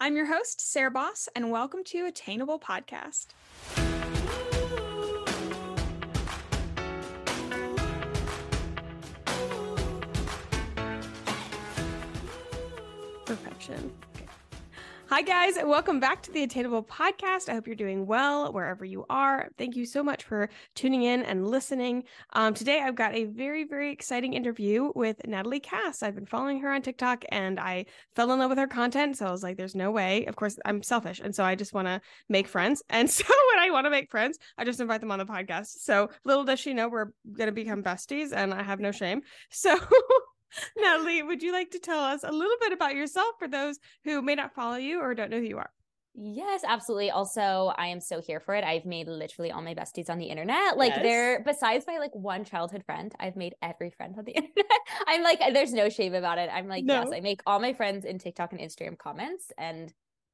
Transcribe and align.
I'm 0.00 0.14
your 0.14 0.26
host, 0.26 0.60
Sarah 0.60 0.92
Boss, 0.92 1.28
and 1.34 1.50
welcome 1.50 1.82
to 1.86 2.06
Attainable 2.06 2.60
Podcast. 2.60 3.34
Perfection. 13.26 13.92
Hi, 15.10 15.22
guys, 15.22 15.54
welcome 15.64 16.00
back 16.00 16.20
to 16.24 16.32
the 16.32 16.42
Attainable 16.42 16.82
Podcast. 16.82 17.48
I 17.48 17.54
hope 17.54 17.66
you're 17.66 17.74
doing 17.74 18.04
well 18.04 18.52
wherever 18.52 18.84
you 18.84 19.06
are. 19.08 19.48
Thank 19.56 19.74
you 19.74 19.86
so 19.86 20.02
much 20.02 20.22
for 20.22 20.50
tuning 20.74 21.02
in 21.04 21.22
and 21.22 21.48
listening. 21.48 22.04
Um, 22.34 22.52
today, 22.52 22.82
I've 22.82 22.94
got 22.94 23.14
a 23.14 23.24
very, 23.24 23.64
very 23.64 23.90
exciting 23.90 24.34
interview 24.34 24.92
with 24.94 25.26
Natalie 25.26 25.60
Cass. 25.60 26.02
I've 26.02 26.14
been 26.14 26.26
following 26.26 26.60
her 26.60 26.70
on 26.70 26.82
TikTok 26.82 27.24
and 27.30 27.58
I 27.58 27.86
fell 28.16 28.30
in 28.32 28.38
love 28.38 28.50
with 28.50 28.58
her 28.58 28.66
content. 28.66 29.16
So 29.16 29.26
I 29.26 29.30
was 29.30 29.42
like, 29.42 29.56
there's 29.56 29.74
no 29.74 29.90
way. 29.90 30.26
Of 30.26 30.36
course, 30.36 30.58
I'm 30.66 30.82
selfish. 30.82 31.20
And 31.24 31.34
so 31.34 31.42
I 31.42 31.54
just 31.54 31.72
want 31.72 31.88
to 31.88 32.02
make 32.28 32.46
friends. 32.46 32.82
And 32.90 33.08
so 33.08 33.24
when 33.52 33.64
I 33.64 33.70
want 33.70 33.86
to 33.86 33.90
make 33.90 34.10
friends, 34.10 34.38
I 34.58 34.64
just 34.64 34.80
invite 34.80 35.00
them 35.00 35.10
on 35.10 35.20
the 35.20 35.24
podcast. 35.24 35.68
So 35.80 36.10
little 36.26 36.44
does 36.44 36.60
she 36.60 36.74
know 36.74 36.88
we're 36.88 37.12
going 37.32 37.46
to 37.46 37.52
become 37.52 37.82
besties 37.82 38.34
and 38.34 38.52
I 38.52 38.62
have 38.62 38.78
no 38.78 38.92
shame. 38.92 39.22
So. 39.48 39.74
Natalie, 40.76 41.22
would 41.22 41.42
you 41.42 41.52
like 41.52 41.70
to 41.72 41.78
tell 41.78 42.00
us 42.00 42.24
a 42.24 42.32
little 42.32 42.56
bit 42.60 42.72
about 42.72 42.94
yourself 42.94 43.34
for 43.38 43.48
those 43.48 43.78
who 44.04 44.22
may 44.22 44.34
not 44.34 44.54
follow 44.54 44.76
you 44.76 45.00
or 45.00 45.14
don't 45.14 45.30
know 45.30 45.38
who 45.38 45.46
you 45.46 45.58
are? 45.58 45.70
Yes, 46.20 46.62
absolutely. 46.66 47.10
Also, 47.12 47.72
I 47.78 47.86
am 47.86 48.00
so 48.00 48.20
here 48.20 48.40
for 48.40 48.56
it. 48.56 48.64
I've 48.64 48.84
made 48.84 49.06
literally 49.06 49.52
all 49.52 49.62
my 49.62 49.74
besties 49.74 50.10
on 50.10 50.18
the 50.18 50.26
internet. 50.26 50.76
Like 50.76 50.90
yes. 50.90 51.02
they're 51.02 51.42
besides 51.44 51.84
my 51.86 51.98
like 51.98 52.12
one 52.12 52.44
childhood 52.44 52.82
friend, 52.84 53.14
I've 53.20 53.36
made 53.36 53.54
every 53.62 53.90
friend 53.90 54.16
on 54.18 54.24
the 54.24 54.32
internet. 54.36 54.80
I'm 55.06 55.22
like, 55.22 55.38
there's 55.52 55.72
no 55.72 55.88
shame 55.88 56.14
about 56.14 56.38
it. 56.38 56.50
I'm 56.52 56.66
like, 56.66 56.84
no. 56.84 57.02
yes, 57.02 57.12
I 57.14 57.20
make 57.20 57.40
all 57.46 57.60
my 57.60 57.72
friends 57.72 58.04
in 58.04 58.18
TikTok 58.18 58.52
and 58.52 58.60
Instagram 58.60 58.98
comments 58.98 59.52
and 59.58 59.92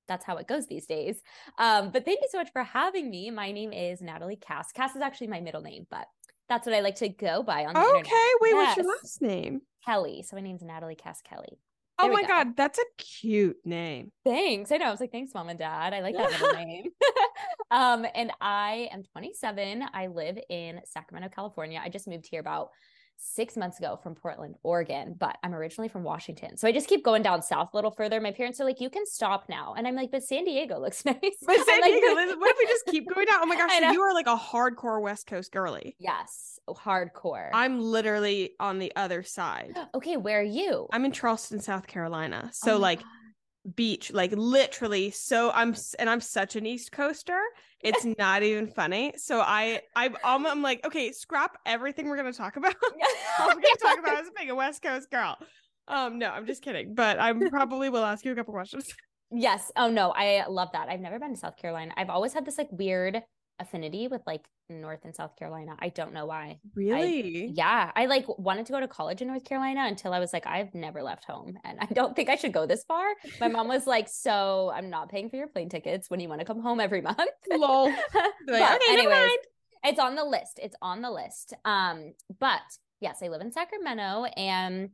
that's 0.09 0.25
how 0.25 0.37
it 0.37 0.47
goes 0.47 0.67
these 0.67 0.87
days. 0.87 1.23
Um, 1.59 1.91
but 1.91 2.05
thank 2.05 2.21
you 2.21 2.29
so 2.31 2.39
much 2.39 2.53
for 2.53 2.63
having 2.63 3.11
me. 3.11 3.31
My 3.31 3.53
name 3.53 3.73
is 3.73 4.01
Natalie 4.01 4.37
Cass. 4.37 4.73
Cass 4.73 4.97
is 4.97 5.03
actually 5.03 5.29
my 5.29 5.41
middle 5.41 5.63
name, 5.63 5.87
but 5.91 6.07
that's 6.49 6.67
what 6.67 6.75
I 6.75 6.81
like 6.81 6.97
to 6.97 7.09
go 7.09 7.43
by 7.43 7.65
on 7.65 7.75
the 7.75 7.81
okay, 7.81 7.99
internet. 7.99 8.13
wait, 8.41 8.51
yes. 8.51 8.67
what's 8.67 8.77
your 8.77 8.87
last 8.87 9.23
name? 9.23 9.61
Kelly. 9.85 10.23
So 10.23 10.37
my 10.37 10.43
name's 10.43 10.63
Natalie 10.63 10.95
Cass 10.95 11.21
Kelly. 11.23 11.59
There 11.99 12.11
oh 12.11 12.13
my 12.13 12.23
go. 12.23 12.29
god, 12.29 12.57
that's 12.57 12.79
a 12.79 12.85
cute 12.99 13.57
name. 13.65 14.11
Thanks. 14.25 14.73
I 14.73 14.79
know. 14.79 14.87
I 14.87 14.91
was 14.91 15.01
like, 15.01 15.13
thanks, 15.13 15.33
mom 15.33 15.49
and 15.49 15.59
dad. 15.59 15.95
I 15.95 16.01
like 16.01 16.17
that 16.17 16.31
middle 16.33 16.53
name. 16.67 16.91
um, 17.71 18.05
and 18.15 18.33
I 18.41 18.89
am 18.93 19.05
27. 19.13 19.85
I 19.93 20.09
live 20.09 20.37
in 20.51 20.81
Sacramento, 20.87 21.33
California. 21.33 21.81
I 21.83 21.91
just 21.91 22.09
moved 22.09 22.27
here 22.29 22.41
about 22.41 22.71
six 23.17 23.57
months 23.57 23.79
ago 23.79 23.99
from 24.03 24.15
Portland, 24.15 24.57
Oregon, 24.63 25.15
but 25.19 25.37
I'm 25.43 25.55
originally 25.55 25.89
from 25.89 26.03
Washington. 26.03 26.57
So 26.57 26.69
I 26.69 26.73
just 26.73 26.89
keep 26.89 27.05
going 27.05 27.23
down 27.23 27.43
south 27.43 27.71
a 27.73 27.77
little 27.77 27.91
further. 27.91 28.21
My 28.21 28.33
parents 28.33 28.61
are 28.61 28.65
like, 28.65 28.81
you 28.81 28.91
can 28.91 29.07
stop 29.07 29.49
now. 29.49 29.75
And 29.77 29.87
I'm 29.87 29.95
like, 29.95 30.11
but 30.11 30.23
San 30.23 30.45
Diego 30.45 30.79
looks 30.79 31.05
nice. 31.05 31.17
But 31.21 31.57
San 31.67 31.81
like, 31.81 31.93
Diego, 31.93 32.15
what 32.39 32.51
if 32.51 32.57
we 32.59 32.67
just 32.67 32.87
keep 32.87 33.09
going 33.13 33.27
down? 33.27 33.41
Oh 33.43 33.47
my 33.47 33.57
gosh, 33.57 33.71
so 33.79 33.91
you 33.91 34.01
are 34.03 34.15
like 34.15 34.27
a 34.27 34.37
hardcore 34.37 35.01
West 35.01 35.27
Coast 35.27 35.53
girly. 35.53 35.97
Yes, 35.99 36.59
oh, 36.69 36.75
hardcore. 36.75 37.51
I'm 37.53 37.81
literally 37.81 38.55
on 38.61 38.79
the 38.79 38.93
other 38.97 39.23
side. 39.23 39.75
okay, 39.95 40.17
where 40.17 40.41
are 40.41 40.43
you? 40.43 40.89
I'm 40.93 41.05
in 41.05 41.13
Charleston, 41.13 41.61
South 41.61 41.87
Carolina. 41.87 42.51
So 42.53 42.75
oh 42.75 42.79
like 42.79 43.01
God 43.01 43.09
beach 43.77 44.13
like 44.13 44.31
literally 44.37 45.11
so 45.11 45.51
i'm 45.53 45.75
and 45.99 46.11
i'm 46.11 46.21
such 46.21 46.55
an 46.55 46.67
east 46.67 46.93
coaster 46.93 47.41
it's 47.85 48.05
not 48.19 48.43
even 48.43 48.67
funny. 48.67 49.13
So 49.17 49.41
i 49.41 49.81
i'm 49.95 50.17
i'm 50.25 50.63
like 50.63 50.85
okay 50.87 51.13
scrap 51.13 51.59
everything 51.67 52.09
we're 52.09 52.17
to 52.33 52.37
talk 52.37 52.57
about. 52.57 52.75
All 53.39 53.49
we're 53.49 53.61
to 53.61 53.79
talk 53.81 53.99
about 53.99 54.23
is 54.23 54.31
being 54.37 54.51
a 54.51 54.55
west 54.55 54.83
coast 54.83 55.11
girl. 55.11 55.37
Um 55.87 56.19
no 56.19 56.31
i'm 56.31 56.47
just 56.47 56.63
kidding 56.63 56.95
but 56.95 57.19
i 57.21 57.33
probably 57.51 57.91
will 57.91 58.05
ask 58.05 58.25
you 58.25 58.33
a 58.33 58.35
couple 58.35 58.53
questions. 58.55 58.93
Yes. 59.37 59.73
Oh 59.75 59.91
no 59.91 60.13
i 60.13 60.45
love 60.47 60.69
that. 60.75 60.89
I've 60.89 61.01
never 61.01 61.19
been 61.19 61.35
to 61.35 61.41
south 61.41 61.57
carolina. 61.57 61.93
I've 61.97 62.11
always 62.11 62.33
had 62.33 62.45
this 62.45 62.57
like 62.57 62.69
weird 62.71 63.21
affinity 63.61 64.09
with 64.09 64.23
like 64.27 64.47
North 64.69 65.01
and 65.05 65.15
South 65.15 65.37
Carolina. 65.37 65.77
I 65.79 65.89
don't 65.91 66.13
know 66.13 66.27
why. 66.27 66.59
Really? 66.75 67.47
I, 67.47 67.53
yeah. 67.55 67.91
I 67.95 68.07
like 68.07 68.27
wanted 68.39 68.67
to 68.67 68.73
go 68.73 68.81
to 68.81 68.89
college 68.89 69.23
in 69.23 69.29
North 69.29 69.45
Carolina 69.45 69.85
until 69.87 70.13
I 70.13 70.19
was 70.19 70.33
like, 70.33 70.47
I've 70.47 70.75
never 70.75 71.03
left 71.03 71.25
home 71.25 71.59
and 71.65 71.79
I 71.81 71.87
don't 71.87 72.17
think 72.17 72.29
I 72.29 72.37
should 72.37 72.53
go 72.53 72.67
this 72.67 72.85
far. 72.85 73.05
My 73.41 73.49
mom 73.49 73.69
was 73.69 73.87
like, 73.87 74.09
So 74.09 74.73
I'm 74.75 74.91
not 74.91 75.11
paying 75.11 75.31
for 75.31 75.37
your 75.37 75.49
plane 75.49 75.69
tickets 75.69 76.11
when 76.11 76.21
you 76.21 76.29
want 76.29 76.41
to 76.41 76.47
come 76.47 76.61
home 76.61 76.81
every 76.81 77.01
month. 77.01 77.19
Lol. 77.51 77.89
okay, 77.89 78.79
anyways, 78.89 79.39
it's 79.85 79.99
on 79.99 80.15
the 80.15 80.25
list. 80.25 80.59
It's 80.63 80.77
on 80.81 81.03
the 81.03 81.11
list. 81.11 81.55
Um, 81.65 82.15
but 82.41 82.63
yes, 83.01 83.19
I 83.23 83.29
live 83.29 83.41
in 83.41 83.53
Sacramento 83.53 84.25
and 84.37 84.91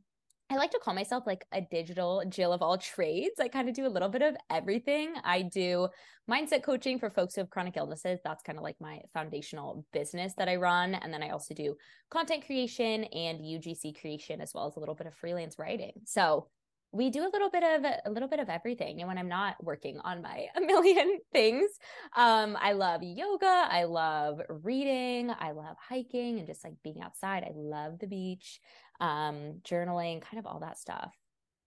I 0.52 0.56
like 0.56 0.72
to 0.72 0.80
call 0.80 0.94
myself 0.94 1.28
like 1.28 1.46
a 1.52 1.60
digital 1.60 2.24
Jill 2.28 2.52
of 2.52 2.60
all 2.60 2.76
trades. 2.76 3.38
I 3.38 3.46
kind 3.46 3.68
of 3.68 3.74
do 3.74 3.86
a 3.86 3.88
little 3.88 4.08
bit 4.08 4.20
of 4.20 4.34
everything. 4.50 5.14
I 5.22 5.42
do 5.42 5.86
mindset 6.28 6.64
coaching 6.64 6.98
for 6.98 7.08
folks 7.08 7.36
who 7.36 7.40
have 7.42 7.50
chronic 7.50 7.76
illnesses. 7.76 8.18
That's 8.24 8.42
kind 8.42 8.58
of 8.58 8.64
like 8.64 8.74
my 8.80 8.98
foundational 9.14 9.86
business 9.92 10.34
that 10.38 10.48
I 10.48 10.56
run. 10.56 10.94
And 10.94 11.14
then 11.14 11.22
I 11.22 11.30
also 11.30 11.54
do 11.54 11.76
content 12.10 12.44
creation 12.46 13.04
and 13.04 13.38
UGC 13.38 14.00
creation, 14.00 14.40
as 14.40 14.50
well 14.52 14.66
as 14.66 14.74
a 14.74 14.80
little 14.80 14.96
bit 14.96 15.06
of 15.06 15.14
freelance 15.14 15.56
writing. 15.56 15.92
So 16.04 16.48
we 16.92 17.08
do 17.10 17.22
a 17.22 17.30
little 17.32 17.50
bit 17.50 17.62
of 17.62 17.84
a 18.04 18.10
little 18.10 18.28
bit 18.28 18.40
of 18.40 18.48
everything 18.48 19.00
and 19.00 19.08
when 19.08 19.18
i'm 19.18 19.28
not 19.28 19.62
working 19.62 19.98
on 20.00 20.22
my 20.22 20.46
a 20.56 20.60
million 20.60 21.18
things 21.32 21.70
um 22.16 22.56
i 22.60 22.72
love 22.72 23.02
yoga 23.02 23.68
i 23.70 23.84
love 23.84 24.40
reading 24.62 25.30
i 25.38 25.52
love 25.52 25.76
hiking 25.88 26.38
and 26.38 26.46
just 26.46 26.64
like 26.64 26.74
being 26.82 27.00
outside 27.00 27.44
i 27.44 27.52
love 27.54 27.98
the 27.98 28.06
beach 28.06 28.60
um, 29.00 29.60
journaling, 29.64 30.20
kind 30.20 30.38
of 30.38 30.46
all 30.46 30.60
that 30.60 30.78
stuff. 30.78 31.12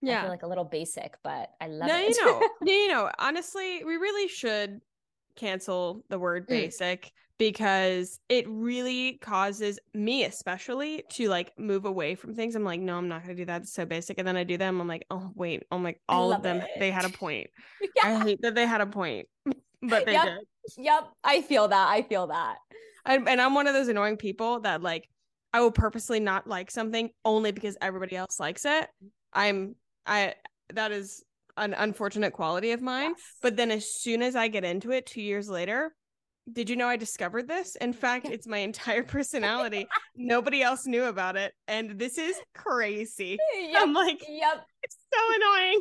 Yeah. 0.00 0.18
I 0.18 0.22
feel 0.22 0.30
like 0.30 0.42
a 0.42 0.46
little 0.46 0.64
basic, 0.64 1.16
but 1.22 1.50
I 1.60 1.68
love 1.68 1.88
no, 1.88 1.98
it. 1.98 2.16
you 2.16 2.24
know, 2.24 2.48
you 2.72 2.88
know, 2.88 3.10
honestly, 3.18 3.84
we 3.84 3.96
really 3.96 4.28
should 4.28 4.80
cancel 5.36 6.04
the 6.08 6.18
word 6.18 6.44
mm. 6.44 6.48
basic 6.48 7.06
mm. 7.06 7.10
because 7.38 8.18
it 8.28 8.46
really 8.48 9.18
causes 9.20 9.78
me 9.92 10.24
especially 10.24 11.04
to 11.10 11.28
like 11.28 11.52
move 11.58 11.84
away 11.84 12.14
from 12.14 12.34
things. 12.34 12.54
I'm 12.54 12.64
like, 12.64 12.80
no, 12.80 12.96
I'm 12.96 13.08
not 13.08 13.22
gonna 13.22 13.34
do 13.34 13.44
that. 13.46 13.62
It's 13.62 13.72
so 13.72 13.84
basic. 13.84 14.18
And 14.18 14.26
then 14.26 14.36
I 14.36 14.44
do 14.44 14.56
them. 14.56 14.80
I'm 14.80 14.88
like, 14.88 15.06
oh 15.10 15.30
wait, 15.34 15.64
oh 15.70 15.78
my 15.78 15.94
all 16.08 16.32
of 16.32 16.42
them, 16.42 16.58
it. 16.58 16.68
they 16.78 16.90
had 16.90 17.04
a 17.04 17.08
point. 17.18 17.48
yeah. 17.80 17.88
I 18.04 18.24
hate 18.24 18.42
that 18.42 18.54
they 18.54 18.66
had 18.66 18.80
a 18.80 18.86
point. 18.86 19.28
but 19.82 20.06
they 20.06 20.12
yep. 20.12 20.24
did. 20.24 20.84
Yep. 20.84 21.08
I 21.22 21.42
feel 21.42 21.68
that. 21.68 21.88
I 21.88 22.02
feel 22.02 22.28
that. 22.28 22.56
and 23.06 23.40
I'm 23.40 23.54
one 23.54 23.66
of 23.66 23.74
those 23.74 23.88
annoying 23.88 24.16
people 24.16 24.60
that 24.60 24.82
like 24.82 25.08
I 25.52 25.60
will 25.60 25.70
purposely 25.70 26.18
not 26.18 26.48
like 26.48 26.70
something 26.70 27.10
only 27.24 27.52
because 27.52 27.76
everybody 27.80 28.16
else 28.16 28.40
likes 28.40 28.64
it. 28.64 28.88
I'm 29.32 29.76
I 30.06 30.34
that 30.72 30.92
is 30.92 31.22
an 31.56 31.74
unfortunate 31.74 32.32
quality 32.32 32.72
of 32.72 32.80
mine. 32.80 33.10
Yes. 33.10 33.22
But 33.42 33.56
then 33.56 33.70
as 33.70 33.92
soon 33.92 34.22
as 34.22 34.36
I 34.36 34.48
get 34.48 34.64
into 34.64 34.90
it 34.90 35.06
2 35.06 35.20
years 35.20 35.48
later, 35.48 35.94
did 36.52 36.68
you 36.68 36.76
know 36.76 36.86
I 36.86 36.96
discovered 36.96 37.48
this? 37.48 37.76
In 37.76 37.92
fact, 38.04 38.26
it's 38.26 38.46
my 38.46 38.58
entire 38.58 39.02
personality. 39.16 39.86
Nobody 40.16 40.62
else 40.62 40.86
knew 40.86 41.04
about 41.04 41.36
it. 41.36 41.52
And 41.68 41.98
this 41.98 42.18
is 42.18 42.36
crazy. 42.54 43.38
Yep. 43.54 43.82
I'm 43.82 43.92
like, 43.92 44.22
yep. 44.28 44.66
It's 44.82 44.96
so 45.12 45.20
annoying. 45.34 45.80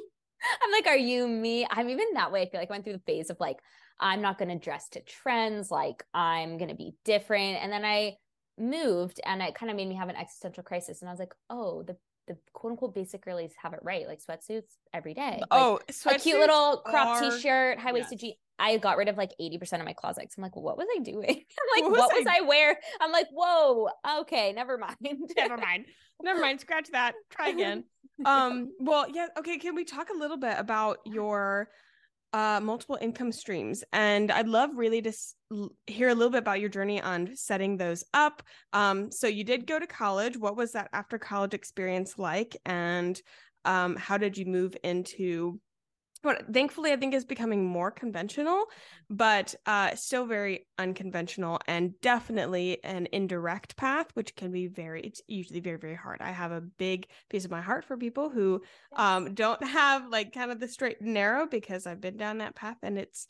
I'm 0.61 0.71
like, 0.71 0.87
are 0.87 0.97
you 0.97 1.27
me? 1.27 1.65
I'm 1.69 1.89
even 1.89 2.13
that 2.15 2.31
way. 2.31 2.41
I 2.41 2.49
feel 2.49 2.59
like 2.59 2.69
I 2.69 2.73
went 2.73 2.83
through 2.83 2.93
the 2.93 2.99
phase 2.99 3.29
of 3.29 3.37
like, 3.39 3.57
I'm 3.99 4.21
not 4.21 4.37
going 4.37 4.49
to 4.49 4.57
dress 4.57 4.89
to 4.89 5.01
trends. 5.01 5.71
Like, 5.71 6.03
I'm 6.13 6.57
going 6.57 6.69
to 6.69 6.75
be 6.75 6.95
different. 7.05 7.59
And 7.61 7.71
then 7.71 7.85
I 7.85 8.17
moved 8.57 9.19
and 9.25 9.41
it 9.41 9.55
kind 9.55 9.69
of 9.69 9.75
made 9.75 9.87
me 9.87 9.95
have 9.95 10.09
an 10.09 10.15
existential 10.15 10.63
crisis 10.63 11.01
and 11.01 11.09
i 11.09 11.11
was 11.11 11.19
like 11.19 11.33
oh 11.49 11.83
the 11.83 11.97
the 12.27 12.37
quote 12.53 12.71
unquote 12.71 12.95
basic 12.95 13.23
girlies 13.23 13.51
have 13.61 13.73
it 13.73 13.79
right 13.83 14.07
like 14.07 14.19
sweatsuits 14.19 14.77
every 14.93 15.13
day 15.13 15.37
like, 15.39 15.47
oh 15.51 15.79
a 16.05 16.19
cute 16.19 16.39
little 16.39 16.77
crop 16.85 17.21
are... 17.21 17.31
t-shirt 17.31 17.79
high 17.79 17.91
waisted 17.91 18.13
yes. 18.13 18.21
jean 18.21 18.33
I 18.59 18.77
got 18.77 18.97
rid 18.97 19.09
of 19.09 19.17
like 19.17 19.31
80% 19.41 19.79
of 19.79 19.85
my 19.85 19.93
closet. 19.93 20.31
I'm 20.37 20.43
like, 20.43 20.55
what 20.55 20.77
was 20.77 20.87
I 20.95 20.99
doing? 20.99 21.23
I'm 21.27 21.83
like, 21.83 21.91
what, 21.91 21.99
what 21.99 22.15
was, 22.15 22.27
I... 22.27 22.37
I 22.37 22.41
wear? 22.41 22.79
I'm 23.01 23.11
like, 23.11 23.27
whoa, 23.31 23.89
okay, 24.19 24.53
never 24.53 24.77
mind. 24.77 24.95
never 25.35 25.57
mind. 25.57 25.85
Never 26.21 26.39
mind. 26.39 26.61
Scratch 26.61 26.89
that. 26.91 27.15
Try 27.29 27.49
again. 27.49 27.83
um, 28.25 28.71
well, 28.79 29.07
yeah, 29.11 29.27
okay. 29.37 29.57
Can 29.57 29.75
we 29.75 29.83
talk 29.83 30.09
a 30.09 30.17
little 30.17 30.37
bit 30.37 30.55
about 30.57 30.99
your 31.05 31.69
uh, 32.33 32.59
multiple 32.61 32.97
income 32.99 33.31
streams. 33.31 33.83
And 33.93 34.31
I'd 34.31 34.47
love 34.47 34.71
really 34.75 35.01
to 35.03 35.09
s- 35.09 35.35
hear 35.85 36.09
a 36.09 36.15
little 36.15 36.31
bit 36.31 36.39
about 36.39 36.59
your 36.59 36.69
journey 36.69 36.99
on 37.01 37.35
setting 37.35 37.77
those 37.77 38.03
up. 38.13 38.41
Um, 38.73 39.11
so 39.11 39.27
you 39.27 39.43
did 39.43 39.67
go 39.67 39.79
to 39.79 39.87
college. 39.87 40.35
What 40.37 40.57
was 40.57 40.71
that 40.71 40.89
after 40.93 41.19
college 41.19 41.53
experience 41.53 42.17
like? 42.17 42.57
And 42.65 43.21
um, 43.65 43.95
how 43.95 44.17
did 44.17 44.37
you 44.37 44.45
move 44.45 44.75
into 44.83 45.59
what 46.23 46.51
thankfully 46.51 46.91
I 46.91 46.95
think 46.95 47.13
is 47.13 47.25
becoming 47.25 47.65
more 47.65 47.91
conventional, 47.91 48.65
but 49.09 49.53
uh, 49.65 49.95
still 49.95 50.25
very 50.25 50.67
unconventional 50.77 51.59
and 51.67 51.99
definitely 52.01 52.83
an 52.83 53.07
indirect 53.11 53.75
path, 53.75 54.07
which 54.13 54.35
can 54.35 54.51
be 54.51 54.67
very, 54.67 55.01
it's 55.01 55.21
usually 55.27 55.59
very, 55.59 55.77
very 55.77 55.95
hard. 55.95 56.21
I 56.21 56.31
have 56.31 56.51
a 56.51 56.61
big 56.61 57.07
piece 57.29 57.45
of 57.45 57.51
my 57.51 57.61
heart 57.61 57.85
for 57.85 57.97
people 57.97 58.29
who 58.29 58.61
um, 58.95 59.33
don't 59.33 59.63
have 59.63 60.07
like 60.09 60.33
kind 60.33 60.51
of 60.51 60.59
the 60.59 60.67
straight 60.67 61.01
and 61.01 61.13
narrow 61.13 61.45
because 61.45 61.85
I've 61.85 62.01
been 62.01 62.17
down 62.17 62.39
that 62.39 62.55
path 62.55 62.77
and 62.81 62.97
it's, 62.97 63.27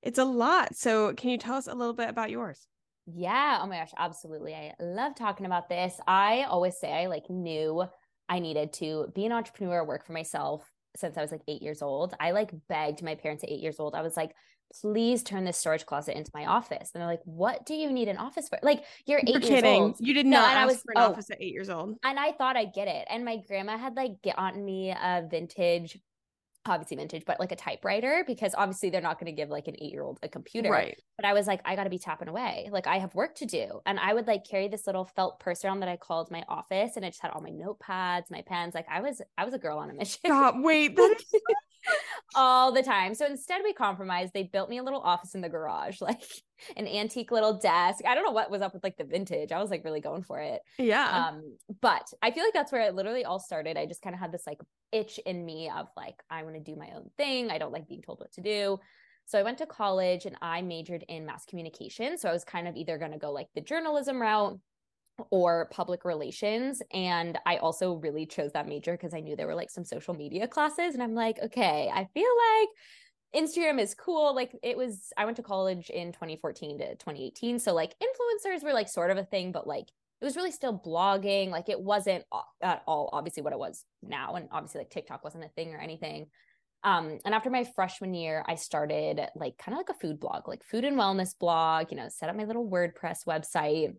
it's 0.00 0.18
a 0.18 0.24
lot. 0.24 0.76
So 0.76 1.12
can 1.14 1.30
you 1.30 1.38
tell 1.38 1.56
us 1.56 1.66
a 1.66 1.74
little 1.74 1.94
bit 1.94 2.08
about 2.08 2.30
yours? 2.30 2.66
Yeah. 3.06 3.60
Oh 3.62 3.66
my 3.66 3.78
gosh. 3.78 3.92
Absolutely. 3.98 4.54
I 4.54 4.74
love 4.80 5.14
talking 5.14 5.46
about 5.46 5.68
this. 5.68 5.98
I 6.06 6.44
always 6.44 6.78
say 6.78 6.92
I 6.92 7.06
like 7.06 7.28
knew 7.28 7.84
I 8.28 8.38
needed 8.40 8.72
to 8.74 9.08
be 9.14 9.26
an 9.26 9.32
entrepreneur, 9.32 9.84
work 9.84 10.06
for 10.06 10.12
myself, 10.12 10.68
since 10.96 11.16
I 11.16 11.22
was 11.22 11.30
like 11.30 11.42
eight 11.48 11.62
years 11.62 11.82
old. 11.82 12.14
I 12.18 12.32
like 12.32 12.52
begged 12.68 13.02
my 13.02 13.14
parents 13.14 13.44
at 13.44 13.50
eight 13.50 13.60
years 13.60 13.76
old. 13.78 13.94
I 13.94 14.02
was 14.02 14.16
like, 14.16 14.34
please 14.80 15.22
turn 15.22 15.44
this 15.44 15.56
storage 15.56 15.86
closet 15.86 16.16
into 16.16 16.30
my 16.34 16.46
office. 16.46 16.90
And 16.92 17.00
they're 17.00 17.08
like, 17.08 17.22
what 17.24 17.64
do 17.66 17.74
you 17.74 17.92
need 17.92 18.08
an 18.08 18.16
office 18.16 18.48
for? 18.48 18.58
Like, 18.62 18.84
you're 19.06 19.20
8 19.20 19.28
you're 19.28 19.40
years 19.40 19.48
kidding. 19.48 19.82
old. 19.82 19.96
You 20.00 20.14
did 20.14 20.26
not 20.26 20.54
no, 20.54 20.60
I 20.60 20.66
was, 20.66 20.76
for 20.76 20.92
an 20.92 21.02
oh, 21.02 21.12
office 21.12 21.30
at 21.30 21.40
eight 21.40 21.52
years 21.52 21.70
old. 21.70 21.96
And 22.04 22.18
I 22.18 22.32
thought 22.32 22.56
I'd 22.56 22.74
get 22.74 22.88
it. 22.88 23.06
And 23.08 23.24
my 23.24 23.38
grandma 23.46 23.78
had 23.78 23.94
like 23.94 24.22
gotten 24.22 24.64
me 24.64 24.90
a 24.90 25.26
vintage 25.30 25.98
obviously 26.68 26.96
vintage, 26.96 27.24
but 27.26 27.38
like 27.40 27.52
a 27.52 27.56
typewriter 27.56 28.24
because 28.26 28.54
obviously 28.56 28.90
they're 28.90 29.00
not 29.00 29.18
going 29.18 29.32
to 29.32 29.36
give 29.36 29.48
like 29.48 29.68
an 29.68 29.76
eight 29.78 29.92
year 29.92 30.02
old 30.02 30.18
a 30.22 30.28
computer. 30.28 30.70
Right. 30.70 31.00
But 31.16 31.24
I 31.24 31.32
was 31.32 31.46
like, 31.46 31.60
I 31.64 31.76
got 31.76 31.84
to 31.84 31.90
be 31.90 31.98
tapping 31.98 32.28
away. 32.28 32.68
Like 32.72 32.86
I 32.86 32.98
have 32.98 33.14
work 33.14 33.34
to 33.36 33.46
do. 33.46 33.80
And 33.86 33.98
I 33.98 34.14
would 34.14 34.26
like 34.26 34.44
carry 34.48 34.68
this 34.68 34.86
little 34.86 35.04
felt 35.04 35.40
purse 35.40 35.64
around 35.64 35.80
that 35.80 35.88
I 35.88 35.96
called 35.96 36.30
my 36.30 36.44
office 36.48 36.96
and 36.96 37.04
it 37.04 37.10
just 37.10 37.22
had 37.22 37.30
all 37.32 37.40
my 37.40 37.50
notepads, 37.50 38.30
my 38.30 38.42
pens. 38.42 38.74
Like 38.74 38.86
I 38.90 39.00
was, 39.00 39.20
I 39.36 39.44
was 39.44 39.54
a 39.54 39.58
girl 39.58 39.78
on 39.78 39.90
a 39.90 39.94
mission. 39.94 40.20
Stop. 40.24 40.56
Wait. 40.58 40.96
That 40.96 41.16
is 41.20 41.40
all 42.34 42.72
the 42.72 42.82
time. 42.82 43.14
So 43.14 43.26
instead 43.26 43.62
we 43.64 43.72
compromised. 43.72 44.32
They 44.32 44.44
built 44.44 44.68
me 44.68 44.78
a 44.78 44.82
little 44.82 45.00
office 45.00 45.34
in 45.34 45.40
the 45.40 45.48
garage, 45.48 46.00
like 46.00 46.22
an 46.76 46.86
antique 46.86 47.30
little 47.30 47.58
desk. 47.58 48.04
I 48.06 48.14
don't 48.14 48.24
know 48.24 48.32
what 48.32 48.50
was 48.50 48.62
up 48.62 48.74
with 48.74 48.84
like 48.84 48.96
the 48.96 49.04
vintage. 49.04 49.52
I 49.52 49.60
was 49.60 49.70
like 49.70 49.84
really 49.84 50.00
going 50.00 50.22
for 50.22 50.40
it. 50.40 50.60
Yeah. 50.78 51.28
Um, 51.28 51.56
but 51.80 52.12
I 52.22 52.30
feel 52.30 52.44
like 52.44 52.54
that's 52.54 52.72
where 52.72 52.82
it 52.82 52.94
literally 52.94 53.24
all 53.24 53.38
started. 53.38 53.76
I 53.76 53.86
just 53.86 54.02
kind 54.02 54.14
of 54.14 54.20
had 54.20 54.32
this 54.32 54.46
like 54.46 54.60
itch 54.92 55.18
in 55.24 55.44
me 55.44 55.70
of 55.70 55.88
like, 55.96 56.22
I 56.30 56.42
want 56.42 56.56
to 56.56 56.60
do 56.60 56.76
my 56.76 56.90
own 56.94 57.10
thing. 57.16 57.50
I 57.50 57.58
don't 57.58 57.72
like 57.72 57.88
being 57.88 58.02
told 58.02 58.20
what 58.20 58.32
to 58.32 58.40
do. 58.40 58.78
So 59.26 59.40
I 59.40 59.42
went 59.42 59.58
to 59.58 59.66
college 59.66 60.24
and 60.24 60.36
I 60.40 60.62
majored 60.62 61.04
in 61.08 61.26
mass 61.26 61.44
communication. 61.44 62.16
So 62.16 62.28
I 62.28 62.32
was 62.32 62.44
kind 62.44 62.68
of 62.68 62.76
either 62.76 62.96
going 62.96 63.10
to 63.10 63.18
go 63.18 63.32
like 63.32 63.48
the 63.54 63.60
journalism 63.60 64.22
route 64.22 64.58
or 65.30 65.68
public 65.72 66.04
relations. 66.04 66.82
And 66.92 67.38
I 67.46 67.56
also 67.56 67.94
really 67.94 68.26
chose 68.26 68.52
that 68.52 68.68
major 68.68 68.92
because 68.92 69.14
I 69.14 69.20
knew 69.20 69.36
there 69.36 69.46
were 69.46 69.54
like 69.54 69.70
some 69.70 69.84
social 69.84 70.14
media 70.14 70.46
classes. 70.46 70.94
And 70.94 71.02
I'm 71.02 71.14
like, 71.14 71.38
okay, 71.42 71.90
I 71.92 72.06
feel 72.12 72.30
like 72.52 73.44
Instagram 73.44 73.80
is 73.80 73.94
cool. 73.94 74.34
Like 74.34 74.56
it 74.62 74.76
was, 74.76 75.12
I 75.16 75.24
went 75.24 75.36
to 75.36 75.42
college 75.42 75.90
in 75.90 76.12
2014 76.12 76.78
to 76.78 76.90
2018. 76.96 77.58
So 77.58 77.74
like 77.74 77.94
influencers 78.02 78.62
were 78.62 78.72
like 78.72 78.88
sort 78.88 79.10
of 79.10 79.18
a 79.18 79.24
thing, 79.24 79.52
but 79.52 79.66
like 79.66 79.88
it 80.20 80.24
was 80.24 80.36
really 80.36 80.52
still 80.52 80.78
blogging. 80.78 81.50
Like 81.50 81.68
it 81.68 81.80
wasn't 81.80 82.24
at 82.62 82.82
all 82.86 83.10
obviously 83.12 83.42
what 83.42 83.52
it 83.52 83.58
was 83.58 83.84
now. 84.02 84.34
And 84.34 84.48
obviously 84.52 84.80
like 84.80 84.90
TikTok 84.90 85.24
wasn't 85.24 85.44
a 85.44 85.48
thing 85.48 85.74
or 85.74 85.78
anything. 85.78 86.26
Um, 86.84 87.18
and 87.24 87.34
after 87.34 87.50
my 87.50 87.64
freshman 87.64 88.14
year, 88.14 88.44
I 88.46 88.54
started 88.54 89.20
like 89.34 89.58
kind 89.58 89.74
of 89.74 89.78
like 89.78 89.88
a 89.88 89.98
food 89.98 90.20
blog, 90.20 90.46
like 90.46 90.62
food 90.62 90.84
and 90.84 90.96
wellness 90.96 91.36
blog, 91.36 91.90
you 91.90 91.96
know, 91.96 92.08
set 92.08 92.28
up 92.28 92.36
my 92.36 92.44
little 92.44 92.68
WordPress 92.68 93.26
website 93.26 93.94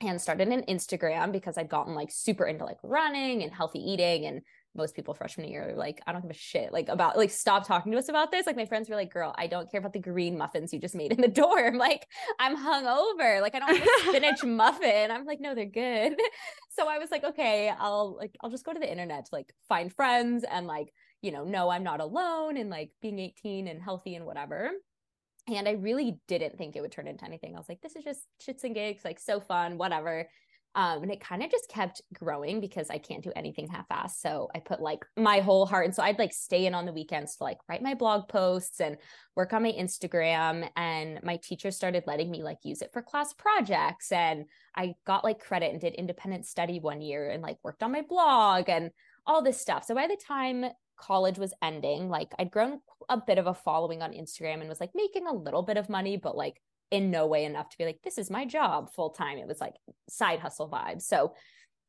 and 0.00 0.20
started 0.20 0.48
an 0.48 0.62
Instagram 0.68 1.32
because 1.32 1.58
I'd 1.58 1.68
gotten 1.68 1.94
like 1.94 2.10
super 2.10 2.46
into 2.46 2.64
like 2.64 2.78
running 2.82 3.42
and 3.42 3.52
healthy 3.52 3.80
eating 3.80 4.26
and 4.26 4.42
most 4.74 4.94
people 4.94 5.12
freshman 5.12 5.48
year 5.48 5.70
are 5.70 5.74
like, 5.74 6.00
I 6.06 6.12
don't 6.12 6.22
give 6.22 6.30
a 6.30 6.34
shit 6.34 6.72
like 6.72 6.88
about 6.88 7.16
like 7.16 7.30
stop 7.30 7.66
talking 7.66 7.90
to 7.92 7.98
us 7.98 8.08
about 8.08 8.30
this. 8.30 8.46
Like 8.46 8.56
my 8.56 8.64
friends 8.64 8.88
were 8.88 8.94
like, 8.96 9.12
girl, 9.12 9.34
I 9.36 9.46
don't 9.48 9.70
care 9.70 9.80
about 9.80 9.92
the 9.92 9.98
green 9.98 10.38
muffins 10.38 10.72
you 10.72 10.78
just 10.78 10.94
made 10.94 11.12
in 11.12 11.20
the 11.20 11.28
dorm. 11.28 11.78
Like 11.88 12.06
I'm 12.38 12.56
hungover. 12.56 13.40
Like 13.40 13.54
I 13.54 13.60
don't 13.60 13.70
want 13.70 13.82
a 13.82 14.08
spinach 14.08 14.44
muffin. 14.44 15.10
I'm 15.10 15.24
like, 15.24 15.40
no, 15.40 15.54
they're 15.54 15.64
good. 15.64 16.18
so 16.70 16.86
I 16.86 16.98
was 16.98 17.10
like, 17.10 17.24
okay, 17.24 17.72
I'll 17.78 18.16
like 18.16 18.36
I'll 18.42 18.50
just 18.50 18.64
go 18.64 18.72
to 18.72 18.80
the 18.80 18.90
internet 18.90 19.26
to 19.26 19.34
like 19.34 19.52
find 19.68 19.92
friends 19.92 20.44
and 20.48 20.66
like, 20.66 20.92
you 21.22 21.32
know, 21.32 21.44
no, 21.44 21.70
I'm 21.70 21.82
not 21.82 22.00
alone 22.00 22.56
and 22.56 22.68
like 22.68 22.90
being 23.00 23.18
18 23.18 23.68
and 23.68 23.82
healthy 23.82 24.16
and 24.16 24.26
whatever. 24.26 24.70
And 25.56 25.68
I 25.68 25.72
really 25.72 26.18
didn't 26.28 26.58
think 26.58 26.76
it 26.76 26.80
would 26.80 26.92
turn 26.92 27.08
into 27.08 27.24
anything. 27.24 27.54
I 27.54 27.58
was 27.58 27.68
like, 27.68 27.80
this 27.80 27.96
is 27.96 28.04
just 28.04 28.20
shits 28.46 28.64
and 28.64 28.74
gigs, 28.74 29.04
like 29.04 29.18
so 29.18 29.40
fun, 29.40 29.78
whatever. 29.78 30.28
Um, 30.74 31.02
and 31.02 31.10
it 31.10 31.20
kind 31.20 31.42
of 31.42 31.50
just 31.50 31.68
kept 31.68 32.02
growing 32.12 32.60
because 32.60 32.90
I 32.90 32.98
can't 32.98 33.24
do 33.24 33.32
anything 33.34 33.68
half-assed. 33.68 34.20
So 34.20 34.48
I 34.54 34.60
put 34.60 34.80
like 34.80 35.04
my 35.16 35.40
whole 35.40 35.66
heart. 35.66 35.86
And 35.86 35.94
so 35.94 36.02
I'd 36.02 36.18
like 36.18 36.32
stay 36.32 36.66
in 36.66 36.74
on 36.74 36.84
the 36.84 36.92
weekends 36.92 37.36
to 37.36 37.44
like 37.44 37.58
write 37.68 37.82
my 37.82 37.94
blog 37.94 38.28
posts 38.28 38.80
and 38.80 38.98
work 39.34 39.52
on 39.52 39.62
my 39.62 39.72
Instagram. 39.72 40.68
And 40.76 41.20
my 41.24 41.36
teacher 41.42 41.70
started 41.70 42.04
letting 42.06 42.30
me 42.30 42.42
like 42.42 42.58
use 42.62 42.82
it 42.82 42.92
for 42.92 43.02
class 43.02 43.32
projects. 43.32 44.12
And 44.12 44.44
I 44.76 44.94
got 45.06 45.24
like 45.24 45.40
credit 45.40 45.72
and 45.72 45.80
did 45.80 45.94
independent 45.94 46.46
study 46.46 46.78
one 46.78 47.00
year 47.00 47.30
and 47.30 47.42
like 47.42 47.56
worked 47.64 47.82
on 47.82 47.90
my 47.90 48.02
blog 48.02 48.68
and 48.68 48.90
all 49.26 49.42
this 49.42 49.60
stuff. 49.60 49.84
So 49.84 49.94
by 49.94 50.06
the 50.06 50.18
time 50.28 50.66
college 50.98 51.38
was 51.38 51.54
ending, 51.62 52.08
like 52.08 52.32
I'd 52.38 52.50
grown 52.50 52.80
a 53.08 53.16
bit 53.16 53.38
of 53.38 53.46
a 53.46 53.54
following 53.54 54.02
on 54.02 54.12
Instagram 54.12 54.60
and 54.60 54.68
was 54.68 54.80
like 54.80 54.90
making 54.94 55.26
a 55.26 55.32
little 55.32 55.62
bit 55.62 55.76
of 55.76 55.88
money, 55.88 56.16
but 56.16 56.36
like 56.36 56.60
in 56.90 57.10
no 57.10 57.26
way 57.26 57.44
enough 57.44 57.68
to 57.70 57.78
be 57.78 57.84
like, 57.84 58.00
this 58.02 58.18
is 58.18 58.30
my 58.30 58.44
job 58.44 58.92
full 58.92 59.10
time. 59.10 59.38
It 59.38 59.46
was 59.46 59.60
like 59.60 59.74
side 60.08 60.40
hustle 60.40 60.70
vibes. 60.70 61.02
So 61.02 61.34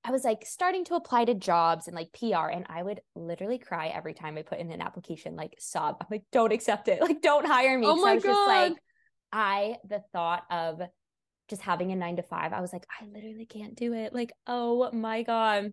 I 0.03 0.11
was 0.11 0.23
like 0.23 0.45
starting 0.45 0.85
to 0.85 0.95
apply 0.95 1.25
to 1.25 1.33
jobs 1.33 1.87
and 1.87 1.95
like 1.95 2.13
PR, 2.13 2.49
and 2.49 2.65
I 2.69 2.83
would 2.83 3.01
literally 3.15 3.59
cry 3.59 3.87
every 3.87 4.13
time 4.13 4.37
I 4.37 4.43
put 4.43 4.59
in 4.59 4.71
an 4.71 4.81
application, 4.81 5.35
like 5.35 5.55
sob. 5.59 5.97
I'm 5.99 6.07
like, 6.09 6.23
don't 6.31 6.53
accept 6.53 6.87
it. 6.87 7.01
Like, 7.09 7.21
don't 7.21 7.45
hire 7.45 7.77
me. 7.77 7.85
Oh 7.85 7.97
my 7.97 8.11
I 8.11 8.15
was 8.15 8.23
God. 8.23 8.31
just 8.31 8.47
like, 8.47 8.73
I, 9.31 9.75
the 9.87 10.01
thought 10.13 10.43
of 10.49 10.81
just 11.49 11.61
having 11.61 11.91
a 11.91 11.95
nine 11.95 12.15
to 12.15 12.23
five, 12.23 12.53
I 12.53 12.61
was 12.61 12.71
like, 12.71 12.85
I 13.01 13.05
literally 13.05 13.45
can't 13.45 13.75
do 13.75 13.93
it. 13.93 14.13
Like, 14.13 14.31
oh 14.47 14.89
my 14.91 15.23
God. 15.23 15.71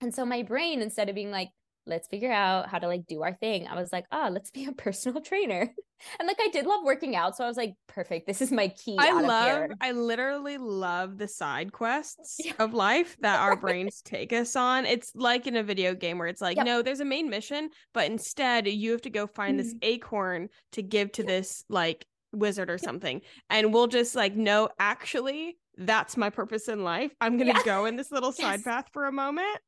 And 0.00 0.14
so 0.14 0.24
my 0.24 0.42
brain, 0.42 0.80
instead 0.80 1.08
of 1.08 1.14
being 1.14 1.30
like, 1.30 1.48
let's 1.86 2.08
figure 2.08 2.32
out 2.32 2.68
how 2.68 2.78
to 2.78 2.86
like 2.86 3.06
do 3.06 3.22
our 3.22 3.34
thing. 3.34 3.66
I 3.66 3.74
was 3.76 3.92
like, 3.92 4.04
ah, 4.10 4.26
oh, 4.26 4.30
let's 4.30 4.50
be 4.50 4.66
a 4.66 4.72
personal 4.72 5.20
trainer. 5.22 5.72
and 6.18 6.26
like 6.26 6.38
I 6.40 6.48
did 6.48 6.66
love 6.66 6.84
working 6.84 7.16
out. 7.16 7.36
So 7.36 7.44
I 7.44 7.48
was 7.48 7.56
like, 7.56 7.74
perfect. 7.86 8.26
This 8.26 8.42
is 8.42 8.50
my 8.50 8.68
key. 8.68 8.96
I 8.98 9.20
love, 9.20 9.70
I 9.80 9.92
literally 9.92 10.58
love 10.58 11.18
the 11.18 11.28
side 11.28 11.72
quests 11.72 12.36
yeah. 12.44 12.52
of 12.58 12.74
life 12.74 13.16
that 13.20 13.40
our 13.40 13.56
brains 13.56 14.02
take 14.02 14.32
us 14.32 14.56
on. 14.56 14.84
It's 14.84 15.12
like 15.14 15.46
in 15.46 15.56
a 15.56 15.62
video 15.62 15.94
game 15.94 16.18
where 16.18 16.28
it's 16.28 16.40
like, 16.42 16.56
yep. 16.56 16.66
no, 16.66 16.82
there's 16.82 17.00
a 17.00 17.04
main 17.04 17.30
mission, 17.30 17.70
but 17.94 18.10
instead 18.10 18.66
you 18.66 18.92
have 18.92 19.02
to 19.02 19.10
go 19.10 19.26
find 19.26 19.46
mm 19.54 19.56
this 19.56 19.74
acorn 19.80 20.48
to 20.72 20.82
give 20.82 21.10
to 21.12 21.22
yep. 21.22 21.28
this 21.28 21.64
like 21.70 22.04
wizard 22.32 22.68
or 22.68 22.74
yep. 22.74 22.80
something. 22.80 23.22
And 23.48 23.72
we'll 23.72 23.86
just 23.86 24.14
like, 24.14 24.36
no, 24.36 24.68
actually, 24.78 25.56
that's 25.78 26.16
my 26.16 26.28
purpose 26.28 26.68
in 26.68 26.84
life. 26.84 27.12
I'm 27.20 27.38
gonna 27.38 27.54
go 27.64 27.86
in 27.86 27.96
this 27.96 28.10
little 28.10 28.32
side 28.32 28.64
path 28.64 28.86
for 28.92 29.06
a 29.06 29.12
moment 29.12 29.58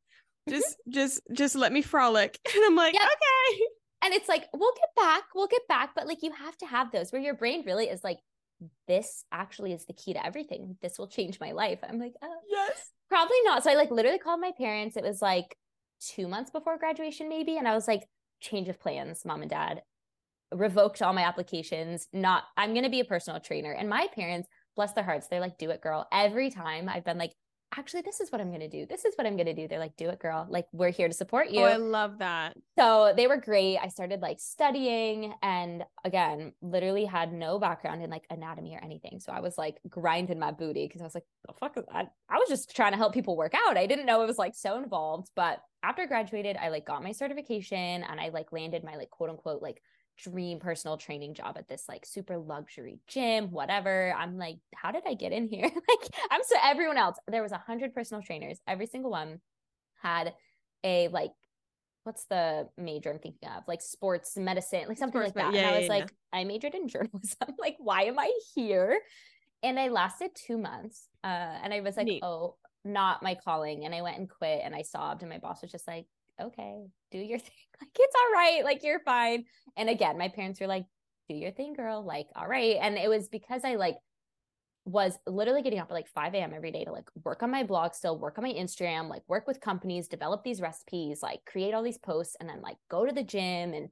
just 0.49 0.77
just 0.89 1.21
just 1.33 1.55
let 1.55 1.73
me 1.73 1.83
frolic. 1.83 2.39
And 2.55 2.65
i'm 2.65 2.77
like 2.77 2.95
yep. 2.95 3.03
okay. 3.03 3.63
And 4.03 4.15
it's 4.15 4.29
like 4.29 4.47
we'll 4.53 4.75
get 4.77 4.95
back 4.97 5.25
we'll 5.35 5.49
get 5.49 5.67
back 5.69 5.91
but 5.95 6.07
like 6.07 6.23
you 6.23 6.33
have 6.33 6.57
to 6.59 6.67
have 6.67 6.91
those 6.93 7.13
where 7.13 7.23
your 7.23 7.35
brain 7.35 7.65
really 7.67 7.87
is 7.87 8.05
like 8.05 8.19
this 8.87 9.25
actually 9.31 9.73
is 9.73 9.85
the 9.87 9.93
key 9.93 10.15
to 10.15 10.25
everything. 10.25 10.77
This 10.83 10.99
will 10.99 11.07
change 11.07 11.39
my 11.41 11.53
life. 11.53 11.79
I'm 11.89 11.99
like 11.99 12.15
oh. 12.23 12.41
Yes. 12.49 12.91
Probably 13.09 13.37
not. 13.45 13.65
So 13.65 13.71
i 13.71 13.75
like 13.75 13.91
literally 13.91 14.19
called 14.19 14.41
my 14.41 14.53
parents. 14.57 14.97
It 14.97 15.05
was 15.05 15.23
like 15.23 15.57
two 16.01 16.29
months 16.29 16.51
before 16.51 16.79
graduation 16.79 17.29
maybe. 17.29 17.57
And 17.57 17.67
i 17.67 17.75
was 17.75 17.89
like 17.89 18.07
change 18.41 18.69
of 18.69 18.81
plans 18.81 19.25
mom 19.25 19.43
and 19.43 19.51
dad. 19.51 19.83
Revoked 20.53 21.03
all 21.03 21.13
my 21.13 21.23
applications. 21.23 22.09
Not 22.13 22.45
i'm 22.57 22.73
going 22.73 22.85
to 22.85 22.91
be 22.91 23.01
a 23.01 23.05
personal 23.05 23.41
trainer. 23.41 23.73
And 23.73 23.89
my 23.89 24.09
parents 24.15 24.49
bless 24.77 24.93
their 24.93 25.05
hearts 25.05 25.27
they're 25.27 25.41
like 25.41 25.59
do 25.59 25.71
it 25.71 25.81
girl. 25.81 26.07
Every 26.13 26.51
time 26.51 26.89
i've 26.89 27.05
been 27.05 27.19
like 27.19 27.35
actually 27.79 28.03
this 28.03 28.21
is 28.21 28.31
what 28.33 28.41
i'm 28.41 28.49
going 28.49 28.61
to 28.61 28.69
do. 28.69 28.85
This 28.87 29.05
is 29.05 29.15
what 29.15 29.27
i'm 29.27 29.37
going 29.37 29.47
to 29.47 29.55
do. 29.55 29.69
They're 29.69 29.79
like 29.79 29.97
do 29.97 30.09
it 30.09 30.19
girl. 30.19 30.47
Like 30.51 30.67
we're 30.73 30.91
here 30.91 31.09
to 31.09 31.15
support 31.15 31.51
you 31.51 31.61
oh, 31.61 31.65
i 31.65 31.77
love 31.77 32.19
that. 32.19 32.57
So 32.79 33.13
they 33.17 33.27
were 33.27 33.37
great. 33.37 33.79
I 33.79 33.89
started 33.89 34.21
like 34.21 34.41
studying 34.41 35.33
and 35.43 35.85
again 36.05 36.53
literally 36.61 37.05
had 37.05 37.33
no 37.33 37.59
background 37.59 38.03
in 38.03 38.11
like 38.11 38.25
anatomy 38.31 38.75
or 38.75 38.85
anything. 38.85 39.21
So 39.21 39.33
i 39.33 39.41
was 39.41 39.57
like 39.57 39.79
grinding 39.89 40.39
my 40.39 40.51
booty 40.51 40.87
because 40.87 41.01
i 41.01 41.05
was 41.05 41.15
like 41.15 41.27
the 41.47 41.55
fuck 41.55 41.77
is 41.77 41.85
that? 41.93 42.13
I 42.29 42.37
was 42.37 42.49
just 42.49 42.75
trying 42.75 42.93
to 42.93 42.99
help 42.99 43.15
people 43.15 43.37
work 43.37 43.55
out. 43.55 43.77
I 43.77 43.87
didn't 43.87 44.07
know 44.07 44.23
it 44.23 44.27
was 44.27 44.39
like 44.39 44.55
so 44.55 44.77
involved. 44.77 45.31
But 45.35 45.61
after 45.85 46.03
I 46.03 46.07
graduated 46.07 46.57
i 46.57 46.71
like 46.71 46.85
got 46.85 47.05
my 47.05 47.13
certification 47.13 48.03
and 48.03 48.21
i 48.21 48.31
like 48.31 48.51
landed 48.51 48.83
my 48.83 48.97
like 48.97 49.11
quote 49.11 49.31
unquote 49.31 49.63
like 49.63 49.81
dream 50.19 50.59
personal 50.59 50.97
training 50.97 51.35
job 51.35 51.57
at 51.57 51.69
this 51.69 51.85
like 51.89 52.05
super 52.05 52.37
luxury 52.37 53.01
gym, 53.07 53.51
whatever. 53.51 54.15
I'm 54.17 54.37
like, 54.37 54.59
how 54.75 54.91
did 54.91 55.05
I 55.07 55.15
get 55.15 55.33
in 55.33 55.49
here? 55.49 55.65
like, 55.89 56.11
I'm 56.31 56.41
so 56.45 56.57
everyone 56.63 56.99
else. 56.99 57.17
There 57.27 57.43
was 57.43 57.53
a 57.53 57.59
hundred 57.59 57.95
personal 57.95 58.23
trainers. 58.23 58.59
Every 58.67 58.87
single 58.87 59.11
one 59.11 59.41
had 60.03 60.35
a 60.85 61.09
like, 61.09 61.33
what's 62.05 62.25
the 62.25 62.69
major 62.77 63.11
I'm 63.11 63.19
thinking 63.19 63.49
of? 63.49 63.65
Like 63.69 63.83
sports 63.83 64.37
medicine, 64.37 64.85
like 64.89 64.99
something 64.99 65.21
sports, 65.21 65.37
like 65.37 65.53
that. 65.53 65.55
Yeah, 65.55 65.67
and 65.67 65.75
I 65.75 65.79
was 65.79 65.87
yeah, 65.87 65.93
like, 65.93 66.15
yeah. 66.33 66.41
I 66.41 66.45
majored 66.45 66.75
in 66.75 66.89
journalism. 66.89 67.49
like, 67.59 67.77
why 67.79 68.05
am 68.05 68.19
I 68.19 68.33
here? 68.55 68.99
And 69.63 69.79
I 69.79 69.89
lasted 69.89 70.31
two 70.35 70.59
months. 70.59 71.09
Uh, 71.25 71.59
and 71.63 71.73
I 71.73 71.81
was 71.81 71.97
like, 71.97 72.07
Neat. 72.07 72.23
oh, 72.23 72.57
not 72.85 73.23
my 73.23 73.35
calling. 73.35 73.85
And 73.85 73.95
I 73.95 74.03
went 74.03 74.19
and 74.19 74.29
quit 74.29 74.63
and 74.65 74.75
I 74.75 74.83
sobbed. 74.83 75.23
And 75.23 75.31
my 75.31 75.39
boss 75.39 75.63
was 75.63 75.73
just 75.73 75.87
like, 75.87 76.07
okay, 76.41 76.87
do 77.11 77.19
your 77.19 77.39
thing. 77.39 77.51
Like, 77.81 77.91
it's 77.99 78.15
all 78.15 78.33
right. 78.33 78.65
Like, 78.65 78.83
you're 78.83 79.01
fine. 79.01 79.45
And 79.77 79.89
again, 79.89 80.19
my 80.19 80.29
parents 80.29 80.61
were 80.61 80.67
like, 80.67 80.85
do 81.29 81.35
your 81.35 81.53
thing, 81.53 81.75
girl. 81.75 82.05
Like, 82.05 82.27
all 82.35 82.47
right. 82.47 82.77
And 82.81 82.97
it 82.97 83.09
was 83.09 83.29
because 83.29 83.63
I 83.65 83.77
like 83.77 83.97
was 84.85 85.19
literally 85.27 85.63
getting 85.63 85.79
up 85.79 85.91
at 85.91 85.95
like 85.95 86.09
5 86.09 86.35
a.m. 86.35 86.53
every 86.55 86.71
day 86.71 86.85
to 86.85 86.93
like 86.93 87.09
work 87.23 87.43
on 87.43 87.51
my 87.51 87.63
blog 87.63 87.93
still, 87.93 88.19
work 88.19 88.39
on 88.39 88.45
my 88.45 88.53
Instagram, 88.53 89.09
like 89.11 89.23
work 89.29 89.47
with 89.47 89.61
companies, 89.61 90.09
develop 90.09 90.43
these 90.43 90.63
recipes, 90.63 91.21
like 91.23 91.41
create 91.45 91.75
all 91.75 91.83
these 91.83 91.99
posts, 91.99 92.37
and 92.41 92.49
then 92.49 92.63
like 92.63 92.79
go 92.91 93.05
to 93.05 93.13
the 93.13 93.23
gym 93.23 93.75
and 93.75 93.91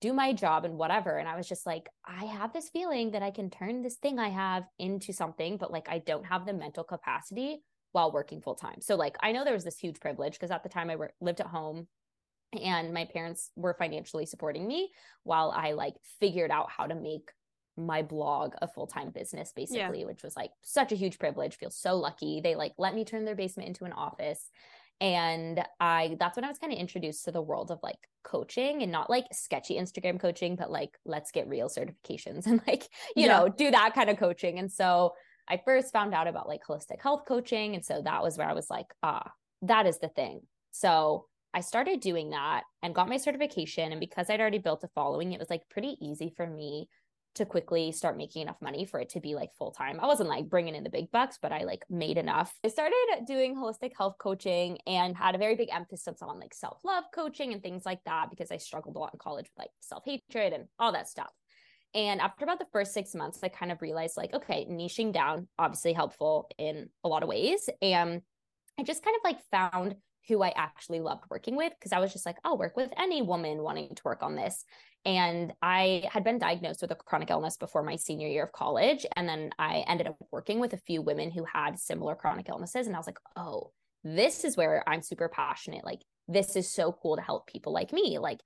do 0.00 0.12
my 0.12 0.32
job 0.32 0.64
and 0.64 0.78
whatever. 0.78 1.18
And 1.18 1.28
I 1.28 1.36
was 1.36 1.48
just 1.48 1.66
like, 1.66 1.88
I 2.04 2.26
have 2.26 2.52
this 2.52 2.68
feeling 2.68 3.10
that 3.12 3.22
I 3.22 3.32
can 3.32 3.50
turn 3.50 3.82
this 3.82 3.96
thing 3.96 4.18
I 4.18 4.28
have 4.28 4.64
into 4.78 5.12
something, 5.12 5.56
but 5.56 5.72
like 5.72 5.88
I 5.88 5.98
don't 5.98 6.26
have 6.26 6.46
the 6.46 6.52
mental 6.52 6.84
capacity 6.84 7.62
while 7.96 8.12
working 8.12 8.42
full 8.42 8.54
time. 8.54 8.82
So 8.82 8.94
like 8.94 9.16
I 9.22 9.32
know 9.32 9.42
there 9.42 9.54
was 9.54 9.64
this 9.64 9.78
huge 9.78 10.00
privilege 10.00 10.34
because 10.34 10.50
at 10.50 10.62
the 10.62 10.68
time 10.68 10.90
I 10.90 10.98
lived 11.22 11.40
at 11.40 11.46
home 11.46 11.88
and 12.52 12.92
my 12.92 13.06
parents 13.06 13.50
were 13.56 13.72
financially 13.72 14.26
supporting 14.26 14.68
me 14.68 14.90
while 15.22 15.50
I 15.50 15.72
like 15.72 15.94
figured 16.20 16.50
out 16.50 16.68
how 16.70 16.86
to 16.86 16.94
make 16.94 17.30
my 17.74 18.02
blog 18.02 18.52
a 18.60 18.68
full-time 18.68 19.10
business 19.10 19.52
basically 19.56 20.00
yeah. 20.00 20.06
which 20.06 20.22
was 20.22 20.36
like 20.36 20.50
such 20.62 20.92
a 20.92 20.94
huge 20.94 21.18
privilege 21.18 21.56
feel 21.56 21.70
so 21.70 21.96
lucky 21.96 22.40
they 22.42 22.54
like 22.54 22.72
let 22.78 22.94
me 22.94 23.04
turn 23.04 23.26
their 23.26 23.34
basement 23.34 23.68
into 23.68 23.84
an 23.84 23.92
office 23.92 24.50
and 25.02 25.62
i 25.78 26.16
that's 26.18 26.36
when 26.36 26.44
i 26.46 26.48
was 26.48 26.56
kind 26.56 26.72
of 26.72 26.78
introduced 26.78 27.26
to 27.26 27.30
the 27.30 27.42
world 27.42 27.70
of 27.70 27.78
like 27.82 27.98
coaching 28.24 28.82
and 28.82 28.90
not 28.90 29.10
like 29.10 29.26
sketchy 29.30 29.74
instagram 29.76 30.18
coaching 30.18 30.56
but 30.56 30.70
like 30.70 30.96
let's 31.04 31.30
get 31.32 31.46
real 31.48 31.68
certifications 31.68 32.46
and 32.50 32.62
like 32.66 32.88
you 33.14 33.26
yeah. 33.26 33.36
know 33.36 33.46
do 33.46 33.70
that 33.70 33.92
kind 33.94 34.08
of 34.08 34.16
coaching 34.16 34.58
and 34.58 34.72
so 34.72 35.12
i 35.48 35.60
first 35.64 35.92
found 35.92 36.14
out 36.14 36.26
about 36.26 36.48
like 36.48 36.64
holistic 36.64 37.00
health 37.02 37.24
coaching 37.26 37.74
and 37.74 37.84
so 37.84 38.00
that 38.02 38.22
was 38.22 38.38
where 38.38 38.48
i 38.48 38.54
was 38.54 38.70
like 38.70 38.92
ah 39.02 39.30
that 39.62 39.86
is 39.86 39.98
the 39.98 40.08
thing 40.08 40.40
so 40.70 41.26
I 41.54 41.60
started 41.60 42.00
doing 42.00 42.30
that 42.30 42.64
and 42.82 42.94
got 42.94 43.08
my 43.08 43.16
certification. 43.16 43.90
And 43.90 43.98
because 43.98 44.28
I'd 44.28 44.42
already 44.42 44.58
built 44.58 44.84
a 44.84 44.88
following, 44.88 45.32
it 45.32 45.40
was 45.40 45.48
like 45.48 45.66
pretty 45.70 45.96
easy 46.02 46.30
for 46.36 46.46
me 46.46 46.86
to 47.36 47.46
quickly 47.46 47.92
start 47.92 48.18
making 48.18 48.42
enough 48.42 48.60
money 48.60 48.84
for 48.84 49.00
it 49.00 49.08
to 49.10 49.20
be 49.20 49.34
like 49.34 49.54
full 49.54 49.70
time. 49.70 49.98
I 49.98 50.06
wasn't 50.06 50.28
like 50.28 50.50
bringing 50.50 50.74
in 50.74 50.84
the 50.84 50.90
big 50.90 51.10
bucks, 51.10 51.38
but 51.40 51.52
I 51.52 51.64
like 51.64 51.84
made 51.88 52.18
enough. 52.18 52.52
I 52.62 52.68
started 52.68 53.24
doing 53.26 53.56
holistic 53.56 53.92
health 53.96 54.16
coaching 54.18 54.76
and 54.86 55.16
had 55.16 55.34
a 55.34 55.38
very 55.38 55.54
big 55.54 55.68
emphasis 55.72 56.20
on 56.20 56.38
like 56.40 56.52
self 56.52 56.84
love 56.84 57.04
coaching 57.14 57.54
and 57.54 57.62
things 57.62 57.86
like 57.86 58.04
that 58.04 58.28
because 58.28 58.50
I 58.50 58.58
struggled 58.58 58.96
a 58.96 58.98
lot 58.98 59.14
in 59.14 59.18
college 59.18 59.46
with 59.46 59.58
like 59.58 59.70
self 59.80 60.02
hatred 60.04 60.52
and 60.52 60.66
all 60.78 60.92
that 60.92 61.08
stuff. 61.08 61.32
And 61.94 62.20
after 62.20 62.44
about 62.44 62.58
the 62.58 62.66
first 62.72 62.92
six 62.92 63.14
months, 63.14 63.38
I 63.42 63.48
kind 63.48 63.72
of 63.72 63.80
realized 63.80 64.16
like, 64.16 64.34
okay, 64.34 64.66
niching 64.70 65.12
down, 65.12 65.48
obviously 65.58 65.92
helpful 65.92 66.48
in 66.58 66.88
a 67.04 67.08
lot 67.08 67.22
of 67.22 67.28
ways. 67.28 67.68
And 67.80 68.20
I 68.78 68.82
just 68.82 69.02
kind 69.02 69.16
of 69.16 69.24
like 69.24 69.40
found 69.50 69.96
who 70.28 70.42
I 70.42 70.52
actually 70.56 71.00
loved 71.00 71.24
working 71.30 71.56
with 71.56 71.72
because 71.78 71.92
I 71.92 72.00
was 72.00 72.12
just 72.12 72.26
like, 72.26 72.36
I'll 72.44 72.58
work 72.58 72.76
with 72.76 72.90
any 72.98 73.22
woman 73.22 73.62
wanting 73.62 73.94
to 73.94 74.02
work 74.04 74.22
on 74.22 74.34
this. 74.34 74.64
And 75.04 75.52
I 75.62 76.02
had 76.10 76.24
been 76.24 76.38
diagnosed 76.38 76.82
with 76.82 76.90
a 76.90 76.96
chronic 76.96 77.30
illness 77.30 77.56
before 77.56 77.84
my 77.84 77.96
senior 77.96 78.26
year 78.26 78.42
of 78.42 78.52
college. 78.52 79.06
And 79.14 79.28
then 79.28 79.50
I 79.58 79.84
ended 79.86 80.08
up 80.08 80.16
working 80.32 80.58
with 80.58 80.72
a 80.72 80.78
few 80.78 81.00
women 81.00 81.30
who 81.30 81.44
had 81.44 81.78
similar 81.78 82.16
chronic 82.16 82.48
illnesses. 82.48 82.86
And 82.86 82.96
I 82.96 82.98
was 82.98 83.06
like, 83.06 83.20
oh, 83.36 83.70
this 84.02 84.44
is 84.44 84.56
where 84.56 84.82
I'm 84.88 85.02
super 85.02 85.28
passionate. 85.28 85.84
Like, 85.84 86.02
this 86.26 86.56
is 86.56 86.68
so 86.68 86.90
cool 86.90 87.16
to 87.16 87.22
help 87.22 87.46
people 87.46 87.72
like 87.72 87.92
me. 87.92 88.18
Like, 88.18 88.40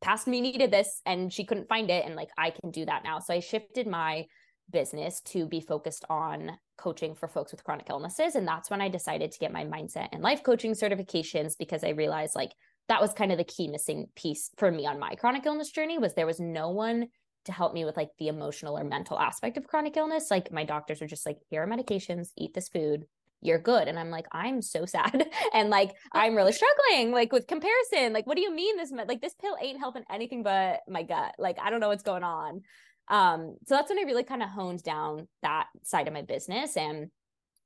past 0.00 0.26
me 0.26 0.40
needed 0.40 0.70
this 0.70 1.00
and 1.06 1.32
she 1.32 1.44
couldn't 1.44 1.68
find 1.68 1.90
it. 1.90 2.04
And 2.04 2.14
like, 2.14 2.30
I 2.36 2.50
can 2.50 2.70
do 2.70 2.84
that 2.86 3.04
now. 3.04 3.18
So 3.18 3.34
I 3.34 3.40
shifted 3.40 3.86
my 3.86 4.26
business 4.70 5.20
to 5.20 5.46
be 5.46 5.60
focused 5.60 6.04
on 6.10 6.58
coaching 6.76 7.14
for 7.14 7.28
folks 7.28 7.52
with 7.52 7.64
chronic 7.64 7.86
illnesses. 7.88 8.34
And 8.34 8.46
that's 8.46 8.70
when 8.70 8.80
I 8.80 8.88
decided 8.88 9.32
to 9.32 9.38
get 9.38 9.52
my 9.52 9.64
mindset 9.64 10.08
and 10.12 10.22
life 10.22 10.42
coaching 10.42 10.72
certifications 10.72 11.52
because 11.58 11.84
I 11.84 11.90
realized 11.90 12.34
like 12.34 12.52
that 12.88 13.00
was 13.00 13.12
kind 13.12 13.32
of 13.32 13.38
the 13.38 13.44
key 13.44 13.68
missing 13.68 14.06
piece 14.14 14.50
for 14.58 14.70
me 14.70 14.86
on 14.86 14.98
my 14.98 15.14
chronic 15.14 15.46
illness 15.46 15.70
journey 15.70 15.98
was 15.98 16.14
there 16.14 16.26
was 16.26 16.40
no 16.40 16.70
one 16.70 17.08
to 17.46 17.52
help 17.52 17.72
me 17.72 17.84
with 17.84 17.96
like 17.96 18.10
the 18.18 18.28
emotional 18.28 18.76
or 18.76 18.84
mental 18.84 19.18
aspect 19.18 19.56
of 19.56 19.66
chronic 19.66 19.96
illness. 19.96 20.30
Like 20.30 20.52
my 20.52 20.64
doctors 20.64 21.00
are 21.00 21.06
just 21.06 21.26
like, 21.26 21.38
here 21.48 21.62
are 21.62 21.66
medications, 21.66 22.28
eat 22.36 22.54
this 22.54 22.68
food, 22.68 23.06
you're 23.42 23.58
good. 23.58 23.88
And 23.88 23.98
I'm 23.98 24.10
like, 24.10 24.26
I'm 24.32 24.62
so 24.62 24.86
sad. 24.86 25.28
and 25.54 25.70
like, 25.70 25.94
I'm 26.12 26.34
really 26.34 26.52
struggling, 26.52 27.12
like 27.12 27.32
with 27.32 27.46
comparison. 27.46 28.12
Like, 28.12 28.26
what 28.26 28.36
do 28.36 28.42
you 28.42 28.54
mean 28.54 28.76
this, 28.76 28.92
like 28.92 29.20
this 29.20 29.34
pill 29.34 29.56
ain't 29.60 29.78
helping 29.78 30.04
anything 30.10 30.42
but 30.42 30.80
my 30.88 31.02
gut? 31.02 31.34
Like, 31.38 31.58
I 31.60 31.70
don't 31.70 31.80
know 31.80 31.88
what's 31.88 32.02
going 32.02 32.24
on. 32.24 32.62
Um, 33.08 33.56
so 33.66 33.76
that's 33.76 33.88
when 33.88 33.98
I 33.98 34.02
really 34.02 34.24
kind 34.24 34.42
of 34.42 34.48
honed 34.48 34.82
down 34.82 35.28
that 35.42 35.68
side 35.84 36.08
of 36.08 36.14
my 36.14 36.22
business. 36.22 36.76
And 36.76 37.10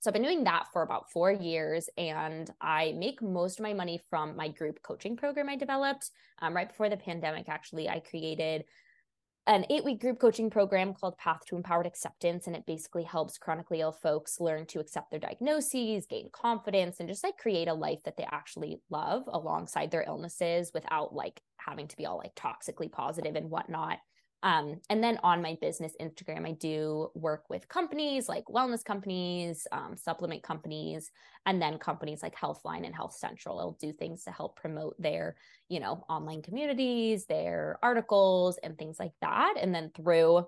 so 0.00 0.08
I've 0.08 0.14
been 0.14 0.22
doing 0.22 0.44
that 0.44 0.66
for 0.72 0.82
about 0.82 1.10
four 1.12 1.30
years, 1.30 1.90
and 1.98 2.50
I 2.58 2.94
make 2.96 3.20
most 3.20 3.58
of 3.58 3.64
my 3.64 3.74
money 3.74 4.00
from 4.08 4.34
my 4.34 4.48
group 4.48 4.82
coaching 4.82 5.14
program 5.14 5.50
I 5.50 5.56
developed. 5.56 6.10
Um, 6.40 6.56
right 6.56 6.68
before 6.68 6.88
the 6.88 6.96
pandemic, 6.96 7.50
actually, 7.50 7.86
I 7.86 8.00
created 8.00 8.64
an 9.46 9.64
eight 9.70 9.84
week 9.84 10.00
group 10.00 10.18
coaching 10.20 10.50
program 10.50 10.94
called 10.94 11.16
Path 11.18 11.40
to 11.46 11.56
Empowered 11.56 11.86
Acceptance. 11.86 12.46
And 12.46 12.54
it 12.54 12.66
basically 12.66 13.04
helps 13.04 13.38
chronically 13.38 13.80
ill 13.80 13.92
folks 13.92 14.40
learn 14.40 14.66
to 14.66 14.80
accept 14.80 15.10
their 15.10 15.20
diagnoses, 15.20 16.06
gain 16.06 16.28
confidence, 16.32 17.00
and 17.00 17.08
just 17.08 17.24
like 17.24 17.36
create 17.38 17.68
a 17.68 17.74
life 17.74 18.00
that 18.04 18.16
they 18.16 18.26
actually 18.30 18.80
love 18.90 19.24
alongside 19.26 19.90
their 19.90 20.04
illnesses 20.06 20.70
without 20.74 21.14
like 21.14 21.40
having 21.56 21.88
to 21.88 21.96
be 21.96 22.06
all 22.06 22.18
like 22.18 22.34
toxically 22.34 22.90
positive 22.90 23.36
and 23.36 23.50
whatnot. 23.50 23.98
Um, 24.42 24.80
and 24.88 25.04
then 25.04 25.18
on 25.22 25.42
my 25.42 25.58
business 25.60 25.92
Instagram, 26.00 26.46
I 26.46 26.52
do 26.52 27.10
work 27.14 27.44
with 27.50 27.68
companies 27.68 28.28
like 28.28 28.44
wellness 28.46 28.82
companies, 28.82 29.66
um, 29.70 29.96
supplement 29.96 30.42
companies, 30.42 31.10
and 31.44 31.60
then 31.60 31.78
companies 31.78 32.22
like 32.22 32.34
Healthline 32.34 32.86
and 32.86 32.94
Health 32.94 33.14
Central. 33.14 33.58
I'll 33.58 33.76
do 33.80 33.92
things 33.92 34.24
to 34.24 34.30
help 34.30 34.56
promote 34.56 34.94
their, 34.98 35.36
you 35.68 35.80
know, 35.80 36.04
online 36.08 36.42
communities, 36.42 37.26
their 37.26 37.78
articles, 37.82 38.58
and 38.62 38.78
things 38.78 38.98
like 38.98 39.12
that. 39.20 39.54
And 39.60 39.74
then 39.74 39.90
through 39.94 40.46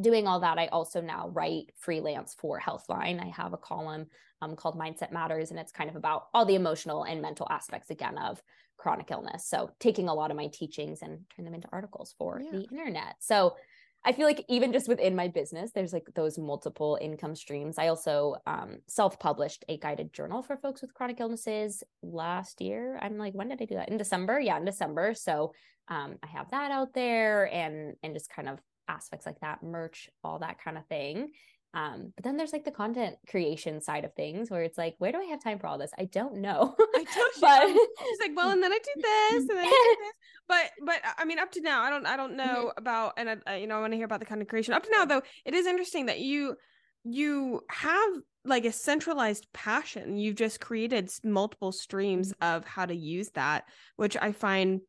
doing 0.00 0.28
all 0.28 0.40
that, 0.40 0.58
I 0.58 0.66
also 0.68 1.00
now 1.00 1.28
write 1.28 1.72
freelance 1.76 2.34
for 2.38 2.60
Healthline. 2.60 3.20
I 3.20 3.32
have 3.36 3.52
a 3.52 3.58
column 3.58 4.06
um, 4.40 4.54
called 4.54 4.78
Mindset 4.78 5.10
Matters, 5.10 5.50
and 5.50 5.58
it's 5.58 5.72
kind 5.72 5.90
of 5.90 5.96
about 5.96 6.28
all 6.32 6.44
the 6.44 6.54
emotional 6.54 7.02
and 7.02 7.20
mental 7.20 7.48
aspects 7.50 7.90
again 7.90 8.16
of 8.16 8.40
chronic 8.78 9.10
illness. 9.10 9.46
So 9.46 9.70
taking 9.78 10.08
a 10.08 10.14
lot 10.14 10.30
of 10.30 10.36
my 10.36 10.46
teachings 10.46 11.02
and 11.02 11.20
turn 11.34 11.44
them 11.44 11.54
into 11.54 11.68
articles 11.70 12.14
for 12.16 12.40
yeah. 12.40 12.50
the 12.52 12.62
internet. 12.70 13.16
So 13.18 13.56
I 14.04 14.12
feel 14.12 14.26
like 14.26 14.44
even 14.48 14.72
just 14.72 14.88
within 14.88 15.16
my 15.16 15.26
business, 15.26 15.72
there's 15.72 15.92
like 15.92 16.06
those 16.14 16.38
multiple 16.38 16.96
income 17.00 17.34
streams. 17.34 17.78
I 17.78 17.88
also 17.88 18.36
um, 18.46 18.78
self-published 18.86 19.64
a 19.68 19.76
guided 19.76 20.12
journal 20.12 20.40
for 20.42 20.56
folks 20.56 20.80
with 20.80 20.94
chronic 20.94 21.18
illnesses 21.18 21.82
last 22.02 22.60
year. 22.60 22.98
I'm 23.02 23.18
like, 23.18 23.34
when 23.34 23.48
did 23.48 23.60
I 23.60 23.64
do 23.64 23.74
that? 23.74 23.88
In 23.88 23.98
December? 23.98 24.38
Yeah, 24.38 24.56
in 24.56 24.64
December. 24.64 25.14
So 25.14 25.52
um, 25.88 26.16
I 26.22 26.28
have 26.28 26.50
that 26.52 26.70
out 26.70 26.94
there, 26.94 27.52
and 27.52 27.96
and 28.02 28.14
just 28.14 28.30
kind 28.30 28.48
of 28.48 28.60
aspects 28.86 29.26
like 29.26 29.40
that, 29.40 29.62
merch, 29.62 30.08
all 30.22 30.38
that 30.38 30.62
kind 30.62 30.78
of 30.78 30.86
thing. 30.86 31.30
Um, 31.74 32.12
but 32.16 32.24
then 32.24 32.36
there's 32.36 32.52
like 32.52 32.64
the 32.64 32.70
content 32.70 33.16
creation 33.28 33.80
side 33.80 34.04
of 34.04 34.14
things 34.14 34.50
where 34.50 34.62
it's 34.62 34.78
like, 34.78 34.94
where 34.98 35.12
do 35.12 35.18
I 35.18 35.24
have 35.24 35.42
time 35.42 35.58
for 35.58 35.66
all 35.66 35.76
this? 35.76 35.90
I 35.98 36.04
don't 36.04 36.36
know. 36.36 36.74
I 36.78 37.04
don't. 37.14 37.34
but 37.40 37.68
she's 38.06 38.18
like, 38.20 38.30
well, 38.34 38.50
and 38.50 38.62
then 38.62 38.72
I 38.72 38.78
do 38.78 39.02
this, 39.02 39.40
and 39.40 39.50
then 39.50 39.58
I 39.58 39.64
do 39.64 39.96
this. 40.04 40.12
But 40.48 40.70
but 40.82 41.02
I 41.18 41.26
mean, 41.26 41.38
up 41.38 41.52
to 41.52 41.60
now, 41.60 41.82
I 41.82 41.90
don't 41.90 42.06
I 42.06 42.16
don't 42.16 42.34
know 42.34 42.70
mm-hmm. 42.70 42.78
about, 42.78 43.12
and 43.18 43.42
I, 43.46 43.56
you 43.56 43.66
know, 43.66 43.76
I 43.76 43.80
want 43.80 43.92
to 43.92 43.98
hear 43.98 44.06
about 44.06 44.20
the 44.20 44.26
content 44.26 44.48
creation. 44.48 44.72
Up 44.72 44.82
to 44.82 44.90
now, 44.90 45.04
though, 45.04 45.20
it 45.44 45.52
is 45.52 45.66
interesting 45.66 46.06
that 46.06 46.20
you 46.20 46.56
you 47.04 47.60
have 47.68 48.10
like 48.46 48.64
a 48.64 48.72
centralized 48.72 49.46
passion. 49.52 50.16
You've 50.16 50.36
just 50.36 50.58
created 50.58 51.10
multiple 51.22 51.70
streams 51.70 52.32
mm-hmm. 52.32 52.56
of 52.56 52.64
how 52.64 52.86
to 52.86 52.96
use 52.96 53.28
that, 53.34 53.64
which 53.96 54.16
I 54.16 54.32
find 54.32 54.80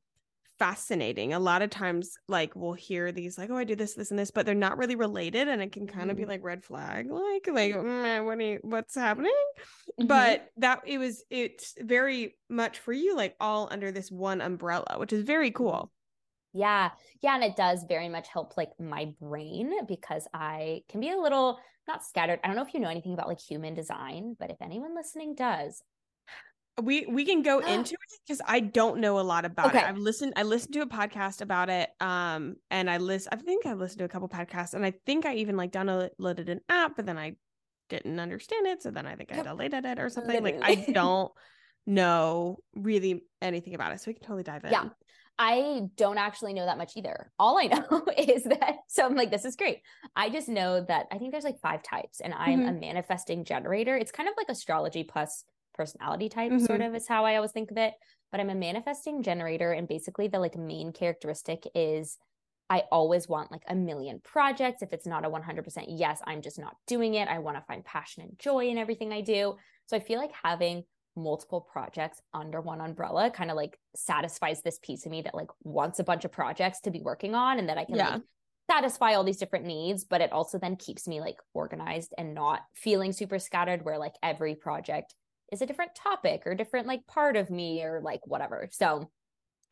fascinating. 0.60 1.34
A 1.34 1.40
lot 1.40 1.62
of 1.62 1.70
times, 1.70 2.18
like 2.28 2.56
we'll 2.56 2.74
hear 2.74 3.12
these 3.12 3.38
like, 3.38 3.50
"Oh, 3.50 3.58
I 3.58 3.64
do 3.64 3.76
this, 3.76 3.96
this, 3.96 4.12
and 4.12 4.20
this," 4.20 4.30
but 4.30 4.46
they're 4.46 4.54
not 4.54 4.78
really 4.78 4.96
related, 4.96 5.48
and 5.48 5.62
it 5.62 5.72
can 5.72 5.88
kind 5.88 6.12
of 6.12 6.18
mm-hmm. 6.18 6.26
be 6.26 6.30
like 6.30 6.44
red 6.44 6.64
flag, 6.64 7.10
like, 7.10 7.48
like, 7.48 7.74
mm, 7.74 8.26
what 8.26 8.40
you, 8.40 8.60
what's 8.62 8.96
happening? 8.96 9.32
Mm-hmm. 10.00 10.08
But 10.08 10.50
that 10.58 10.82
it 10.86 10.98
was, 10.98 11.24
it's 11.30 11.74
very 11.80 12.36
much 12.50 12.80
for 12.80 12.94
you, 12.94 13.16
like 13.16 13.36
all 13.40 13.70
under 13.72 13.92
this 13.92 14.12
one 14.12 14.42
umbrella, 14.42 14.96
which 14.98 15.14
is 15.14 15.24
very 15.24 15.52
cool. 15.52 15.92
Yeah, 16.54 16.92
yeah, 17.22 17.36
and 17.36 17.44
it 17.44 17.56
does 17.56 17.86
very 17.88 18.10
much 18.10 18.28
help 18.28 18.58
like 18.58 18.72
my 18.80 19.14
brain 19.22 19.86
because 19.88 20.28
I 20.34 20.82
can 20.90 21.00
be 21.00 21.10
a 21.10 21.18
little 21.18 21.60
not 21.88 22.04
scattered. 22.04 22.40
I 22.44 22.48
don't 22.48 22.56
know 22.56 22.64
if 22.64 22.74
you 22.74 22.80
know 22.80 22.90
anything 22.90 23.14
about 23.14 23.28
like 23.28 23.40
human 23.40 23.74
design, 23.74 24.36
but 24.40 24.52
if 24.52 24.62
anyone 24.62 24.96
listening 24.96 25.36
does, 25.36 25.82
we 26.82 27.06
we 27.06 27.26
can 27.26 27.42
go 27.42 27.60
into 27.60 27.94
it 27.94 28.20
because 28.26 28.42
I 28.46 28.60
don't 28.60 29.00
know 29.00 29.20
a 29.20 29.22
lot 29.22 29.46
about 29.46 29.68
okay. 29.68 29.80
it. 29.80 29.86
I've 29.86 29.98
listened 29.98 30.34
I 30.36 30.44
listened 30.44 30.74
to 30.74 30.82
a 30.82 30.88
podcast 30.88 31.42
about 31.42 31.70
it. 31.70 31.90
Um 32.00 32.56
and 32.70 32.90
I 32.90 32.98
list 32.98 33.28
I 33.32 33.36
think 33.38 33.66
I 33.66 33.74
listened 33.74 34.00
to 34.00 34.06
a 34.06 34.10
couple 34.10 34.30
podcasts 34.30 34.74
and 34.74 34.86
I 34.86 34.94
think 35.06 35.26
I 35.26 35.36
even 35.36 35.58
like 35.58 35.72
downloaded 35.72 36.50
an 36.50 36.62
app, 36.70 36.96
but 36.96 37.06
then 37.06 37.18
I 37.18 37.36
didn't 37.90 38.20
understand 38.20 38.68
it. 38.68 38.82
So 38.84 38.92
then 38.92 39.06
I 39.06 39.16
think 39.16 39.32
I 39.34 39.42
deleted 39.42 39.86
it 39.86 40.00
or 40.00 40.10
something. 40.10 40.44
Literally. 40.44 40.60
Like 40.60 40.90
I 40.90 40.92
don't 40.94 41.32
know 41.86 42.58
really 42.76 43.24
anything 43.42 43.76
about 43.76 43.94
it. 43.94 44.02
So 44.02 44.06
we 44.08 44.14
can 44.14 44.24
totally 44.24 44.44
dive 44.44 44.64
in. 44.64 44.72
Yeah. 44.72 44.90
I 45.42 45.84
don't 45.96 46.18
actually 46.18 46.54
know 46.54 46.66
that 46.66 46.78
much 46.78 46.94
either. 46.98 47.32
All 47.40 47.58
I 47.58 47.64
know 47.68 48.04
is 48.18 48.44
that, 48.44 48.76
so 48.90 49.06
I'm 49.06 49.16
like, 49.16 49.32
this 49.32 49.46
is 49.46 49.56
great. 49.56 49.80
I 50.14 50.30
just 50.30 50.50
know 50.50 50.84
that 50.84 51.08
I 51.12 51.18
think 51.18 51.32
there's 51.32 51.46
like 51.46 51.62
five 51.62 51.82
types, 51.82 52.20
and 52.20 52.34
I'm 52.34 52.60
mm-hmm. 52.60 52.78
a 52.78 52.80
manifesting 52.80 53.46
generator. 53.46 53.96
It's 53.96 54.12
kind 54.12 54.28
of 54.28 54.36
like 54.36 54.50
astrology 54.50 55.06
plus 55.06 55.46
personality 55.80 56.28
type 56.28 56.52
mm-hmm. 56.52 56.66
sort 56.66 56.82
of 56.82 56.94
is 56.94 57.08
how 57.08 57.24
I 57.24 57.38
always 57.38 57.54
think 57.54 57.72
of 57.72 57.78
it. 57.78 57.94
But 58.32 58.42
I'm 58.42 58.50
a 58.50 58.56
manifesting 58.56 59.24
generator 59.24 59.72
and 59.72 59.88
basically 59.88 60.28
the 60.28 60.40
like 60.40 60.58
main 60.58 60.92
characteristic 60.92 61.64
is 61.74 62.18
I 62.70 62.84
always 62.92 63.30
want 63.30 63.52
like 63.52 63.64
a 63.68 63.76
million 63.76 64.20
projects. 64.24 64.82
If 64.82 64.92
it's 64.92 65.08
not 65.08 65.26
a 65.26 65.30
100% 65.30 65.86
yes, 65.88 66.22
I'm 66.28 66.42
just 66.42 66.60
not 66.60 66.76
doing 66.86 67.16
it. 67.16 67.30
I 67.30 67.40
want 67.40 67.58
to 67.58 67.64
find 67.64 67.84
passion 67.86 68.24
and 68.24 68.38
joy 68.38 68.68
in 68.68 68.78
everything 68.78 69.14
I 69.14 69.22
do. 69.22 69.56
So 69.86 69.96
I 69.96 70.02
feel 70.02 70.20
like 70.20 70.32
having 70.44 70.84
multiple 71.16 71.62
projects 71.62 72.22
under 72.34 72.62
one 72.62 72.82
umbrella 72.82 73.32
kind 73.32 73.50
of 73.50 73.58
like 73.58 73.80
satisfies 73.96 74.62
this 74.62 74.80
piece 74.84 75.06
of 75.06 75.12
me 75.12 75.22
that 75.22 75.34
like 75.34 75.50
wants 75.64 76.00
a 76.00 76.04
bunch 76.04 76.26
of 76.26 76.32
projects 76.32 76.82
to 76.82 76.92
be 76.92 77.02
working 77.02 77.36
on 77.36 77.58
and 77.58 77.70
that 77.70 77.78
I 77.78 77.86
can 77.86 77.96
yeah. 77.96 78.10
like 78.10 78.22
satisfy 78.70 79.14
all 79.14 79.24
these 79.24 79.38
different 79.38 79.66
needs, 79.66 80.04
but 80.04 80.22
it 80.22 80.32
also 80.32 80.60
then 80.60 80.76
keeps 80.76 81.08
me 81.08 81.22
like 81.22 81.38
organized 81.54 82.14
and 82.18 82.36
not 82.36 82.62
feeling 82.76 83.12
super 83.12 83.40
scattered 83.40 83.84
where 83.84 83.98
like 83.98 84.14
every 84.22 84.54
project 84.54 85.16
is 85.52 85.62
a 85.62 85.66
different 85.66 85.96
topic 85.96 86.44
or 86.46 86.56
different 86.56 86.88
like 86.88 87.06
part 87.08 87.36
of 87.36 87.50
me 87.50 87.84
or 87.84 88.02
like 88.04 88.22
whatever. 88.26 88.68
So 88.72 89.10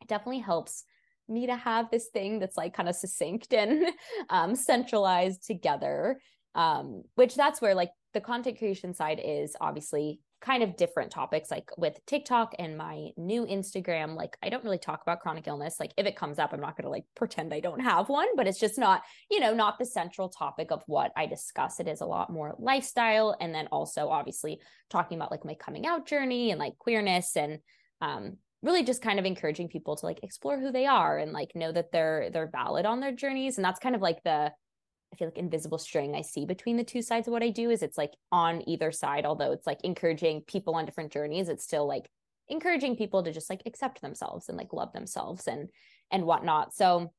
it 0.00 0.08
definitely 0.08 0.40
helps 0.40 0.84
me 1.28 1.46
to 1.46 1.56
have 1.56 1.90
this 1.90 2.08
thing 2.12 2.38
that's 2.38 2.56
like 2.56 2.74
kind 2.74 2.88
of 2.88 2.96
succinct 2.96 3.52
and 3.52 3.84
um, 4.30 4.54
centralized 4.54 5.46
together. 5.46 6.20
Um, 6.54 7.02
which 7.14 7.36
that's 7.36 7.60
where 7.60 7.74
like 7.74 7.90
the 8.14 8.20
content 8.20 8.58
creation 8.58 8.94
side 8.94 9.20
is 9.22 9.54
obviously 9.60 10.20
kind 10.40 10.62
of 10.62 10.76
different 10.76 11.10
topics 11.10 11.50
like 11.50 11.68
with 11.76 11.98
TikTok 12.06 12.54
and 12.58 12.78
my 12.78 13.08
new 13.16 13.44
Instagram 13.44 14.14
like 14.14 14.36
I 14.42 14.48
don't 14.48 14.64
really 14.64 14.78
talk 14.78 15.02
about 15.02 15.20
chronic 15.20 15.48
illness. 15.48 15.80
Like 15.80 15.92
if 15.96 16.06
it 16.06 16.16
comes 16.16 16.38
up 16.38 16.52
I'm 16.52 16.60
not 16.60 16.76
going 16.76 16.84
to 16.84 16.90
like 16.90 17.04
pretend 17.16 17.52
I 17.52 17.60
don't 17.60 17.80
have 17.80 18.08
one 18.08 18.28
but 18.36 18.46
it's 18.46 18.60
just 18.60 18.78
not 18.78 19.02
you 19.30 19.40
know 19.40 19.54
not 19.54 19.78
the 19.78 19.84
central 19.84 20.28
topic 20.28 20.70
of 20.70 20.82
what 20.86 21.12
I 21.16 21.26
discuss. 21.26 21.80
It 21.80 21.88
is 21.88 22.00
a 22.00 22.06
lot 22.06 22.30
more 22.30 22.54
lifestyle 22.58 23.36
and 23.40 23.54
then 23.54 23.66
also 23.72 24.08
obviously 24.08 24.60
talking 24.90 25.18
about 25.18 25.30
like 25.30 25.44
my 25.44 25.54
coming 25.54 25.86
out 25.86 26.06
journey 26.06 26.50
and 26.50 26.58
like 26.60 26.78
queerness 26.78 27.36
and 27.36 27.58
um 28.00 28.36
really 28.62 28.82
just 28.82 29.02
kind 29.02 29.18
of 29.18 29.24
encouraging 29.24 29.68
people 29.68 29.96
to 29.96 30.06
like 30.06 30.20
explore 30.22 30.58
who 30.58 30.72
they 30.72 30.86
are 30.86 31.18
and 31.18 31.32
like 31.32 31.54
know 31.54 31.70
that 31.70 31.92
they're 31.92 32.30
they're 32.32 32.50
valid 32.50 32.86
on 32.86 33.00
their 33.00 33.12
journeys. 33.12 33.56
And 33.56 33.64
that's 33.64 33.80
kind 33.80 33.94
of 33.94 34.02
like 34.02 34.22
the 34.24 34.52
I 35.12 35.16
feel 35.16 35.28
like 35.28 35.38
invisible 35.38 35.78
string 35.78 36.14
I 36.14 36.22
see 36.22 36.44
between 36.44 36.76
the 36.76 36.84
two 36.84 37.02
sides 37.02 37.28
of 37.28 37.32
what 37.32 37.42
I 37.42 37.50
do 37.50 37.70
is 37.70 37.82
it's 37.82 37.98
like 37.98 38.12
on 38.30 38.68
either 38.68 38.92
side, 38.92 39.24
although 39.24 39.52
it's 39.52 39.66
like 39.66 39.82
encouraging 39.82 40.42
people 40.42 40.74
on 40.74 40.84
different 40.84 41.12
journeys, 41.12 41.48
it's 41.48 41.64
still 41.64 41.86
like 41.86 42.08
encouraging 42.48 42.96
people 42.96 43.22
to 43.22 43.32
just 43.32 43.50
like 43.50 43.62
accept 43.66 44.00
themselves 44.00 44.48
and 44.48 44.58
like 44.58 44.72
love 44.72 44.92
themselves 44.92 45.46
and 45.46 45.70
and 46.10 46.24
whatnot. 46.24 46.74
So 46.74 47.12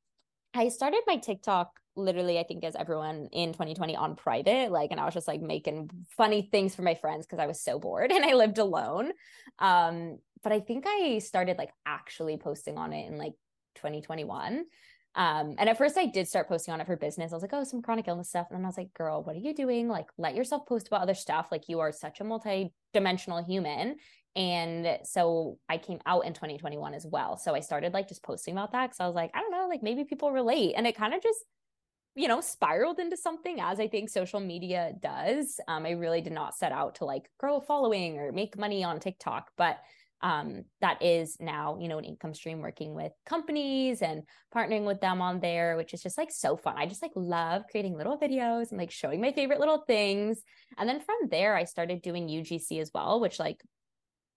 I 0.54 0.70
started 0.70 1.02
my 1.06 1.18
TikTok 1.18 1.72
literally, 1.96 2.40
I 2.40 2.44
think, 2.44 2.64
as 2.64 2.76
everyone 2.76 3.30
in 3.32 3.52
2020 3.52 3.96
on 3.96 4.16
private, 4.16 4.72
like, 4.72 4.92
and 4.92 5.00
I 5.00 5.06
was 5.06 5.14
just 5.14 5.28
like 5.28 5.42
making 5.42 5.90
funny 6.18 6.42
things 6.42 6.76
for 6.76 6.82
my 6.82 6.96
friends 6.96 7.26
because 7.26 7.40
I 7.40 7.46
was 7.46 7.62
so 7.62 7.78
bored 7.78 8.12
and 8.14 8.26
I 8.26 8.34
lived 8.34 8.58
alone. 8.58 9.12
Um, 9.60 10.18
but 10.42 10.52
I 10.52 10.62
think 10.62 10.86
I 10.88 11.20
started 11.20 11.58
like 11.58 11.72
actually 11.86 12.38
posting 12.38 12.78
on 12.78 12.94
it 12.94 13.08
in 13.08 13.18
like 13.18 13.34
2021. 13.76 14.66
Um, 15.16 15.56
and 15.58 15.68
at 15.68 15.78
first 15.78 15.98
I 15.98 16.06
did 16.06 16.28
start 16.28 16.48
posting 16.48 16.74
on 16.74 16.82
it 16.82 16.88
for 16.88 16.96
business. 16.96 17.32
I 17.32 17.36
was 17.36 17.42
like, 17.42 17.54
oh, 17.54 17.64
some 17.64 17.82
chronic 17.82 18.08
illness 18.08 18.30
stuff. 18.30 18.48
And 18.50 18.58
then 18.58 18.66
I 18.66 18.68
was 18.68 18.78
like, 18.78 18.94
girl, 18.94 19.24
what 19.24 19.36
are 19.36 19.40
you 19.40 19.54
doing? 19.54 19.88
Like, 19.88 20.08
let 20.18 20.36
yourself 20.36 20.68
post 20.68 20.88
about 20.88 21.02
other 21.02 21.16
stuff. 21.16 21.48
Like, 21.52 21.68
you 21.68 21.80
are 21.80 21.92
such 21.92 22.20
a 22.20 22.24
multi-dimensional 22.24 23.44
human. 23.44 23.98
And 24.36 25.00
so 25.04 25.58
I 25.68 25.78
came 25.78 26.00
out 26.06 26.26
in 26.26 26.34
2021 26.34 26.94
as 26.94 27.06
well. 27.06 27.38
So 27.38 27.56
I 27.56 27.60
started 27.60 27.94
like 27.94 28.08
just 28.08 28.24
posting 28.24 28.54
about 28.54 28.72
that 28.74 28.88
because 28.88 29.00
I 29.00 29.08
was 29.08 29.16
like, 29.16 29.32
I 29.34 29.42
don't 29.42 29.52
know, 29.52 29.68
like 29.68 29.84
maybe 29.84 30.04
people 30.04 30.32
relate. 30.32 30.76
And 30.78 30.86
it 30.86 30.96
kind 30.96 31.14
of 31.14 31.24
just, 31.24 31.40
you 32.16 32.28
know, 32.28 32.40
spiraled 32.40 33.00
into 33.00 33.18
something 33.18 33.60
as 33.60 33.80
I 33.80 33.88
think 33.88 34.10
social 34.10 34.40
media 34.40 34.94
does. 35.02 35.60
Um, 35.68 35.86
I 35.86 35.92
really 35.92 36.22
did 36.22 36.34
not 36.34 36.56
set 36.56 36.72
out 36.72 36.96
to 36.96 37.06
like 37.06 37.30
grow 37.40 37.58
a 37.58 37.62
following 37.62 38.20
or 38.20 38.32
make 38.32 38.58
money 38.58 38.84
on 38.84 39.00
TikTok, 39.00 39.52
but 39.58 39.80
um, 40.22 40.66
that 40.82 41.02
is 41.02 41.38
now 41.40 41.78
you 41.80 41.88
know 41.88 41.98
an 41.98 42.04
income 42.04 42.34
stream 42.34 42.62
working 42.62 42.94
with 42.94 43.12
companies 43.26 44.02
and 44.02 44.24
partnering 44.54 44.86
with 44.86 45.00
them 45.00 45.22
on 45.22 45.40
there 45.40 45.78
which 45.78 45.94
is 45.94 46.02
just 46.02 46.18
like 46.18 46.32
so 46.32 46.58
fun. 46.58 46.76
I 46.78 46.86
just 46.86 47.02
like 47.02 47.12
love 47.16 47.64
creating 47.72 47.96
little 47.96 48.20
videos 48.20 48.72
and 48.72 48.78
like 48.78 48.92
showing 48.92 49.22
my 49.22 49.32
favorite 49.32 49.60
little 49.60 49.84
things. 49.88 50.42
And 50.78 50.90
then 50.90 51.00
from 51.00 51.30
there 51.30 51.56
i 51.56 51.64
started 51.64 52.02
doing 52.02 52.28
ugc 52.28 52.82
as 52.82 52.92
well 52.94 53.20
which 53.20 53.40
like 53.40 53.62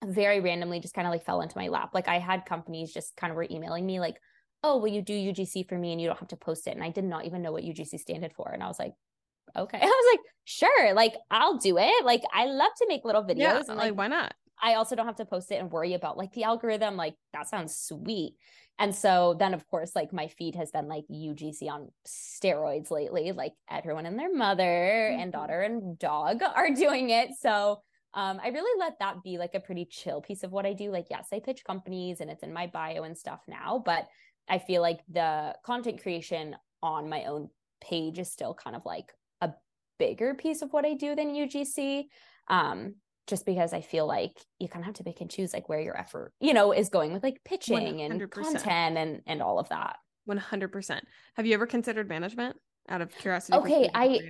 very 0.04 0.40
randomly 0.40 0.80
just 0.80 0.94
kind 0.94 1.06
of 1.06 1.12
like 1.12 1.24
fell 1.24 1.40
into 1.40 1.58
my 1.58 1.68
lap. 1.68 1.90
Like 1.94 2.08
i 2.08 2.18
had 2.18 2.46
companies 2.46 2.92
just 2.92 3.16
kind 3.16 3.30
of 3.30 3.36
were 3.36 3.46
emailing 3.50 3.84
me 3.84 3.98
like 3.98 4.16
oh 4.62 4.78
will 4.78 4.88
you 4.88 5.02
do 5.02 5.32
ugc 5.32 5.68
for 5.68 5.76
me? 5.76 5.92
And 5.92 6.00
you 6.00 6.06
don't 6.06 6.18
have 6.18 6.28
to 6.28 6.36
post 6.36 6.68
it. 6.68 6.74
And 6.74 6.84
i 6.84 6.90
did 6.90 7.04
not 7.04 7.24
even 7.24 7.42
know 7.42 7.52
what 7.52 7.64
ugc 7.64 7.98
standed 7.98 8.32
for. 8.34 8.50
And 8.52 8.62
i 8.62 8.68
was 8.68 8.78
like 8.78 8.92
okay. 9.56 9.78
I 9.82 9.84
was 9.84 10.16
like 10.16 10.20
sure. 10.44 10.94
Like 10.94 11.14
i'll 11.28 11.58
do 11.58 11.76
it. 11.78 12.04
Like 12.04 12.22
i 12.32 12.44
love 12.44 12.70
to 12.78 12.86
make 12.86 13.04
little 13.04 13.24
videos 13.24 13.38
yeah, 13.38 13.58
and 13.58 13.68
like, 13.70 13.78
like 13.78 13.98
why 13.98 14.06
not 14.06 14.32
I 14.62 14.74
also 14.74 14.94
don't 14.94 15.06
have 15.06 15.16
to 15.16 15.24
post 15.24 15.50
it 15.50 15.56
and 15.56 15.70
worry 15.70 15.94
about 15.94 16.16
like 16.16 16.32
the 16.32 16.44
algorithm. 16.44 16.96
Like 16.96 17.16
that 17.32 17.48
sounds 17.48 17.76
sweet. 17.76 18.36
And 18.78 18.94
so 18.94 19.36
then 19.38 19.54
of 19.54 19.66
course, 19.68 19.94
like 19.94 20.12
my 20.12 20.28
feed 20.28 20.54
has 20.54 20.70
been 20.70 20.88
like 20.88 21.04
UGC 21.10 21.68
on 21.68 21.90
steroids 22.06 22.90
lately. 22.90 23.32
Like 23.32 23.52
everyone 23.70 24.06
and 24.06 24.18
their 24.18 24.34
mother 24.34 24.62
mm-hmm. 24.62 25.20
and 25.20 25.32
daughter 25.32 25.60
and 25.60 25.98
dog 25.98 26.42
are 26.54 26.70
doing 26.70 27.10
it. 27.10 27.30
So 27.40 27.82
um, 28.14 28.40
I 28.42 28.48
really 28.48 28.78
let 28.78 28.98
that 29.00 29.22
be 29.24 29.38
like 29.38 29.54
a 29.54 29.60
pretty 29.60 29.86
chill 29.90 30.20
piece 30.20 30.42
of 30.42 30.52
what 30.52 30.66
I 30.66 30.74
do. 30.74 30.90
Like, 30.90 31.06
yes, 31.10 31.28
I 31.32 31.40
pitch 31.40 31.64
companies 31.64 32.20
and 32.20 32.30
it's 32.30 32.42
in 32.42 32.52
my 32.52 32.66
bio 32.66 33.02
and 33.02 33.16
stuff 33.16 33.40
now, 33.48 33.82
but 33.84 34.06
I 34.48 34.58
feel 34.58 34.82
like 34.82 35.00
the 35.08 35.54
content 35.64 36.02
creation 36.02 36.56
on 36.82 37.08
my 37.08 37.24
own 37.24 37.48
page 37.80 38.18
is 38.18 38.30
still 38.30 38.54
kind 38.54 38.76
of 38.76 38.84
like 38.84 39.12
a 39.40 39.50
bigger 39.98 40.34
piece 40.34 40.62
of 40.62 40.72
what 40.72 40.84
I 40.84 40.94
do 40.94 41.14
than 41.14 41.34
UGC. 41.34 42.04
Um, 42.48 42.96
just 43.26 43.46
because 43.46 43.72
I 43.72 43.80
feel 43.80 44.06
like 44.06 44.32
you 44.58 44.68
kind 44.68 44.82
of 44.82 44.86
have 44.86 44.94
to 44.96 45.04
pick 45.04 45.20
and 45.20 45.30
choose 45.30 45.52
like 45.52 45.68
where 45.68 45.80
your 45.80 45.96
effort, 45.98 46.32
you 46.40 46.54
know, 46.54 46.72
is 46.72 46.88
going 46.88 47.12
with 47.12 47.22
like 47.22 47.40
pitching 47.44 47.98
100%. 47.98 48.10
and 48.10 48.30
content 48.30 48.96
and 48.98 49.20
and 49.26 49.42
all 49.42 49.58
of 49.58 49.68
that. 49.68 49.96
100%. 50.28 51.00
Have 51.36 51.46
you 51.46 51.54
ever 51.54 51.66
considered 51.66 52.08
management 52.08 52.56
out 52.88 53.00
of 53.00 53.16
curiosity? 53.16 53.58
Okay, 53.58 53.90
I 53.94 54.20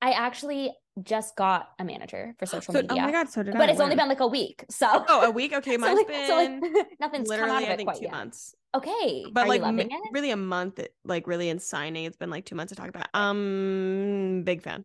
I 0.00 0.12
actually 0.12 0.72
just 1.02 1.34
got 1.36 1.68
a 1.78 1.84
manager 1.84 2.34
for 2.38 2.46
social 2.46 2.72
so, 2.72 2.80
media. 2.82 2.98
Oh 3.02 3.06
my 3.06 3.12
god, 3.12 3.28
so 3.28 3.42
did 3.42 3.52
but 3.54 3.62
I. 3.62 3.72
it's 3.72 3.78
when? 3.78 3.84
only 3.86 3.96
been 3.96 4.08
like 4.08 4.20
a 4.20 4.26
week. 4.26 4.64
So 4.70 5.04
Oh, 5.08 5.22
a 5.22 5.30
week? 5.30 5.52
Okay, 5.52 5.76
mine's 5.78 5.92
so 5.92 5.96
like, 5.96 6.08
been 6.08 6.26
so 6.28 6.36
like, 6.76 6.86
nothing's 7.00 7.28
literally 7.28 7.50
come 7.50 7.56
out 7.56 7.62
of 7.64 7.70
I 7.70 7.76
think 7.76 7.88
quite 7.88 7.98
two 7.98 8.04
yet. 8.04 8.12
months. 8.12 8.54
Okay. 8.74 9.24
But 9.32 9.44
Are 9.44 9.48
like 9.48 9.62
m- 9.62 9.88
really 10.12 10.30
a 10.30 10.36
month 10.36 10.80
like 11.04 11.26
really 11.26 11.48
in 11.48 11.58
signing. 11.58 12.04
It's 12.04 12.16
been 12.16 12.30
like 12.30 12.44
two 12.44 12.54
months 12.54 12.72
to 12.72 12.76
talk 12.76 12.88
about. 12.88 13.06
Um 13.14 14.42
big 14.44 14.62
fan. 14.62 14.84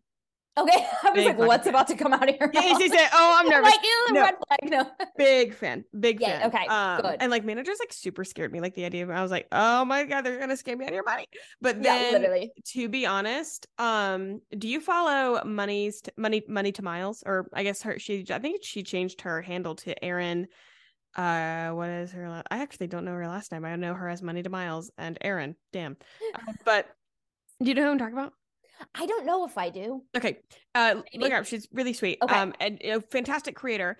Okay, 0.58 0.86
I 1.02 1.10
was 1.10 1.14
big 1.14 1.38
like, 1.38 1.48
"What's 1.48 1.64
fan. 1.64 1.74
about 1.74 1.86
to 1.88 1.96
come 1.96 2.12
out 2.12 2.28
of 2.28 2.34
here?" 2.34 2.50
Yeah, 2.52 2.76
she 2.76 2.88
said, 2.88 3.08
"Oh, 3.12 3.36
I'm 3.38 3.48
nervous." 3.48 3.70
like, 3.70 3.84
Ew, 3.84 4.06
no. 4.12 4.20
red 4.22 4.34
flag. 4.46 4.70
No, 4.70 5.06
big 5.16 5.54
fan, 5.54 5.84
big 5.98 6.20
yeah, 6.20 6.40
fan. 6.40 6.48
Okay, 6.48 6.66
um, 6.66 7.02
good. 7.02 7.16
And 7.20 7.30
like 7.30 7.44
managers, 7.44 7.78
like 7.78 7.92
super 7.92 8.24
scared 8.24 8.52
me. 8.52 8.60
Like 8.60 8.74
the 8.74 8.84
idea 8.84 9.04
of, 9.04 9.10
I 9.10 9.22
was 9.22 9.30
like, 9.30 9.46
"Oh 9.52 9.84
my 9.84 10.04
god, 10.04 10.22
they're 10.22 10.38
gonna 10.38 10.54
scam 10.54 10.78
me 10.78 10.86
out 10.86 10.90
of 10.90 10.94
your 10.94 11.04
money." 11.04 11.26
But 11.60 11.82
then, 11.82 12.12
yeah, 12.12 12.18
literally. 12.18 12.50
To 12.72 12.88
be 12.88 13.06
honest, 13.06 13.68
um, 13.78 14.40
do 14.58 14.68
you 14.68 14.80
follow 14.80 15.42
Money's 15.44 16.00
t- 16.00 16.10
Money 16.16 16.42
Money 16.48 16.72
to 16.72 16.82
Miles, 16.82 17.22
or 17.24 17.48
I 17.52 17.62
guess 17.62 17.82
her? 17.82 17.98
She, 17.98 18.26
I 18.30 18.38
think 18.40 18.64
she 18.64 18.82
changed 18.82 19.20
her 19.20 19.42
handle 19.42 19.76
to 19.76 20.04
Erin. 20.04 20.48
Uh, 21.16 21.70
what 21.70 21.88
is 21.88 22.12
her? 22.12 22.28
La- 22.28 22.42
I 22.50 22.58
actually 22.58 22.88
don't 22.88 23.04
know 23.04 23.12
her 23.12 23.28
last 23.28 23.52
name. 23.52 23.64
I 23.64 23.76
know 23.76 23.94
her 23.94 24.08
as 24.08 24.20
Money 24.20 24.42
to 24.42 24.50
Miles 24.50 24.90
and 24.98 25.16
Erin. 25.20 25.54
Damn, 25.72 25.96
uh, 26.34 26.52
but 26.64 26.86
do 27.62 27.68
you 27.68 27.74
know 27.74 27.84
who 27.84 27.90
I'm 27.90 27.98
talking 27.98 28.18
about? 28.18 28.32
I 28.94 29.06
don't 29.06 29.26
know 29.26 29.44
if 29.46 29.56
I 29.58 29.70
do. 29.70 30.02
Okay. 30.16 30.38
Uh 30.74 30.96
Maybe. 31.12 31.22
look 31.22 31.32
her 31.32 31.38
up. 31.38 31.46
She's 31.46 31.68
really 31.72 31.92
sweet. 31.92 32.18
Okay. 32.22 32.34
Um 32.34 32.54
and 32.60 32.80
a 32.82 33.00
fantastic 33.00 33.54
creator. 33.54 33.96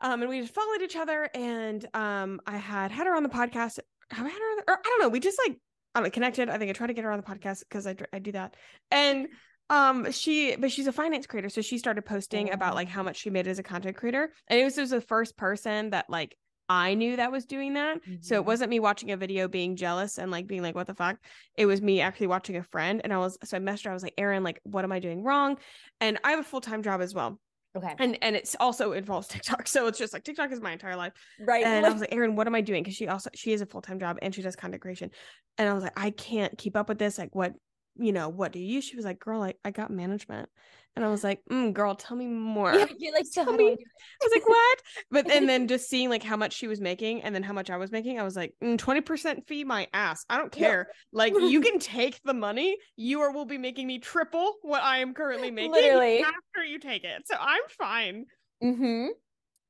Um 0.00 0.20
and 0.22 0.30
we 0.30 0.40
just 0.40 0.54
followed 0.54 0.82
each 0.82 0.96
other 0.96 1.28
and 1.34 1.86
um 1.94 2.40
I 2.46 2.56
had 2.56 2.90
had 2.90 3.06
her 3.06 3.14
on 3.14 3.22
the 3.22 3.28
podcast. 3.28 3.78
Have 4.10 4.26
I 4.26 4.28
had 4.28 4.38
her 4.38 4.50
on 4.50 4.56
the, 4.56 4.72
or 4.72 4.78
I 4.78 4.82
don't 4.82 5.00
know. 5.02 5.08
We 5.08 5.20
just 5.20 5.38
like 5.46 5.58
I 5.94 6.00
know, 6.00 6.10
connected. 6.10 6.48
I 6.48 6.58
think 6.58 6.70
I 6.70 6.72
tried 6.72 6.88
to 6.88 6.94
get 6.94 7.04
her 7.04 7.12
on 7.12 7.18
the 7.20 7.26
podcast 7.26 7.60
because 7.68 7.86
I 7.86 7.96
I 8.12 8.18
do 8.18 8.32
that. 8.32 8.54
And 8.90 9.28
um 9.68 10.10
she 10.10 10.56
but 10.56 10.72
she's 10.72 10.88
a 10.88 10.92
finance 10.92 11.26
creator 11.26 11.48
so 11.48 11.62
she 11.62 11.78
started 11.78 12.02
posting 12.02 12.52
about 12.52 12.74
like 12.74 12.88
how 12.88 13.02
much 13.02 13.16
she 13.16 13.30
made 13.30 13.46
as 13.46 13.58
a 13.60 13.62
content 13.62 13.96
creator 13.96 14.32
and 14.48 14.58
it 14.58 14.64
was, 14.64 14.76
it 14.76 14.80
was 14.80 14.90
the 14.90 15.00
first 15.00 15.36
person 15.36 15.90
that 15.90 16.10
like 16.10 16.36
I 16.70 16.94
knew 16.94 17.16
that 17.16 17.32
was 17.32 17.46
doing 17.46 17.74
that. 17.74 18.00
Mm-hmm. 18.00 18.14
So 18.20 18.36
it 18.36 18.38
mm-hmm. 18.38 18.46
wasn't 18.46 18.70
me 18.70 18.78
watching 18.78 19.10
a 19.10 19.16
video 19.16 19.48
being 19.48 19.74
jealous 19.74 20.18
and 20.18 20.30
like 20.30 20.46
being 20.46 20.62
like, 20.62 20.76
what 20.76 20.86
the 20.86 20.94
fuck? 20.94 21.18
It 21.56 21.66
was 21.66 21.82
me 21.82 22.00
actually 22.00 22.28
watching 22.28 22.56
a 22.56 22.62
friend. 22.62 23.00
And 23.02 23.12
I 23.12 23.18
was, 23.18 23.36
so 23.42 23.56
I 23.56 23.60
messaged 23.60 23.86
her. 23.86 23.90
I 23.90 23.94
was 23.94 24.04
like, 24.04 24.14
Erin, 24.16 24.44
like, 24.44 24.60
what 24.62 24.84
am 24.84 24.92
I 24.92 25.00
doing 25.00 25.24
wrong? 25.24 25.58
And 26.00 26.20
I 26.22 26.30
have 26.30 26.38
a 26.38 26.44
full 26.44 26.60
time 26.60 26.84
job 26.84 27.00
as 27.00 27.12
well. 27.12 27.40
Okay. 27.76 27.94
And 27.98 28.18
and 28.22 28.34
it's 28.34 28.56
also 28.58 28.92
involves 28.92 29.28
TikTok. 29.28 29.66
So 29.68 29.86
it's 29.86 29.98
just 29.98 30.12
like 30.12 30.24
TikTok 30.24 30.52
is 30.52 30.60
my 30.60 30.72
entire 30.72 30.96
life. 30.96 31.12
Right. 31.40 31.64
And 31.64 31.84
I 31.84 31.90
was 31.90 32.00
like, 32.02 32.14
Erin, 32.14 32.36
what 32.36 32.46
am 32.46 32.54
I 32.54 32.60
doing? 32.60 32.82
Because 32.82 32.96
she 32.96 33.08
also 33.08 33.30
she 33.34 33.50
has 33.50 33.60
a 33.60 33.66
full 33.66 33.82
time 33.82 33.98
job 33.98 34.18
and 34.22 34.32
she 34.34 34.42
does 34.42 34.54
content 34.54 34.80
creation. 34.80 35.10
And 35.58 35.68
I 35.68 35.74
was 35.74 35.82
like, 35.82 35.98
I 35.98 36.10
can't 36.10 36.56
keep 36.56 36.76
up 36.76 36.88
with 36.88 36.98
this. 36.98 37.18
Like, 37.18 37.34
what, 37.34 37.52
you 37.96 38.12
know, 38.12 38.28
what 38.28 38.52
do 38.52 38.58
you? 38.58 38.80
She 38.80 38.96
was 38.96 39.04
like, 39.04 39.18
girl, 39.18 39.40
like 39.40 39.58
I 39.64 39.70
got 39.70 39.90
management. 39.90 40.48
And 40.96 41.04
I 41.04 41.08
was 41.08 41.22
like, 41.22 41.40
mm, 41.50 41.72
girl, 41.72 41.94
tell 41.94 42.16
me 42.16 42.26
more. 42.28 42.74
Yeah, 42.74 42.86
you're 42.98 43.14
like, 43.14 43.26
tell 43.32 43.52
me. 43.52 43.68
I, 43.68 43.70
I, 43.70 44.24
was 44.24 44.32
like, 44.32 44.48
what? 44.48 44.82
But 45.10 45.30
and 45.30 45.48
then 45.48 45.68
just 45.68 45.88
seeing 45.88 46.10
like 46.10 46.22
how 46.22 46.36
much 46.36 46.52
she 46.52 46.66
was 46.66 46.80
making 46.80 47.22
and 47.22 47.34
then 47.34 47.42
how 47.42 47.52
much 47.52 47.70
I 47.70 47.76
was 47.76 47.92
making, 47.92 48.18
I 48.18 48.24
was 48.24 48.36
like, 48.36 48.54
mm, 48.62 48.76
20% 48.76 49.46
fee 49.46 49.64
my 49.64 49.86
ass. 49.92 50.24
I 50.28 50.36
don't 50.36 50.52
care. 50.52 50.88
Like 51.12 51.34
you 51.34 51.60
can 51.62 51.78
take 51.78 52.20
the 52.24 52.34
money. 52.34 52.76
You 52.96 53.20
are, 53.20 53.32
will 53.32 53.44
be 53.44 53.58
making 53.58 53.86
me 53.86 53.98
triple 53.98 54.54
what 54.62 54.82
I 54.82 54.98
am 54.98 55.14
currently 55.14 55.50
making 55.52 55.72
Literally. 55.72 56.20
after 56.20 56.64
you 56.66 56.78
take 56.78 57.04
it. 57.04 57.22
So 57.26 57.36
I'm 57.38 57.62
fine. 57.78 58.26
Mm-hmm. 58.62 59.06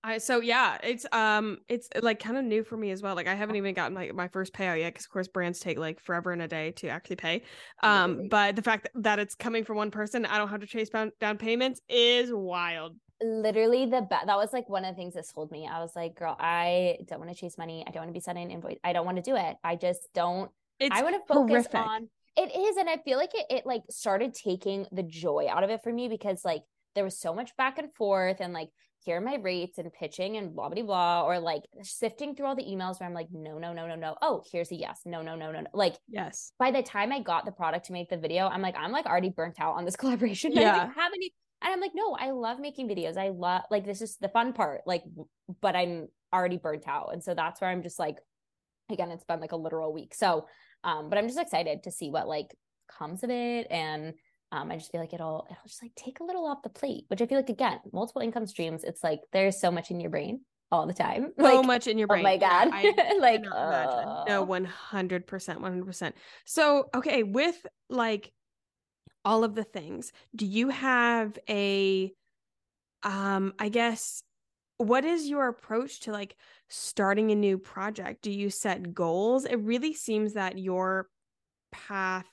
I 0.02 0.18
so 0.18 0.40
yeah, 0.40 0.78
it's 0.82 1.04
um 1.12 1.58
it's 1.68 1.88
like 2.00 2.20
kind 2.20 2.38
of 2.38 2.44
new 2.44 2.64
for 2.64 2.76
me 2.76 2.90
as 2.90 3.02
well. 3.02 3.14
Like 3.14 3.26
I 3.26 3.34
haven't 3.34 3.56
even 3.56 3.74
gotten 3.74 3.94
like 3.94 4.14
my 4.14 4.28
first 4.28 4.54
payout 4.54 4.78
yet 4.78 4.94
because 4.94 5.04
of 5.04 5.10
course 5.10 5.28
brands 5.28 5.60
take 5.60 5.78
like 5.78 6.00
forever 6.00 6.32
and 6.32 6.40
a 6.40 6.48
day 6.48 6.70
to 6.72 6.88
actually 6.88 7.16
pay. 7.16 7.42
Um, 7.82 8.28
but 8.30 8.56
the 8.56 8.62
fact 8.62 8.84
that, 8.84 9.02
that 9.02 9.18
it's 9.18 9.34
coming 9.34 9.64
from 9.64 9.76
one 9.76 9.90
person, 9.90 10.24
I 10.24 10.38
don't 10.38 10.48
have 10.48 10.60
to 10.60 10.66
chase 10.66 10.88
down, 10.88 11.12
down 11.20 11.36
payments 11.36 11.82
is 11.88 12.32
wild. 12.32 12.96
Literally 13.22 13.84
the 13.84 14.00
best. 14.00 14.26
That 14.26 14.38
was 14.38 14.54
like 14.54 14.70
one 14.70 14.86
of 14.86 14.94
the 14.94 14.98
things 14.98 15.14
that 15.14 15.26
sold 15.26 15.50
me. 15.50 15.68
I 15.70 15.80
was 15.80 15.92
like, 15.94 16.14
girl, 16.14 16.34
I 16.40 16.96
don't 17.06 17.18
want 17.18 17.30
to 17.30 17.36
chase 17.36 17.58
money. 17.58 17.84
I 17.86 17.90
don't 17.90 18.02
want 18.02 18.08
to 18.08 18.14
be 18.14 18.20
sending 18.20 18.50
invoice. 18.50 18.78
I 18.82 18.94
don't 18.94 19.04
want 19.04 19.18
to 19.18 19.22
do 19.22 19.36
it. 19.36 19.56
I 19.62 19.76
just 19.76 20.08
don't. 20.14 20.50
It's 20.78 20.96
I 20.96 21.02
want 21.02 21.16
to 21.16 21.34
focus 21.34 21.66
horrific. 21.66 21.74
on. 21.74 22.08
It 22.38 22.56
is, 22.56 22.78
and 22.78 22.88
I 22.88 22.96
feel 23.04 23.18
like 23.18 23.34
it. 23.34 23.44
It 23.50 23.66
like 23.66 23.82
started 23.90 24.32
taking 24.32 24.86
the 24.92 25.02
joy 25.02 25.48
out 25.50 25.62
of 25.62 25.68
it 25.68 25.82
for 25.82 25.92
me 25.92 26.08
because 26.08 26.42
like 26.42 26.62
there 26.94 27.04
was 27.04 27.18
so 27.18 27.34
much 27.34 27.54
back 27.56 27.76
and 27.76 27.92
forth 27.94 28.38
and 28.40 28.54
like 28.54 28.70
here 29.04 29.16
are 29.16 29.20
my 29.20 29.36
rates 29.36 29.78
and 29.78 29.92
pitching 29.92 30.36
and 30.36 30.54
blah 30.54 30.68
blah 30.68 30.82
blah 30.82 31.22
or 31.24 31.38
like 31.38 31.62
sifting 31.82 32.34
through 32.34 32.46
all 32.46 32.56
the 32.56 32.64
emails 32.64 33.00
where 33.00 33.08
i'm 33.08 33.14
like 33.14 33.28
no 33.32 33.58
no 33.58 33.72
no 33.72 33.86
no 33.86 33.94
no. 33.94 34.16
Oh 34.20 34.42
here's 34.50 34.70
a 34.70 34.74
yes. 34.74 35.00
No 35.04 35.22
no 35.22 35.34
no 35.36 35.50
no 35.52 35.60
no. 35.60 35.70
Like 35.72 35.96
yes. 36.08 36.52
by 36.58 36.70
the 36.70 36.82
time 36.82 37.12
i 37.12 37.20
got 37.20 37.44
the 37.44 37.52
product 37.52 37.86
to 37.86 37.92
make 37.92 38.10
the 38.10 38.18
video 38.18 38.46
i'm 38.46 38.62
like 38.62 38.76
i'm 38.76 38.92
like 38.92 39.06
already 39.06 39.30
burnt 39.30 39.60
out 39.60 39.76
on 39.76 39.84
this 39.84 39.96
collaboration. 40.00 40.52
Yeah. 40.52 40.74
i 40.74 40.78
don't 40.78 40.94
have 40.94 41.12
any 41.14 41.32
and 41.62 41.72
i'm 41.72 41.80
like 41.80 41.92
no 41.94 42.16
i 42.18 42.30
love 42.30 42.60
making 42.60 42.88
videos. 42.88 43.16
I 43.16 43.30
love 43.30 43.62
like 43.70 43.84
this 43.86 44.02
is 44.02 44.16
the 44.20 44.28
fun 44.28 44.52
part 44.52 44.82
like 44.86 45.02
but 45.60 45.74
i'm 45.74 46.08
already 46.32 46.58
burnt 46.58 46.86
out. 46.86 47.10
And 47.12 47.22
so 47.22 47.34
that's 47.34 47.60
where 47.60 47.70
i'm 47.70 47.82
just 47.82 47.98
like 47.98 48.18
again 48.90 49.10
it's 49.10 49.24
been 49.24 49.40
like 49.40 49.52
a 49.52 49.56
literal 49.56 49.92
week. 49.92 50.14
So 50.14 50.46
um 50.84 51.08
but 51.08 51.18
i'm 51.18 51.26
just 51.26 51.40
excited 51.40 51.84
to 51.84 51.90
see 51.90 52.10
what 52.10 52.28
like 52.28 52.54
comes 52.98 53.22
of 53.22 53.30
it. 53.30 53.66
And 53.70 54.14
um, 54.52 54.70
I 54.70 54.76
just 54.76 54.90
feel 54.90 55.00
like 55.00 55.12
it'll 55.12 55.46
it'll 55.50 55.62
just 55.66 55.82
like 55.82 55.94
take 55.94 56.20
a 56.20 56.24
little 56.24 56.46
off 56.46 56.62
the 56.62 56.70
plate, 56.70 57.04
which 57.08 57.22
I 57.22 57.26
feel 57.26 57.38
like 57.38 57.50
again, 57.50 57.78
multiple 57.92 58.22
income 58.22 58.46
streams. 58.46 58.82
It's 58.84 59.02
like 59.04 59.20
there's 59.32 59.60
so 59.60 59.70
much 59.70 59.90
in 59.90 60.00
your 60.00 60.10
brain 60.10 60.40
all 60.72 60.86
the 60.86 60.94
time. 60.94 61.32
So 61.38 61.56
like, 61.56 61.66
much 61.66 61.86
in 61.86 61.98
your 61.98 62.08
brain. 62.08 62.20
Oh 62.20 62.24
my 62.24 62.36
god! 62.36 62.70
Yeah, 62.82 63.12
like 63.20 63.44
uh... 63.50 64.24
no, 64.26 64.42
one 64.42 64.64
hundred 64.64 65.26
percent, 65.26 65.60
one 65.60 65.70
hundred 65.72 65.86
percent. 65.86 66.16
So 66.44 66.88
okay, 66.94 67.22
with 67.22 67.64
like 67.88 68.32
all 69.24 69.44
of 69.44 69.54
the 69.54 69.64
things, 69.64 70.12
do 70.34 70.46
you 70.46 70.70
have 70.70 71.38
a, 71.48 72.12
um, 73.02 73.52
I 73.58 73.68
guess, 73.68 74.22
what 74.78 75.04
is 75.04 75.28
your 75.28 75.48
approach 75.48 76.00
to 76.00 76.12
like 76.12 76.36
starting 76.68 77.30
a 77.30 77.34
new 77.34 77.58
project? 77.58 78.22
Do 78.22 78.30
you 78.30 78.50
set 78.50 78.94
goals? 78.94 79.44
It 79.44 79.56
really 79.56 79.94
seems 79.94 80.34
that 80.34 80.58
your 80.58 81.08
path 81.70 82.26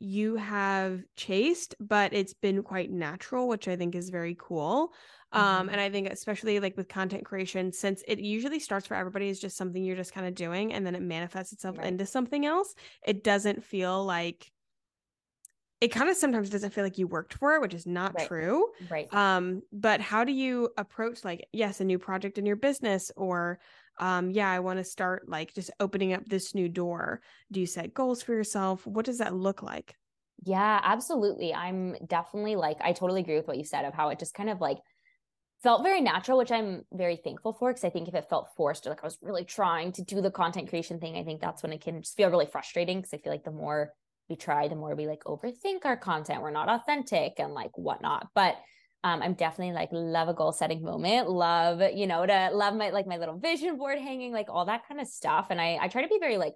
you 0.00 0.36
have 0.36 1.02
chased, 1.14 1.74
but 1.78 2.12
it's 2.12 2.32
been 2.34 2.62
quite 2.62 2.90
natural, 2.90 3.46
which 3.46 3.68
I 3.68 3.76
think 3.76 3.94
is 3.94 4.08
very 4.08 4.34
cool. 4.38 4.92
Um, 5.32 5.42
mm-hmm. 5.42 5.60
Um, 5.60 5.68
and 5.68 5.80
I 5.80 5.90
think 5.90 6.08
especially 6.08 6.58
like 6.58 6.76
with 6.76 6.88
content 6.88 7.24
creation, 7.24 7.70
since 7.72 8.02
it 8.08 8.18
usually 8.18 8.58
starts 8.58 8.86
for 8.86 8.94
everybody 8.94 9.28
is 9.28 9.38
just 9.38 9.56
something 9.56 9.84
you're 9.84 9.96
just 9.96 10.14
kind 10.14 10.26
of 10.26 10.34
doing 10.34 10.72
and 10.72 10.84
then 10.84 10.94
it 10.94 11.02
manifests 11.02 11.52
itself 11.52 11.78
right. 11.78 11.86
into 11.86 12.06
something 12.06 12.46
else. 12.46 12.74
It 13.06 13.22
doesn't 13.22 13.62
feel 13.62 14.04
like 14.04 14.50
it 15.80 15.88
kind 15.88 16.10
of 16.10 16.16
sometimes 16.16 16.50
doesn't 16.50 16.74
feel 16.74 16.84
like 16.84 16.98
you 16.98 17.06
worked 17.06 17.34
for 17.34 17.54
it, 17.54 17.60
which 17.60 17.74
is 17.74 17.86
not 17.86 18.14
right. 18.14 18.26
true. 18.26 18.68
Right. 18.90 19.12
Um, 19.14 19.62
but 19.72 20.00
how 20.00 20.24
do 20.24 20.32
you 20.32 20.70
approach 20.76 21.24
like, 21.24 21.46
yes, 21.52 21.80
a 21.80 21.84
new 21.84 21.98
project 21.98 22.38
in 22.38 22.46
your 22.46 22.56
business 22.56 23.10
or 23.16 23.60
um, 24.00 24.30
yeah, 24.30 24.50
I 24.50 24.60
want 24.60 24.78
to 24.78 24.84
start 24.84 25.28
like 25.28 25.54
just 25.54 25.70
opening 25.78 26.14
up 26.14 26.26
this 26.26 26.54
new 26.54 26.68
door. 26.68 27.20
Do 27.52 27.60
you 27.60 27.66
set 27.66 27.94
goals 27.94 28.22
for 28.22 28.32
yourself? 28.32 28.86
What 28.86 29.04
does 29.04 29.18
that 29.18 29.34
look 29.34 29.62
like? 29.62 29.94
Yeah, 30.42 30.80
absolutely. 30.82 31.52
I'm 31.52 31.96
definitely 32.06 32.56
like, 32.56 32.78
I 32.80 32.92
totally 32.92 33.20
agree 33.20 33.36
with 33.36 33.46
what 33.46 33.58
you 33.58 33.64
said 33.64 33.84
of 33.84 33.92
how 33.92 34.08
it 34.08 34.18
just 34.18 34.34
kind 34.34 34.48
of 34.48 34.58
like 34.58 34.78
felt 35.62 35.82
very 35.82 36.00
natural, 36.00 36.38
which 36.38 36.50
I'm 36.50 36.82
very 36.92 37.16
thankful 37.16 37.52
for. 37.52 37.70
Cause 37.74 37.84
I 37.84 37.90
think 37.90 38.08
if 38.08 38.14
it 38.14 38.30
felt 38.30 38.48
forced 38.56 38.86
or 38.86 38.90
like 38.90 39.04
I 39.04 39.06
was 39.06 39.18
really 39.20 39.44
trying 39.44 39.92
to 39.92 40.02
do 40.02 40.22
the 40.22 40.30
content 40.30 40.70
creation 40.70 40.98
thing, 40.98 41.16
I 41.16 41.24
think 41.24 41.42
that's 41.42 41.62
when 41.62 41.74
it 41.74 41.82
can 41.82 42.00
just 42.00 42.16
feel 42.16 42.30
really 42.30 42.46
frustrating. 42.46 43.02
Cause 43.02 43.12
I 43.12 43.18
feel 43.18 43.32
like 43.32 43.44
the 43.44 43.50
more 43.50 43.92
we 44.30 44.36
try, 44.36 44.68
the 44.68 44.76
more 44.76 44.94
we 44.94 45.06
like 45.06 45.24
overthink 45.24 45.84
our 45.84 45.98
content. 45.98 46.40
We're 46.40 46.52
not 46.52 46.70
authentic 46.70 47.34
and 47.38 47.52
like 47.52 47.76
whatnot. 47.76 48.28
But 48.34 48.56
um, 49.02 49.22
I'm 49.22 49.34
definitely 49.34 49.74
like 49.74 49.88
love 49.92 50.28
a 50.28 50.34
goal 50.34 50.52
setting 50.52 50.82
moment, 50.82 51.30
love, 51.30 51.80
you 51.94 52.06
know, 52.06 52.26
to 52.26 52.50
love 52.52 52.74
my 52.74 52.90
like 52.90 53.06
my 53.06 53.16
little 53.16 53.38
vision 53.38 53.78
board 53.78 53.98
hanging, 53.98 54.32
like 54.32 54.48
all 54.50 54.66
that 54.66 54.86
kind 54.86 55.00
of 55.00 55.06
stuff. 55.06 55.46
And 55.50 55.60
I 55.60 55.78
I 55.80 55.88
try 55.88 56.02
to 56.02 56.08
be 56.08 56.18
very 56.18 56.36
like 56.36 56.54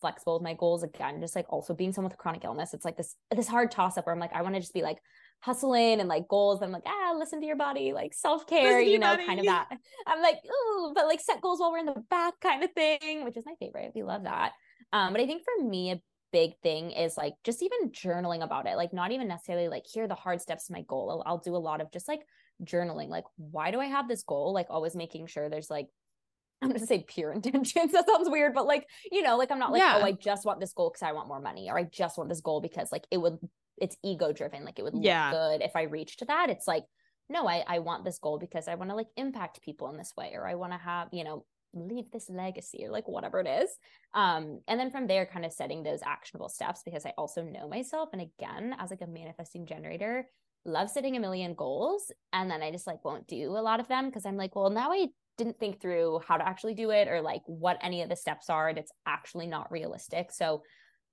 flexible 0.00 0.34
with 0.34 0.42
my 0.42 0.54
goals 0.54 0.82
again, 0.82 1.20
just 1.20 1.34
like 1.34 1.46
also 1.48 1.74
being 1.74 1.92
someone 1.92 2.10
with 2.10 2.18
a 2.18 2.22
chronic 2.22 2.44
illness. 2.44 2.74
It's 2.74 2.84
like 2.84 2.96
this 2.96 3.16
this 3.34 3.48
hard 3.48 3.70
toss 3.70 3.98
up 3.98 4.06
where 4.06 4.14
I'm 4.14 4.20
like, 4.20 4.32
I 4.32 4.42
want 4.42 4.54
to 4.54 4.60
just 4.60 4.74
be 4.74 4.82
like 4.82 4.98
hustling 5.40 5.98
and 5.98 6.08
like 6.08 6.28
goals. 6.28 6.62
I'm 6.62 6.70
like, 6.70 6.84
ah, 6.86 7.14
listen 7.18 7.40
to 7.40 7.46
your 7.46 7.56
body, 7.56 7.92
like 7.92 8.14
self 8.14 8.46
care, 8.46 8.80
you 8.80 8.98
know, 8.98 9.14
body. 9.14 9.26
kind 9.26 9.40
of 9.40 9.46
that. 9.46 9.68
I'm 10.06 10.22
like, 10.22 10.36
ooh, 10.46 10.92
but 10.94 11.06
like 11.06 11.20
set 11.20 11.40
goals 11.40 11.58
while 11.58 11.72
we're 11.72 11.78
in 11.78 11.86
the 11.86 12.04
back 12.08 12.34
kind 12.40 12.62
of 12.62 12.70
thing, 12.72 13.24
which 13.24 13.36
is 13.36 13.44
my 13.46 13.54
favorite. 13.58 13.92
We 13.94 14.04
love 14.04 14.24
that. 14.24 14.52
Um, 14.92 15.12
but 15.12 15.20
I 15.20 15.26
think 15.26 15.42
for 15.42 15.64
me, 15.64 15.90
a 15.90 16.00
big 16.34 16.58
thing 16.64 16.90
is 16.90 17.16
like 17.16 17.34
just 17.44 17.62
even 17.62 17.92
journaling 17.92 18.42
about 18.42 18.66
it 18.66 18.76
like 18.76 18.92
not 18.92 19.12
even 19.12 19.28
necessarily 19.28 19.68
like 19.68 19.84
here 19.86 20.02
are 20.02 20.08
the 20.08 20.16
hard 20.16 20.40
steps 20.40 20.66
to 20.66 20.72
my 20.72 20.82
goal 20.88 21.22
I'll, 21.24 21.32
I'll 21.32 21.38
do 21.38 21.54
a 21.54 21.58
lot 21.58 21.80
of 21.80 21.92
just 21.92 22.08
like 22.08 22.22
journaling 22.64 23.08
like 23.08 23.22
why 23.36 23.70
do 23.70 23.80
i 23.80 23.86
have 23.86 24.08
this 24.08 24.24
goal 24.24 24.52
like 24.52 24.66
always 24.68 24.96
making 24.96 25.28
sure 25.28 25.48
there's 25.48 25.70
like 25.70 25.86
I'm 26.62 26.70
gonna 26.70 26.86
say 26.86 27.04
pure 27.06 27.32
intentions. 27.38 27.92
That 27.92 28.08
sounds 28.08 28.30
weird, 28.30 28.54
but 28.54 28.64
like, 28.64 28.88
you 29.12 29.22
know, 29.22 29.36
like 29.36 29.50
I'm 29.50 29.58
not 29.58 29.70
like, 29.70 29.82
oh, 29.82 29.84
yeah. 29.84 29.98
oh, 30.00 30.06
I 30.06 30.12
just 30.12 30.46
want 30.46 30.60
this 30.60 30.72
goal 30.72 30.88
because 30.88 31.06
I 31.06 31.12
want 31.12 31.28
more 31.28 31.40
money, 31.40 31.68
or 31.68 31.76
I 31.76 31.82
just 31.82 32.16
want 32.16 32.30
this 32.30 32.40
goal 32.40 32.62
because 32.62 32.90
like 32.90 33.04
it 33.10 33.18
would 33.18 33.36
it's 33.76 33.96
ego 34.02 34.32
driven. 34.32 34.64
Like 34.64 34.78
it 34.78 34.82
would 34.82 34.94
look 34.94 35.04
yeah. 35.04 35.30
good 35.30 35.60
if 35.60 35.76
I 35.76 35.82
reached 35.82 36.26
that. 36.26 36.48
It's 36.48 36.66
like, 36.66 36.84
no, 37.28 37.46
I, 37.46 37.64
I 37.66 37.78
want 37.80 38.04
this 38.04 38.18
goal 38.18 38.38
because 38.38 38.68
I 38.68 38.76
want 38.76 38.90
to 38.90 38.96
like 38.96 39.08
impact 39.16 39.62
people 39.62 39.90
in 39.90 39.98
this 39.98 40.12
way, 40.16 40.32
or 40.34 40.46
I 40.46 40.54
want 40.54 40.72
to 40.72 40.78
have, 40.78 41.08
you 41.12 41.24
know, 41.24 41.44
leave 41.74 42.10
this 42.10 42.30
legacy 42.30 42.84
or 42.84 42.90
like 42.90 43.08
whatever 43.08 43.40
it 43.40 43.46
is. 43.46 43.70
Um 44.14 44.60
and 44.68 44.78
then 44.78 44.90
from 44.90 45.06
there 45.06 45.26
kind 45.26 45.44
of 45.44 45.52
setting 45.52 45.82
those 45.82 46.00
actionable 46.04 46.48
steps 46.48 46.82
because 46.84 47.06
i 47.06 47.12
also 47.16 47.42
know 47.42 47.68
myself 47.68 48.10
and 48.12 48.22
again 48.22 48.74
as 48.78 48.90
like 48.90 49.02
a 49.02 49.06
manifesting 49.06 49.66
generator 49.66 50.26
love 50.64 50.88
setting 50.88 51.16
a 51.16 51.20
million 51.20 51.54
goals 51.54 52.10
and 52.32 52.50
then 52.50 52.62
i 52.62 52.70
just 52.70 52.86
like 52.86 53.04
won't 53.04 53.26
do 53.26 53.50
a 53.50 53.60
lot 53.60 53.80
of 53.80 53.88
them 53.88 54.06
because 54.06 54.24
i'm 54.24 54.36
like 54.36 54.56
well 54.56 54.70
now 54.70 54.92
i 54.92 55.06
didn't 55.36 55.58
think 55.58 55.80
through 55.80 56.20
how 56.26 56.36
to 56.36 56.46
actually 56.46 56.74
do 56.74 56.90
it 56.90 57.08
or 57.08 57.20
like 57.20 57.42
what 57.46 57.78
any 57.82 58.02
of 58.02 58.08
the 58.08 58.16
steps 58.16 58.48
are 58.48 58.68
and 58.68 58.78
it's 58.78 58.92
actually 59.06 59.46
not 59.46 59.70
realistic. 59.70 60.30
So 60.30 60.62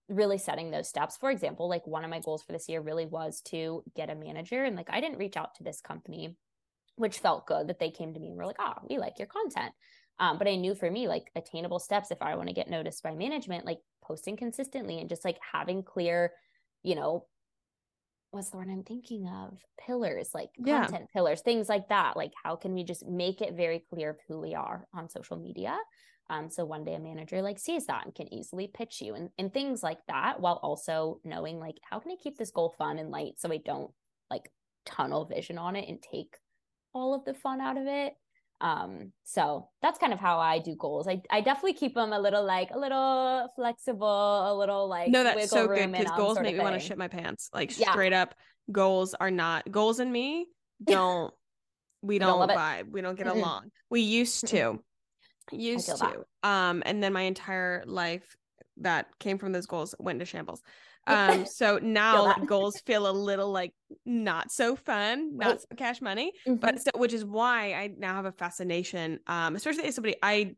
really 0.10 0.38
setting 0.38 0.70
those 0.70 0.90
steps. 0.90 1.18
For 1.18 1.32
example 1.32 1.70
like 1.70 1.88
one 1.88 2.04
of 2.04 2.10
my 2.10 2.20
goals 2.20 2.44
for 2.44 2.52
this 2.52 2.70
year 2.70 2.82
really 2.82 3.06
was 3.06 3.42
to 3.46 3.84
get 3.96 4.10
a 4.10 4.16
manager 4.16 4.64
and 4.64 4.76
like 4.76 4.90
i 4.90 5.02
didn't 5.02 5.18
reach 5.18 5.38
out 5.38 5.56
to 5.56 5.64
this 5.64 5.82
company 5.82 6.36
which 6.98 7.20
felt 7.20 7.48
good 7.48 7.68
that 7.68 7.80
they 7.80 7.90
came 7.90 8.14
to 8.14 8.20
me 8.20 8.28
and 8.28 8.38
were 8.38 8.46
like 8.46 8.60
oh 8.60 8.74
we 8.90 8.98
like 8.98 9.18
your 9.18 9.28
content 9.28 9.74
um, 10.22 10.38
but 10.38 10.48
I 10.48 10.56
knew 10.56 10.76
for 10.76 10.90
me, 10.90 11.08
like 11.08 11.32
attainable 11.36 11.80
steps, 11.80 12.12
if 12.12 12.22
I 12.22 12.36
want 12.36 12.48
to 12.48 12.54
get 12.54 12.70
noticed 12.70 13.02
by 13.02 13.16
management, 13.16 13.66
like 13.66 13.80
posting 14.04 14.38
consistently 14.38 15.00
and 15.00 15.10
just 15.10 15.26
like 15.26 15.40
having 15.52 15.82
clear, 15.82 16.32
you 16.84 16.94
know, 16.94 17.26
what's 18.30 18.52
the 18.52 18.58
word 18.58 18.70
I'm 18.70 18.84
thinking 18.84 19.28
of? 19.28 19.58
Pillars, 19.84 20.30
like 20.36 20.52
yeah. 20.64 20.86
content 20.86 21.10
pillars, 21.12 21.42
things 21.42 21.68
like 21.68 21.90
that. 21.90 22.16
Like, 22.16 22.32
how 22.42 22.56
can 22.56 22.76
we 22.76 22.84
just 22.84 23.06
make 23.08 23.42
it 23.42 23.56
very 23.56 23.84
clear 23.90 24.12
of 24.12 24.18
who 24.28 24.40
we 24.40 24.54
are 24.54 24.88
on 24.94 25.10
social 25.10 25.38
media? 25.38 25.76
Um, 26.30 26.52
so 26.52 26.66
one 26.66 26.86
day 26.86 26.94
a 26.94 27.00
manager 27.00 27.42
like 27.42 27.58
sees 27.58 27.88
that 27.88 28.06
and 28.06 28.14
can 28.14 28.32
easily 28.32 28.70
pitch 28.72 29.02
you 29.02 29.16
and, 29.16 29.32
and 29.40 29.52
things 29.52 29.82
like 29.82 30.00
that, 30.08 30.40
while 30.40 30.60
also 30.62 31.20
knowing 31.26 31.60
like 31.60 31.80
how 31.90 32.00
can 32.00 32.12
I 32.12 32.16
keep 32.22 32.38
this 32.38 32.52
goal 32.52 32.76
fun 32.78 33.00
and 33.00 33.10
light 33.10 33.34
so 33.38 33.52
I 33.52 33.58
don't 33.58 33.92
like 34.30 34.50
tunnel 34.86 35.26
vision 35.26 35.58
on 35.58 35.76
it 35.76 35.90
and 35.90 36.00
take 36.00 36.38
all 36.94 37.16
of 37.16 37.26
the 37.26 37.34
fun 37.34 37.60
out 37.60 37.78
of 37.78 37.88
it. 37.88 38.14
Um, 38.62 39.12
so 39.24 39.70
that's 39.82 39.98
kind 39.98 40.14
of 40.14 40.20
how 40.20 40.40
I 40.40 40.60
do 40.60 40.76
goals. 40.76 41.08
I, 41.08 41.22
I 41.32 41.42
definitely 41.42 41.74
keep 41.74 41.96
them 41.96 42.14
a 42.14 42.20
little 42.20 42.46
like 42.46 42.70
a 42.72 42.78
little 42.78 43.50
flexible, 43.56 44.08
a 44.08 44.54
little 44.56 44.88
like 44.88 45.10
no, 45.10 45.24
that's 45.24 45.50
so 45.50 45.68
good 45.68 45.92
because 45.92 46.12
goals 46.16 46.40
make 46.40 46.56
me 46.56 46.62
want 46.62 46.80
to 46.80 46.80
shit 46.80 46.98
my 46.98 47.08
pants. 47.08 47.50
Like 47.54 47.78
yeah. 47.78 47.92
straight 47.92 48.14
up, 48.14 48.36
goals 48.72 49.16
are 49.20 49.32
not 49.32 49.70
goals 49.72 50.00
and 50.00 50.12
me 50.12 50.46
don't 50.86 51.34
we 52.04 52.20
don't, 52.20 52.48
don't 52.48 52.58
vibe. 52.58 52.92
We 52.92 53.02
don't 53.02 53.18
get 53.18 53.28
along. 53.28 53.72
We 53.90 54.02
used 54.02 54.48
to, 54.48 54.80
used 55.52 55.88
to. 55.88 55.98
That. 56.44 56.48
Um, 56.48 56.84
and 56.86 57.02
then 57.02 57.14
my 57.14 57.22
entire 57.22 57.84
life 57.86 58.36
that 58.78 59.08
came 59.20 59.38
from 59.38 59.52
those 59.52 59.66
goals 59.66 59.96
went 60.00 60.20
to 60.20 60.26
shambles. 60.26 60.62
Um, 61.08 61.46
so 61.46 61.78
now 61.82 62.34
goals 62.46 62.80
feel 62.86 63.10
a 63.10 63.12
little 63.12 63.52
like 63.52 63.74
not 64.06 64.52
so 64.52 64.76
fun, 64.76 65.38
not 65.38 65.48
right. 65.48 65.62
so 65.62 65.68
cash 65.76 66.02
money, 66.02 66.32
mm-hmm. 66.48 66.58
but 66.58 66.82
so, 66.82 66.92
which 66.96 67.14
is 67.14 67.26
why 67.26 67.74
I 67.74 67.90
now 67.98 68.16
have 68.16 68.26
a 68.26 68.32
fascination. 68.32 69.20
Um, 69.28 69.56
especially 69.56 69.86
as 69.86 69.96
somebody 69.96 70.16
I 70.22 70.56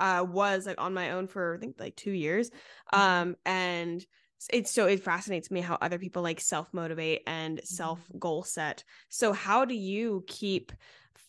uh 0.00 0.24
was 0.28 0.66
like 0.66 0.80
on 0.80 0.94
my 0.94 1.12
own 1.12 1.26
for 1.26 1.56
I 1.56 1.58
think 1.58 1.76
like 1.78 1.96
two 1.96 2.12
years. 2.12 2.50
Mm-hmm. 2.92 3.00
Um, 3.00 3.36
and 3.44 4.04
it's 4.50 4.72
so 4.72 4.86
it 4.86 5.04
fascinates 5.04 5.50
me 5.50 5.60
how 5.60 5.78
other 5.80 5.98
people 5.98 6.22
like 6.22 6.40
self 6.40 6.72
motivate 6.72 7.22
and 7.26 7.60
self 7.64 8.00
goal 8.18 8.42
set. 8.42 8.84
So 9.08 9.32
how 9.32 9.64
do 9.64 9.74
you 9.74 10.24
keep 10.26 10.72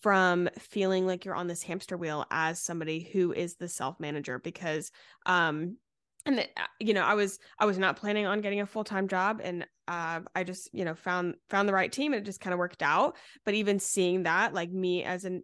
from 0.02 0.50
feeling 0.60 1.08
like 1.08 1.24
you're 1.24 1.36
on 1.36 1.48
this 1.48 1.64
hamster 1.64 1.96
wheel 1.96 2.26
as 2.30 2.60
somebody 2.60 3.10
who 3.14 3.32
is 3.32 3.56
the 3.56 3.70
self 3.70 4.00
manager 4.00 4.38
because 4.38 4.92
um 5.26 5.78
and 6.26 6.38
that 6.38 6.50
uh, 6.58 6.66
you 6.80 6.94
know 6.94 7.04
i 7.04 7.14
was 7.14 7.40
i 7.60 7.66
was 7.66 7.78
not 7.78 7.98
planning 7.98 8.26
on 8.26 8.42
getting 8.42 8.62
a 8.62 8.66
full-time 8.66 9.08
job 9.08 9.42
and 9.44 9.66
uh, 9.88 10.22
i 10.36 10.44
just 10.44 10.70
you 10.74 10.86
know 10.86 10.96
found 10.96 11.36
found 11.50 11.68
the 11.68 11.74
right 11.74 11.92
team 11.92 12.14
and 12.14 12.22
it 12.22 12.26
just 12.26 12.40
kind 12.40 12.54
of 12.54 12.58
worked 12.58 12.82
out 12.82 13.16
but 13.46 13.54
even 13.54 13.80
seeing 13.80 14.24
that 14.24 14.54
like 14.54 14.72
me 14.72 15.04
as 15.04 15.26
an 15.26 15.44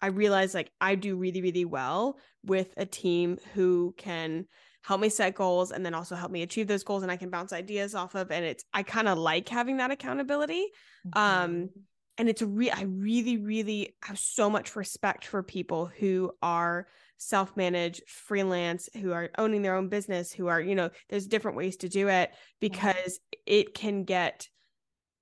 i 0.00 0.06
realized 0.06 0.54
like 0.54 0.70
i 0.80 0.94
do 0.94 1.16
really 1.16 1.42
really 1.42 1.64
well 1.64 2.18
with 2.44 2.72
a 2.76 2.86
team 2.86 3.38
who 3.54 3.94
can 3.96 4.46
help 4.84 5.00
me 5.00 5.08
set 5.08 5.34
goals 5.34 5.70
and 5.70 5.86
then 5.86 5.94
also 5.94 6.16
help 6.16 6.30
me 6.30 6.42
achieve 6.42 6.66
those 6.66 6.84
goals 6.84 7.02
and 7.02 7.12
i 7.12 7.16
can 7.16 7.30
bounce 7.30 7.52
ideas 7.52 7.94
off 7.94 8.14
of 8.14 8.30
and 8.30 8.44
it's 8.44 8.64
i 8.72 8.82
kind 8.82 9.08
of 9.08 9.18
like 9.18 9.48
having 9.48 9.78
that 9.78 9.90
accountability 9.90 10.66
mm-hmm. 11.06 11.18
um 11.18 11.70
and 12.18 12.28
it's 12.28 12.42
a 12.42 12.46
re 12.46 12.70
i 12.70 12.82
really 12.82 13.36
really 13.36 13.96
have 14.02 14.18
so 14.18 14.48
much 14.48 14.76
respect 14.76 15.24
for 15.24 15.42
people 15.42 15.86
who 15.98 16.30
are 16.42 16.86
self 17.22 17.56
manage, 17.56 18.02
freelance, 18.06 18.88
who 19.00 19.12
are 19.12 19.30
owning 19.38 19.62
their 19.62 19.76
own 19.76 19.88
business, 19.88 20.32
who 20.32 20.48
are, 20.48 20.60
you 20.60 20.74
know, 20.74 20.90
there's 21.08 21.26
different 21.26 21.56
ways 21.56 21.76
to 21.78 21.88
do 21.88 22.08
it 22.08 22.32
because 22.60 22.94
mm-hmm. 23.18 23.40
it 23.46 23.74
can 23.74 24.04
get, 24.04 24.48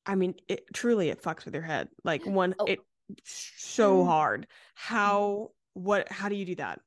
I 0.06 0.14
mean, 0.14 0.34
it 0.48 0.64
truly 0.74 1.10
it 1.10 1.22
fucks 1.22 1.44
with 1.44 1.54
your 1.54 1.62
head. 1.62 1.88
Like 2.04 2.24
one, 2.26 2.54
oh. 2.58 2.64
it 2.64 2.80
so 3.24 4.02
mm. 4.02 4.06
hard. 4.06 4.46
How 4.74 5.50
what 5.74 6.10
how 6.10 6.28
do 6.28 6.34
you 6.34 6.44
do 6.44 6.54
that? 6.56 6.80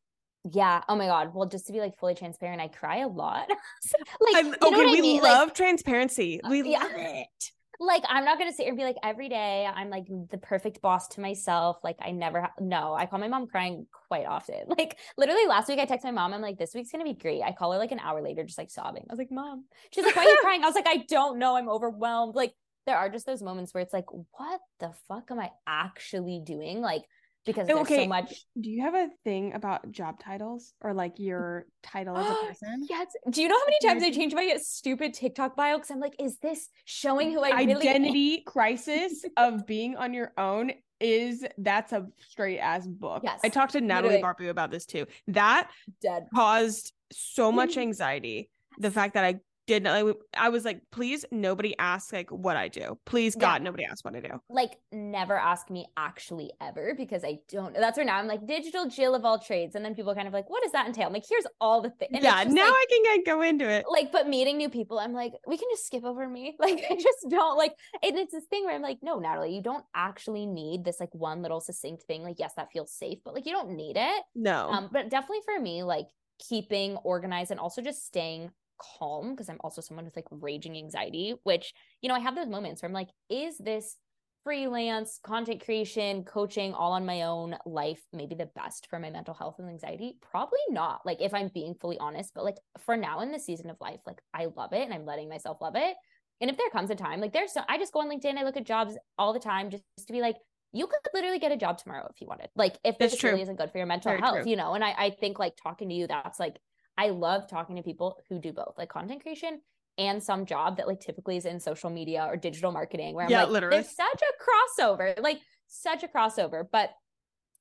Yeah. 0.52 0.82
Oh 0.89 0.95
my 0.95 1.08
God. 1.08 1.34
Well, 1.34 1.47
just 1.47 1.67
to 1.67 1.73
be 1.73 1.80
like 1.80 1.97
fully 1.97 2.15
transparent, 2.15 2.62
I 2.62 2.67
cry 2.67 2.97
a 2.97 3.08
lot. 3.08 3.49
like, 4.34 4.62
okay, 4.62 4.86
we 4.86 5.02
mean? 5.02 5.23
love 5.23 5.49
like, 5.49 5.56
transparency. 5.56 6.41
Uh, 6.41 6.49
we 6.49 6.69
yeah. 6.69 6.80
love 6.80 6.91
it. 6.95 7.52
Like, 7.86 8.04
I'm 8.08 8.26
not 8.26 8.38
to 8.50 8.56
sit 8.56 8.63
here 8.63 8.69
and 8.69 8.78
be 8.78 8.84
like, 8.84 8.98
every 9.04 9.30
day 9.30 9.67
I'm 9.74 9.89
like 9.89 10.06
the 10.08 10.38
perfect 10.38 10.82
boss 10.82 11.08
to 11.10 11.22
myself. 11.22 11.78
Like, 11.84 11.98
I 12.02 12.12
never, 12.12 12.41
ha- 12.41 12.54
no, 12.60 12.93
I 12.93 13.06
call 13.06 13.19
my 13.19 13.28
mom 13.28 13.48
crying 13.48 13.88
quite 14.08 14.26
often. 14.26 14.56
Like, 14.78 14.98
literally 15.17 15.46
last 15.46 15.67
week 15.67 15.80
I 15.80 15.86
text 15.86 16.04
my 16.04 16.12
mom, 16.12 16.34
I'm 16.34 16.41
like, 16.41 16.58
this 16.58 16.74
week's 16.74 16.89
to 16.91 17.04
be 17.04 17.13
great. 17.13 17.41
I 17.43 17.52
call 17.52 17.72
her 17.72 17.78
like 17.78 17.91
an 17.91 18.00
hour 18.00 18.22
later, 18.22 18.43
just 18.43 18.58
like 18.58 18.72
sobbing. 18.72 19.06
I 19.10 19.13
was 19.13 19.19
like, 19.19 19.32
mom, 19.32 19.65
she's 19.91 20.04
like, 20.04 20.15
why 20.15 20.24
are 20.24 20.30
you 20.30 20.38
crying? 20.41 20.63
I 20.63 20.67
was 20.67 20.76
like, 20.76 20.88
I 20.88 21.06
don't 21.08 21.38
know. 21.38 21.56
I'm 21.56 21.69
overwhelmed. 21.69 22.36
Like, 22.36 22.54
there 22.86 22.98
are 22.98 23.10
just 23.10 23.26
those 23.26 23.41
moments 23.41 23.74
where 23.74 23.82
it's 23.82 23.93
like, 23.93 24.12
what 24.12 24.60
the 24.80 24.91
fuck 25.08 25.30
am 25.32 25.39
I 25.39 25.52
actually 25.67 26.41
doing? 26.43 26.82
Like, 26.82 27.04
because 27.45 27.67
there's 27.67 27.79
okay. 27.79 28.03
so 28.03 28.08
much. 28.08 28.45
Do 28.60 28.69
you 28.69 28.82
have 28.82 28.95
a 28.95 29.10
thing 29.23 29.53
about 29.53 29.91
job 29.91 30.19
titles 30.19 30.73
or 30.82 30.93
like 30.93 31.19
your 31.19 31.65
title 31.82 32.17
as 32.17 32.29
a 32.29 32.34
person? 32.47 32.86
yes. 32.89 33.08
Do 33.29 33.41
you 33.41 33.47
know 33.47 33.58
how 33.58 33.65
many 33.65 33.79
times 33.84 34.03
I 34.03 34.12
change 34.12 34.34
my 34.34 34.58
stupid 34.62 35.13
TikTok 35.13 35.56
bio? 35.56 35.77
Because 35.77 35.91
I'm 35.91 35.99
like, 35.99 36.15
is 36.19 36.38
this 36.39 36.69
showing 36.86 37.32
who 37.32 37.41
I 37.41 37.49
identity 37.49 37.73
really 37.73 37.89
Identity 37.89 38.43
crisis 38.45 39.25
of 39.38 39.65
being 39.65 39.95
on 39.95 40.13
your 40.13 40.32
own? 40.38 40.71
Is 40.99 41.45
that's 41.58 41.91
a 41.91 42.08
straight 42.29 42.60
ass 42.60 42.88
book. 42.88 43.23
Yes. 43.25 43.41
I 43.43 43.49
talked 43.49 43.73
to 43.73 43.82
Natalie 43.82 44.21
Barbu 44.21 44.49
about 44.49 44.71
this 44.71 44.86
too. 44.86 45.06
That 45.27 45.69
dead 46.01 46.27
caused 46.34 46.93
so 47.12 47.51
much 47.51 47.71
mm-hmm. 47.71 47.82
anxiety. 47.82 48.49
The 48.77 48.89
fact 48.89 49.15
that 49.15 49.25
I 49.25 49.39
did 49.65 49.84
not 49.84 50.04
like 50.04 50.15
I 50.38 50.49
was 50.49 50.65
like, 50.65 50.82
please 50.91 51.23
nobody 51.32 51.78
ask 51.80 52.12
like 52.12 52.30
what 52.30 52.58
I 52.58 52.67
do. 52.67 52.97
Please 53.06 53.36
God, 53.36 53.62
yeah. 53.62 53.63
nobody 53.63 53.86
ask 53.86 54.04
what 54.04 54.15
I 54.15 54.19
do. 54.19 54.41
Like 54.49 54.78
never 54.91 55.38
ask 55.38 55.69
me 55.69 55.86
actually 55.95 56.52
ever 56.62 56.93
because 56.97 57.23
I 57.23 57.39
don't 57.49 57.73
that's 57.73 57.97
where 57.97 58.06
now 58.06 58.17
I'm 58.17 58.28
like 58.28 58.45
digital 58.45 58.88
Jill 58.88 59.15
of 59.15 59.23
all 59.23 59.39
trades. 59.39 59.76
And 59.76 59.86
then 59.86 59.95
people 59.95 60.13
kind 60.15 60.28
of 60.28 60.34
like, 60.34 60.49
what 60.49 60.63
does 60.63 60.73
that 60.73 60.88
entail? 60.88 61.08
I'm 61.08 61.13
like, 61.13 61.26
here's 61.30 61.45
all 61.62 61.82
the 61.82 61.91
things. 61.91 62.12
Yeah, 62.13 62.43
now 62.43 62.65
like, 62.65 62.73
I 62.73 62.86
can 62.89 63.04
get 63.04 63.26
go 63.26 63.41
into 63.41 63.69
it. 63.69 63.86
Like, 63.89 64.12
but 64.12 64.28
meeting 64.28 64.58
new 64.58 64.69
people, 64.69 64.99
I'm 64.99 65.13
like, 65.13 65.34
we 65.47 65.58
can 65.58 65.67
just 65.71 65.86
skip 65.86 66.04
over 66.04 66.28
me. 66.28 66.56
Like 66.63 66.86
I 66.89 66.95
just 66.95 67.26
don't 67.30 67.58
like 67.58 67.73
and 68.02 68.17
it's 68.17 68.32
this 68.32 68.45
thing 68.45 68.63
where 68.63 68.73
I'm 68.73 68.82
like, 68.82 68.99
no, 69.02 69.19
Natalie, 69.19 69.54
you 69.54 69.62
don't 69.62 69.84
actually 69.93 70.45
need 70.45 70.86
this 70.86 70.97
like 70.97 71.13
one 71.13 71.41
little 71.41 71.60
succinct 71.60 72.04
thing. 72.04 72.23
Like, 72.23 72.38
yes, 72.39 72.54
that 72.56 72.71
feels 72.71 72.91
safe, 72.91 73.19
but 73.26 73.34
like 73.34 73.45
you 73.45 73.52
don't 73.52 73.71
need 73.71 73.97
it. 73.97 74.23
No. 74.34 74.69
Um, 74.69 74.89
but 74.91 75.10
definitely 75.10 75.41
for 75.45 75.60
me, 75.60 75.84
like 75.84 76.08
keeping 76.39 76.95
organized 76.97 77.52
and 77.52 77.60
also 77.60 77.82
just 77.82 78.06
staying 78.06 78.52
calm 78.98 79.32
because 79.32 79.50
I'm 79.50 79.60
also 79.62 79.82
someone 79.82 80.06
with 80.06 80.15
like 80.15 80.28
raging 80.30 80.78
anxiety, 80.78 81.36
which, 81.43 81.74
you 82.02 82.10
know, 82.10 82.15
I 82.15 82.19
have 82.19 82.36
those 82.36 82.50
moments 82.50 82.82
where 82.82 82.88
I'm 82.89 82.93
like, 82.93 83.10
is 83.30 83.58
this 83.58 83.98
freelance 84.43 85.19
content 85.24 85.63
creation, 85.63 86.24
coaching 86.26 86.74
all 86.74 86.91
on 86.91 87.06
my 87.06 87.22
own 87.22 87.56
life 87.65 88.02
maybe 88.12 88.36
the 88.36 88.50
best 88.56 88.88
for 88.89 89.00
my 89.00 89.10
mental 89.10 89.34
health 89.34 89.56
and 89.60 89.69
anxiety? 89.69 90.17
Probably 90.22 90.60
not. 90.69 91.06
Like, 91.06 91.22
if 91.22 91.34
I'm 91.34 91.50
being 91.54 91.76
fully 91.80 91.98
honest, 91.98 92.34
but 92.36 92.43
like 92.43 92.58
for 92.80 92.98
now 92.98 93.22
in 93.22 93.32
this 93.32 93.46
season 93.46 93.69
of 93.69 93.78
life, 93.80 94.02
like 94.06 94.22
I 94.34 94.48
love 94.56 94.74
it 94.74 94.82
and 94.82 94.93
I'm 94.93 95.06
letting 95.06 95.30
myself 95.30 95.60
love 95.62 95.76
it. 95.76 95.96
And 96.41 96.50
if 96.50 96.58
there 96.58 96.69
comes 96.72 96.89
a 96.89 96.96
time, 96.96 97.22
like 97.22 97.32
there's 97.32 97.54
so 97.54 97.62
I 97.69 97.78
just 97.78 97.93
go 97.93 98.02
on 98.02 98.10
LinkedIn, 98.10 98.38
I 98.38 98.43
look 98.43 98.58
at 98.58 98.65
jobs 98.65 98.98
all 99.17 99.32
the 99.32 99.39
time 99.39 99.69
just, 99.69 99.84
to 100.08 100.12
be 100.12 100.19
like, 100.19 100.36
you 100.74 100.88
could 100.88 101.00
literally 101.13 101.39
get 101.39 101.54
a 101.54 101.58
job 101.58 101.78
tomorrow 101.78 102.08
if 102.10 102.19
you 102.19 102.28
wanted. 102.28 102.50
Like 102.56 102.78
if 102.84 102.98
this 102.98 103.24
really 103.24 103.43
isn't 103.43 103.58
good 103.58 103.72
for 103.72 103.78
your 103.78 103.88
mental 103.88 104.12
Very 104.12 104.22
health, 104.22 104.41
true. 104.41 104.50
you 104.50 104.58
know. 104.58 104.74
And 104.74 104.84
I, 104.84 104.93
I 104.98 105.10
think 105.12 105.39
like 105.39 105.54
talking 105.56 105.88
to 105.88 105.96
you, 105.96 106.08
that's 106.08 106.39
like 106.39 106.58
I 106.97 107.10
love 107.10 107.49
talking 107.49 107.75
to 107.75 107.84
people 107.84 108.17
who 108.29 108.39
do 108.39 108.53
both, 108.53 108.75
like 108.77 108.89
content 108.89 109.21
creation 109.21 109.62
and 109.97 110.21
some 110.21 110.45
job 110.45 110.77
that 110.77 110.88
like 110.88 110.99
typically 110.99 111.38
is 111.38 111.45
in 111.45 111.60
social 111.60 111.89
media 111.89 112.25
or 112.27 112.36
digital 112.36 112.71
marketing 112.71 113.13
where 113.15 113.25
I'm 113.25 113.32
yeah, 113.32 113.43
like, 113.43 113.51
literally. 113.51 113.77
there's 113.77 113.95
such 113.95 114.21
a 114.21 114.82
crossover, 114.82 115.19
like 115.21 115.39
such 115.67 116.03
a 116.03 116.08
crossover. 116.08 116.63
But 116.71 116.91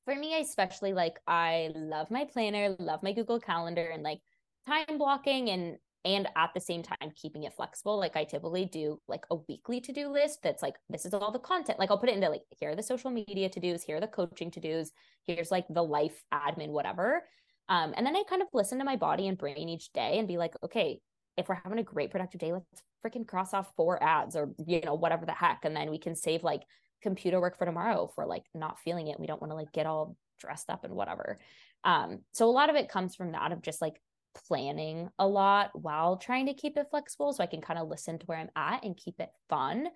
for 0.05 0.15
me, 0.15 0.41
especially 0.41 0.93
like 0.93 1.19
I 1.27 1.71
love 1.75 2.11
my 2.11 2.25
planner, 2.25 2.75
love 2.79 3.03
my 3.03 3.13
Google 3.13 3.41
Calendar 3.41 3.91
and 3.93 4.03
like 4.03 4.21
time 4.67 4.99
blocking 4.99 5.51
and 5.51 5.77
and 6.05 6.27
at 6.37 6.51
the 6.53 6.61
same 6.61 6.83
time 6.83 7.13
keeping 7.15 7.45
it 7.45 7.55
flexible. 7.55 7.97
Like 7.97 8.17
I 8.17 8.25
typically 8.25 8.65
do 8.65 9.01
like 9.07 9.25
a 9.31 9.37
weekly 9.49 9.81
to-do 9.81 10.09
list 10.09 10.41
that's 10.43 10.63
like 10.63 10.75
this 10.89 11.05
is 11.05 11.15
all 11.15 11.31
the 11.31 11.39
content. 11.39 11.79
Like 11.79 11.91
I'll 11.91 11.99
put 11.99 12.09
it 12.09 12.17
into 12.17 12.29
like 12.29 12.43
here 12.59 12.71
are 12.71 12.77
the 12.77 12.83
social 12.83 13.11
media 13.11 13.49
to-dos, 13.49 13.83
here 13.83 13.99
are 13.99 14.01
the 14.01 14.09
coaching 14.09 14.51
to-dos, 14.51 14.91
here's 15.25 15.51
like 15.51 15.67
the 15.71 15.83
life 15.83 16.25
admin, 16.33 16.71
whatever. 16.71 17.23
Um, 17.69 17.95
and 17.97 18.07
then 18.07 18.17
I 18.17 18.23
kind 18.29 18.43
of 18.43 18.49
listen 18.53 18.79
to 18.79 18.85
my 18.85 18.97
body 18.97 19.29
and 19.29 19.39
brain 19.39 19.69
each 19.69 19.93
day 19.93 20.19
and 20.19 20.29
be 20.29 20.37
like, 20.37 20.55
okay, 20.65 21.01
if 21.37 21.49
we're 21.49 21.61
having 21.63 21.79
a 21.79 21.85
great 21.85 22.11
productive 22.11 22.41
day, 22.41 22.53
let's 22.53 22.67
freaking 23.05 23.27
cross 23.27 23.55
off 23.55 23.73
four 23.77 24.03
ads 24.03 24.37
or, 24.37 24.53
you 24.67 24.81
know, 24.81 24.95
whatever 24.95 25.27
the 25.27 25.33
heck. 25.33 25.65
And 25.65 25.75
then 25.75 25.91
we 25.91 25.99
can 25.99 26.15
save 26.15 26.45
like 26.45 26.63
computer 27.03 27.41
work 27.41 27.59
for 27.59 27.65
tomorrow 27.65 28.11
for 28.15 28.27
like 28.27 28.45
not 28.55 28.79
feeling 28.79 29.09
it. 29.09 29.19
We 29.19 29.27
don't 29.27 29.41
want 29.41 29.51
to 29.51 29.57
like 29.57 29.73
get 29.73 29.87
all 29.87 30.17
dressed 30.39 30.71
up 30.71 30.85
and 30.85 30.95
whatever. 30.95 31.39
Um, 31.85 32.21
so 32.33 32.49
a 32.49 32.53
lot 32.53 32.71
of 32.71 32.77
it 32.77 32.89
comes 32.89 33.15
from 33.15 33.33
that 33.33 33.53
of 33.53 33.63
just 33.63 33.81
like 33.81 34.01
planning 34.47 35.09
a 35.19 35.27
lot 35.27 35.71
while 35.75 36.17
trying 36.17 36.47
to 36.47 36.55
keep 36.55 36.77
it 36.77 36.87
flexible 36.91 37.33
so 37.33 37.43
I 37.43 37.49
can 37.49 37.61
kind 37.61 37.79
of 37.79 37.89
listen 37.89 38.19
to 38.19 38.27
where 38.27 38.39
I'm 38.39 38.51
at 38.57 38.85
and 38.85 38.97
keep 38.97 39.21
it 39.21 39.31
fun. 39.49 39.89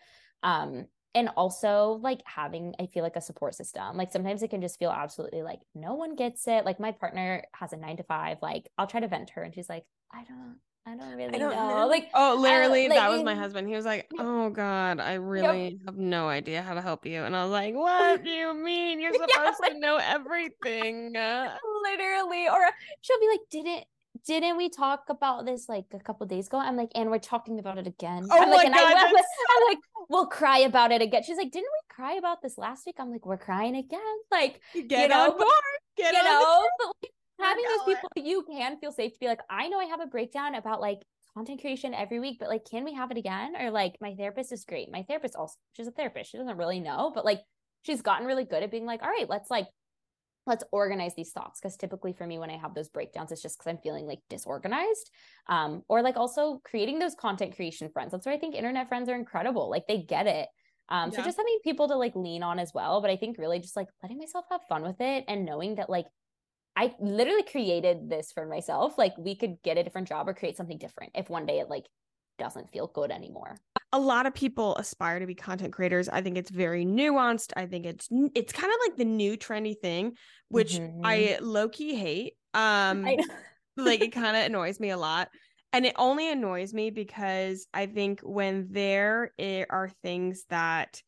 Um, 0.42 0.86
and 1.16 1.30
also 1.36 1.98
like 2.02 2.20
having 2.26 2.74
i 2.78 2.86
feel 2.86 3.02
like 3.02 3.16
a 3.16 3.20
support 3.20 3.54
system 3.54 3.96
like 3.96 4.12
sometimes 4.12 4.42
it 4.42 4.50
can 4.50 4.60
just 4.60 4.78
feel 4.78 4.90
absolutely 4.90 5.42
like 5.42 5.60
no 5.74 5.94
one 5.94 6.14
gets 6.14 6.46
it 6.46 6.64
like 6.64 6.78
my 6.78 6.92
partner 6.92 7.42
has 7.54 7.72
a 7.72 7.76
nine 7.76 7.96
to 7.96 8.02
five 8.04 8.36
like 8.42 8.68
i'll 8.78 8.86
try 8.86 9.00
to 9.00 9.08
vent 9.08 9.30
her 9.30 9.42
and 9.42 9.54
she's 9.54 9.68
like 9.68 9.84
i 10.12 10.22
don't 10.24 10.56
I 10.88 10.94
don't 10.94 11.16
really 11.16 11.34
I 11.34 11.38
don't 11.38 11.52
know. 11.52 11.80
know. 11.80 11.86
Like, 11.88 12.10
oh, 12.14 12.38
literally, 12.38 12.88
like, 12.88 12.96
that 12.96 13.10
was 13.10 13.24
my 13.24 13.34
husband. 13.34 13.66
He 13.66 13.74
was 13.74 13.84
like, 13.84 14.08
"Oh 14.20 14.50
God, 14.50 15.00
I 15.00 15.14
really 15.14 15.70
yep. 15.70 15.80
have 15.86 15.96
no 15.96 16.28
idea 16.28 16.62
how 16.62 16.74
to 16.74 16.80
help 16.80 17.04
you." 17.04 17.24
And 17.24 17.34
I 17.34 17.42
was 17.42 17.50
like, 17.50 17.74
"What 17.74 18.22
do 18.22 18.30
you 18.30 18.54
mean? 18.54 19.00
You're 19.00 19.12
supposed 19.12 19.58
yeah. 19.64 19.68
to 19.70 19.80
know 19.80 19.96
everything." 19.96 21.12
literally, 21.82 22.48
or 22.48 22.70
she'll 23.00 23.18
be 23.18 23.28
like, 23.28 23.40
"Didn't 23.50 23.84
didn't 24.26 24.56
we 24.56 24.68
talk 24.68 25.04
about 25.08 25.46
this 25.46 25.68
like 25.68 25.86
a 25.92 25.98
couple 25.98 26.26
days 26.26 26.46
ago? 26.46 26.58
I'm 26.58 26.76
like, 26.76 26.90
and 26.94 27.10
we're 27.10 27.18
talking 27.18 27.58
about 27.58 27.78
it 27.78 27.86
again. 27.86 28.26
Oh 28.30 28.42
I'm 28.42 28.50
my 28.50 28.56
like, 28.56 28.68
god! 28.68 28.96
I, 28.96 29.02
am 29.02 29.12
like, 29.68 29.78
we'll 30.08 30.26
cry 30.26 30.58
about 30.58 30.92
it 30.92 31.02
again. 31.02 31.22
She's 31.24 31.36
like, 31.36 31.50
didn't 31.50 31.68
we 31.72 31.94
cry 31.94 32.14
about 32.14 32.42
this 32.42 32.56
last 32.58 32.86
week? 32.86 32.96
I'm 32.98 33.10
like, 33.10 33.26
we're 33.26 33.36
crying 33.36 33.76
again. 33.76 34.00
Like, 34.30 34.60
get 34.74 35.02
you 35.02 35.08
know, 35.08 35.30
on 35.32 35.38
board. 35.38 35.50
Get 35.96 36.12
you 36.12 36.18
on 36.18 36.24
know, 36.24 36.64
but 36.78 36.86
like, 37.02 37.10
oh 37.38 37.44
having 37.44 37.64
those 37.64 37.94
people 37.94 38.08
you 38.16 38.44
can 38.50 38.78
feel 38.78 38.92
safe 38.92 39.12
to 39.12 39.18
be 39.18 39.26
like, 39.26 39.40
I 39.50 39.68
know 39.68 39.78
I 39.78 39.86
have 39.86 40.00
a 40.00 40.06
breakdown 40.06 40.54
about 40.54 40.80
like 40.80 41.00
content 41.34 41.60
creation 41.60 41.94
every 41.94 42.18
week, 42.18 42.38
but 42.38 42.48
like, 42.48 42.64
can 42.64 42.84
we 42.84 42.94
have 42.94 43.10
it 43.10 43.18
again? 43.18 43.54
Or 43.58 43.70
like, 43.70 43.96
my 44.00 44.14
therapist 44.14 44.52
is 44.52 44.64
great. 44.64 44.90
My 44.90 45.02
therapist 45.02 45.36
also, 45.36 45.54
she's 45.72 45.86
a 45.86 45.90
therapist. 45.90 46.30
She 46.30 46.38
doesn't 46.38 46.56
really 46.56 46.80
know, 46.80 47.12
but 47.14 47.24
like, 47.24 47.40
she's 47.82 48.02
gotten 48.02 48.26
really 48.26 48.44
good 48.44 48.62
at 48.62 48.70
being 48.70 48.86
like, 48.86 49.02
all 49.02 49.08
right, 49.08 49.28
let's 49.28 49.50
like 49.50 49.66
let's 50.46 50.64
organize 50.72 51.14
these 51.14 51.32
thoughts 51.32 51.60
because 51.60 51.76
typically 51.76 52.12
for 52.12 52.26
me 52.26 52.38
when 52.38 52.50
i 52.50 52.56
have 52.56 52.74
those 52.74 52.88
breakdowns 52.88 53.32
it's 53.32 53.42
just 53.42 53.58
because 53.58 53.70
i'm 53.70 53.78
feeling 53.82 54.06
like 54.06 54.20
disorganized 54.28 55.10
um, 55.48 55.82
or 55.88 56.02
like 56.02 56.16
also 56.16 56.60
creating 56.64 56.98
those 56.98 57.14
content 57.14 57.54
creation 57.54 57.88
friends. 57.88 58.12
That's 58.12 58.26
where 58.26 58.34
i 58.34 58.38
think 58.38 58.54
internet 58.54 58.88
friends 58.88 59.08
are 59.08 59.14
incredible. 59.14 59.70
Like 59.70 59.86
they 59.86 60.02
get 60.02 60.26
it. 60.26 60.48
Um, 60.88 61.10
yeah. 61.10 61.18
so 61.18 61.24
just 61.24 61.36
having 61.36 61.58
people 61.64 61.88
to 61.88 61.96
like 61.96 62.14
lean 62.14 62.44
on 62.44 62.60
as 62.60 62.70
well 62.72 63.00
but 63.00 63.10
i 63.10 63.16
think 63.16 63.38
really 63.38 63.58
just 63.58 63.74
like 63.74 63.88
letting 64.04 64.18
myself 64.18 64.44
have 64.52 64.60
fun 64.68 64.82
with 64.82 65.00
it 65.00 65.24
and 65.26 65.44
knowing 65.44 65.74
that 65.74 65.90
like 65.90 66.06
i 66.76 66.94
literally 67.00 67.42
created 67.42 68.08
this 68.08 68.30
for 68.32 68.46
myself. 68.46 68.98
Like 68.98 69.16
we 69.18 69.34
could 69.34 69.56
get 69.64 69.78
a 69.78 69.82
different 69.82 70.08
job 70.08 70.28
or 70.28 70.34
create 70.34 70.56
something 70.56 70.78
different 70.78 71.12
if 71.14 71.28
one 71.28 71.46
day 71.46 71.58
it 71.58 71.68
like 71.68 71.86
doesn't 72.38 72.70
feel 72.70 72.86
good 72.86 73.10
anymore 73.10 73.56
a 73.92 73.98
lot 73.98 74.26
of 74.26 74.34
people 74.34 74.76
aspire 74.76 75.20
to 75.20 75.26
be 75.26 75.34
content 75.34 75.72
creators. 75.72 76.08
I 76.08 76.20
think 76.20 76.36
it's 76.36 76.50
very 76.50 76.84
nuanced. 76.84 77.52
I 77.56 77.66
think 77.66 77.86
it's 77.86 78.08
it's 78.34 78.52
kind 78.52 78.72
of 78.72 78.78
like 78.86 78.96
the 78.96 79.04
new 79.04 79.36
trendy 79.36 79.78
thing, 79.78 80.16
which 80.48 80.74
mm-hmm. 80.74 81.00
I 81.04 81.38
low 81.40 81.68
key 81.68 81.94
hate. 81.94 82.34
Um, 82.52 83.06
like 83.76 84.00
it 84.00 84.12
kind 84.12 84.36
of 84.36 84.44
annoys 84.44 84.80
me 84.80 84.90
a 84.90 84.96
lot, 84.98 85.28
and 85.72 85.86
it 85.86 85.94
only 85.96 86.30
annoys 86.30 86.74
me 86.74 86.90
because 86.90 87.66
I 87.72 87.86
think 87.86 88.20
when 88.20 88.68
there 88.70 89.32
are 89.70 89.90
things 90.02 90.44
that 90.50 91.00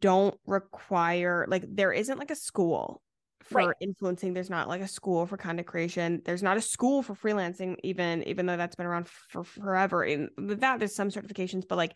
don't 0.00 0.38
require 0.46 1.46
like 1.48 1.64
there 1.68 1.92
isn't 1.92 2.18
like 2.18 2.30
a 2.30 2.36
school 2.36 3.02
for 3.44 3.66
right. 3.66 3.76
influencing 3.80 4.32
there's 4.32 4.50
not 4.50 4.68
like 4.68 4.80
a 4.80 4.88
school 4.88 5.26
for 5.26 5.36
content 5.36 5.66
creation 5.66 6.22
there's 6.24 6.42
not 6.42 6.56
a 6.56 6.60
school 6.60 7.02
for 7.02 7.14
freelancing 7.14 7.76
even 7.82 8.22
even 8.24 8.46
though 8.46 8.56
that's 8.56 8.74
been 8.74 8.86
around 8.86 9.08
for 9.08 9.44
forever 9.44 10.02
and 10.02 10.30
with 10.36 10.60
that 10.60 10.78
there's 10.78 10.94
some 10.94 11.10
certifications 11.10 11.64
but 11.68 11.76
like 11.76 11.94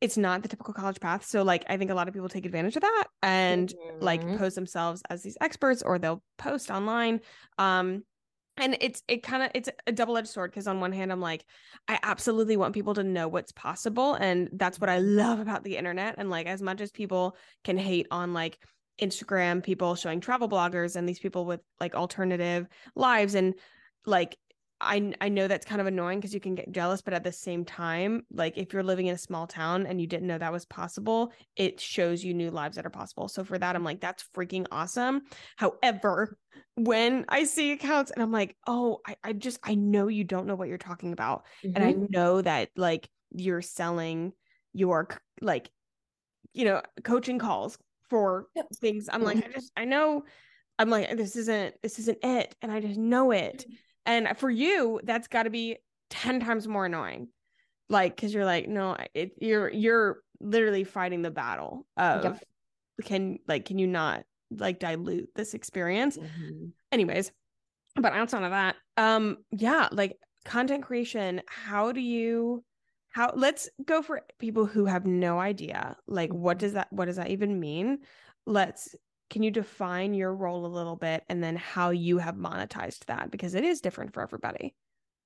it's 0.00 0.16
not 0.16 0.42
the 0.42 0.48
typical 0.48 0.74
college 0.74 1.00
path 1.00 1.24
so 1.24 1.42
like 1.42 1.64
i 1.68 1.76
think 1.76 1.90
a 1.90 1.94
lot 1.94 2.08
of 2.08 2.14
people 2.14 2.28
take 2.28 2.46
advantage 2.46 2.76
of 2.76 2.82
that 2.82 3.04
and 3.22 3.68
mm-hmm. 3.68 4.04
like 4.04 4.22
pose 4.38 4.54
themselves 4.54 5.02
as 5.10 5.22
these 5.22 5.36
experts 5.40 5.82
or 5.82 5.98
they'll 5.98 6.22
post 6.38 6.70
online 6.70 7.20
um 7.58 8.02
and 8.56 8.76
it's 8.80 9.02
it 9.08 9.22
kind 9.22 9.42
of 9.42 9.50
it's 9.54 9.68
a 9.86 9.92
double-edged 9.92 10.28
sword 10.28 10.50
because 10.50 10.66
on 10.66 10.80
one 10.80 10.92
hand 10.92 11.12
i'm 11.12 11.20
like 11.20 11.44
i 11.88 11.98
absolutely 12.02 12.56
want 12.56 12.74
people 12.74 12.94
to 12.94 13.04
know 13.04 13.28
what's 13.28 13.52
possible 13.52 14.14
and 14.14 14.48
that's 14.52 14.80
what 14.80 14.90
i 14.90 14.98
love 14.98 15.40
about 15.40 15.64
the 15.64 15.76
internet 15.76 16.14
and 16.18 16.30
like 16.30 16.46
as 16.46 16.62
much 16.62 16.80
as 16.80 16.90
people 16.90 17.36
can 17.64 17.78
hate 17.78 18.06
on 18.10 18.32
like 18.32 18.58
Instagram 19.00 19.62
people 19.62 19.94
showing 19.94 20.20
travel 20.20 20.48
bloggers 20.48 20.96
and 20.96 21.08
these 21.08 21.18
people 21.18 21.44
with 21.44 21.60
like 21.80 21.94
alternative 21.94 22.66
lives 22.94 23.34
and 23.34 23.54
like 24.06 24.36
I 24.80 25.12
I 25.20 25.28
know 25.28 25.46
that's 25.46 25.66
kind 25.66 25.80
of 25.80 25.86
annoying 25.86 26.18
because 26.18 26.32
you 26.32 26.40
can 26.40 26.54
get 26.54 26.72
jealous, 26.72 27.02
but 27.02 27.12
at 27.12 27.22
the 27.22 27.32
same 27.32 27.64
time, 27.64 28.22
like 28.32 28.56
if 28.56 28.72
you're 28.72 28.82
living 28.82 29.06
in 29.06 29.14
a 29.14 29.18
small 29.18 29.46
town 29.46 29.86
and 29.86 30.00
you 30.00 30.06
didn't 30.06 30.26
know 30.26 30.38
that 30.38 30.52
was 30.52 30.64
possible, 30.64 31.32
it 31.54 31.80
shows 31.80 32.24
you 32.24 32.32
new 32.32 32.50
lives 32.50 32.76
that 32.76 32.86
are 32.86 32.90
possible. 32.90 33.28
So 33.28 33.44
for 33.44 33.58
that, 33.58 33.76
I'm 33.76 33.84
like, 33.84 34.00
that's 34.00 34.24
freaking 34.34 34.66
awesome. 34.70 35.22
However, 35.56 36.38
when 36.76 37.26
I 37.28 37.44
see 37.44 37.72
accounts 37.72 38.10
and 38.10 38.22
I'm 38.22 38.32
like, 38.32 38.56
oh, 38.66 39.00
I, 39.06 39.16
I 39.22 39.32
just 39.34 39.58
I 39.62 39.74
know 39.74 40.08
you 40.08 40.24
don't 40.24 40.46
know 40.46 40.54
what 40.56 40.68
you're 40.68 40.78
talking 40.78 41.12
about. 41.12 41.44
Mm-hmm. 41.64 41.76
And 41.76 41.84
I 41.84 41.92
mm-hmm. 41.92 42.06
know 42.08 42.40
that 42.40 42.70
like 42.76 43.08
you're 43.32 43.62
selling 43.62 44.32
your 44.72 45.08
like, 45.42 45.70
you 46.54 46.64
know, 46.64 46.80
coaching 47.04 47.38
calls 47.38 47.78
for 48.10 48.46
yep. 48.54 48.66
things. 48.74 49.08
I'm 49.10 49.22
like, 49.22 49.38
mm-hmm. 49.38 49.50
I 49.50 49.52
just 49.52 49.72
I 49.76 49.84
know 49.86 50.24
I'm 50.78 50.90
like, 50.90 51.16
this 51.16 51.36
isn't 51.36 51.74
this 51.82 51.98
isn't 51.98 52.18
it. 52.22 52.54
And 52.60 52.72
I 52.72 52.80
just 52.80 52.98
know 52.98 53.30
it. 53.30 53.64
Mm-hmm. 53.66 53.74
And 54.06 54.38
for 54.38 54.50
you, 54.50 55.00
that's 55.04 55.28
got 55.28 55.44
to 55.44 55.50
be 55.50 55.76
10 56.08 56.40
times 56.40 56.66
more 56.66 56.86
annoying. 56.86 57.28
Like, 57.88 58.16
cause 58.16 58.32
you're 58.32 58.44
like, 58.44 58.68
no, 58.68 58.96
it, 59.14 59.32
you're, 59.40 59.68
you're 59.68 60.22
literally 60.40 60.84
fighting 60.84 61.22
the 61.22 61.30
battle 61.30 61.86
of 61.96 62.24
yep. 62.24 62.44
can, 63.04 63.38
like, 63.46 63.66
can 63.66 63.78
you 63.78 63.86
not 63.86 64.24
like 64.50 64.78
dilute 64.78 65.28
this 65.34 65.54
experience? 65.54 66.16
Mm-hmm. 66.16 66.66
Anyways, 66.92 67.30
but 67.96 68.12
outside 68.12 68.44
of 68.44 68.50
that, 68.50 68.76
um, 68.96 69.38
yeah, 69.50 69.88
like 69.92 70.16
content 70.44 70.82
creation, 70.84 71.42
how 71.46 71.92
do 71.92 72.00
you, 72.00 72.64
how, 73.10 73.32
let's 73.34 73.68
go 73.84 74.02
for 74.02 74.22
people 74.38 74.66
who 74.66 74.86
have 74.86 75.06
no 75.06 75.38
idea, 75.38 75.96
like, 76.06 76.32
what 76.32 76.58
does 76.58 76.74
that, 76.74 76.92
what 76.92 77.06
does 77.06 77.16
that 77.16 77.30
even 77.30 77.60
mean? 77.60 77.98
Let's 78.46 78.94
can 79.30 79.44
you 79.44 79.50
define 79.52 80.12
your 80.12 80.34
role 80.34 80.66
a 80.66 80.68
little 80.68 80.96
bit 80.96 81.22
and 81.28 81.42
then 81.42 81.54
how 81.54 81.90
you 81.90 82.18
have 82.18 82.34
monetized 82.34 83.04
that? 83.06 83.30
Because 83.30 83.54
it 83.54 83.64
is 83.64 83.80
different 83.80 84.12
for 84.12 84.22
everybody. 84.22 84.74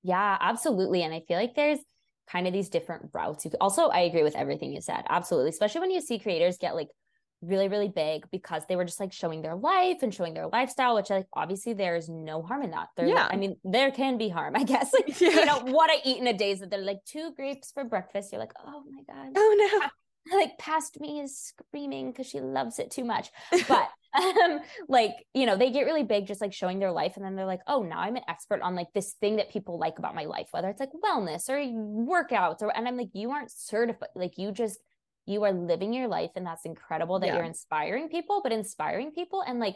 Yeah 0.03 0.37
absolutely. 0.39 1.01
And 1.03 1.13
i 1.13 1.21
feel 1.27 1.37
like 1.37 1.55
there's 1.55 1.79
kind 2.29 2.45
of 2.47 2.53
these 2.53 2.69
different 2.69 3.09
routes. 3.13 3.45
You 3.45 3.51
also 3.59 3.87
i 3.87 4.01
agree 4.01 4.23
with 4.23 4.35
everything 4.35 4.71
you 4.71 4.81
said. 4.81 5.03
Absolutely. 5.09 5.49
Especially 5.49 5.81
when 5.81 5.91
you 5.91 6.01
see 6.01 6.19
creators 6.19 6.57
get 6.57 6.75
like 6.75 6.89
really 7.45 7.67
really 7.67 7.89
big 7.89 8.25
because 8.31 8.63
they 8.67 8.75
were 8.75 8.85
just 8.85 8.99
like 8.99 9.13
showing 9.13 9.41
their 9.41 9.55
life 9.55 9.97
and 10.01 10.13
showing 10.13 10.33
their 10.33 10.47
lifestyle 10.47 10.95
which 10.95 11.09
like 11.09 11.27
obviously 11.33 11.73
there's 11.73 12.09
no 12.09 12.41
harm 12.41 12.63
in 12.63 12.71
that. 12.71 12.89
There 12.95 13.07
yeah. 13.07 13.27
i 13.29 13.35
mean 13.35 13.57
there 13.63 13.91
can 13.91 14.17
be 14.17 14.29
harm 14.29 14.55
i 14.61 14.63
guess. 14.63 14.93
Like 14.93 15.19
yeah. 15.21 15.29
you 15.29 15.45
know 15.45 15.59
what 15.59 15.89
i 15.89 15.97
eat 16.03 16.17
in 16.17 16.27
a 16.27 16.33
day 16.33 16.51
is 16.51 16.59
that 16.59 16.69
they're 16.69 16.81
like 16.81 17.03
two 17.05 17.31
grapes 17.35 17.71
for 17.71 17.83
breakfast. 17.83 18.31
You're 18.31 18.39
like 18.39 18.53
oh 18.65 18.83
my 18.89 19.01
god 19.13 19.33
oh 19.35 19.79
no. 19.81 19.89
Like 20.37 20.57
past 20.57 20.99
me 20.99 21.19
is 21.19 21.37
screaming 21.37 22.11
because 22.11 22.25
she 22.25 22.39
loves 22.39 22.79
it 22.79 22.89
too 22.89 23.03
much. 23.03 23.29
But 23.67 23.89
um 24.15 24.59
like 24.87 25.11
you 25.33 25.45
know 25.45 25.57
they 25.57 25.71
get 25.71 25.85
really 25.85 26.03
big 26.03 26.27
just 26.27 26.41
like 26.41 26.53
showing 26.53 26.79
their 26.79 26.91
life 26.91 27.15
and 27.15 27.25
then 27.25 27.35
they're 27.35 27.45
like 27.45 27.61
oh 27.67 27.83
now 27.83 27.99
i'm 27.99 28.15
an 28.15 28.23
expert 28.27 28.61
on 28.61 28.75
like 28.75 28.87
this 28.93 29.13
thing 29.13 29.37
that 29.37 29.51
people 29.51 29.77
like 29.77 29.99
about 29.99 30.15
my 30.15 30.25
life 30.25 30.47
whether 30.51 30.69
it's 30.69 30.79
like 30.79 30.91
wellness 31.03 31.49
or 31.49 31.57
workouts 31.57 32.61
or 32.61 32.75
and 32.75 32.87
i'm 32.87 32.97
like 32.97 33.09
you 33.13 33.31
aren't 33.31 33.51
certified 33.51 34.09
like 34.15 34.37
you 34.37 34.51
just 34.51 34.79
you 35.25 35.43
are 35.43 35.51
living 35.51 35.93
your 35.93 36.07
life 36.07 36.31
and 36.35 36.45
that's 36.45 36.65
incredible 36.65 37.19
that 37.19 37.27
yeah. 37.27 37.35
you're 37.35 37.43
inspiring 37.43 38.09
people 38.09 38.41
but 38.43 38.51
inspiring 38.51 39.11
people 39.11 39.43
and 39.45 39.59
like 39.59 39.75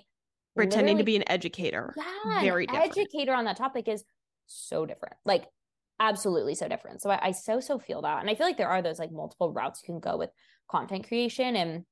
pretending 0.56 0.98
to 0.98 1.04
be 1.04 1.16
an 1.16 1.24
educator 1.28 1.94
yeah 1.98 2.42
very 2.42 2.68
educator 2.70 3.34
on 3.34 3.46
that 3.46 3.58
topic 3.58 3.88
is 3.88 4.04
so 4.48 4.86
different 4.86 5.16
like 5.26 5.46
absolutely 6.00 6.56
so 6.56 6.68
different. 6.68 7.02
So 7.02 7.10
I, 7.10 7.28
I 7.28 7.32
so 7.32 7.60
so 7.60 7.80
feel 7.80 8.02
that, 8.02 8.22
and 8.22 8.30
I 8.30 8.36
feel 8.36 8.48
like 8.48 8.58
there 8.58 8.70
are 8.70 8.82
those 8.82 9.00
like 9.00 9.12
multiple 9.12 9.52
routes 9.52 9.82
you 9.84 9.94
can 9.94 10.00
go 10.00 10.18
with 10.18 10.30
content 10.70 11.08
creation, 11.08 11.56
and 11.56 11.84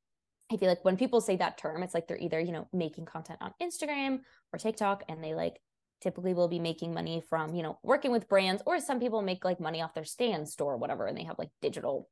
I 0.51 0.57
feel 0.57 0.69
like 0.69 0.85
when 0.85 0.97
people 0.97 1.21
say 1.21 1.35
that 1.37 1.57
term, 1.57 1.83
it's 1.83 1.93
like 1.93 2.07
they're 2.07 2.17
either 2.17 2.39
you 2.39 2.51
know 2.51 2.67
making 2.73 3.05
content 3.05 3.39
on 3.41 3.53
Instagram 3.61 4.19
or 4.53 4.59
TikTok, 4.59 5.03
and 5.09 5.23
they 5.23 5.35
like 5.35 5.59
typically 6.01 6.33
will 6.33 6.47
be 6.47 6.59
making 6.59 6.93
money 6.93 7.21
from 7.29 7.53
you 7.53 7.63
know 7.63 7.79
working 7.83 8.11
with 8.11 8.29
brands, 8.29 8.63
or 8.65 8.79
some 8.79 8.99
people 8.99 9.21
make 9.21 9.43
like 9.43 9.59
money 9.59 9.81
off 9.81 9.93
their 9.93 10.05
Stan 10.05 10.45
Store 10.45 10.73
or 10.73 10.77
whatever, 10.77 11.05
and 11.05 11.17
they 11.17 11.25
have 11.25 11.39
like 11.39 11.49
digital 11.61 12.09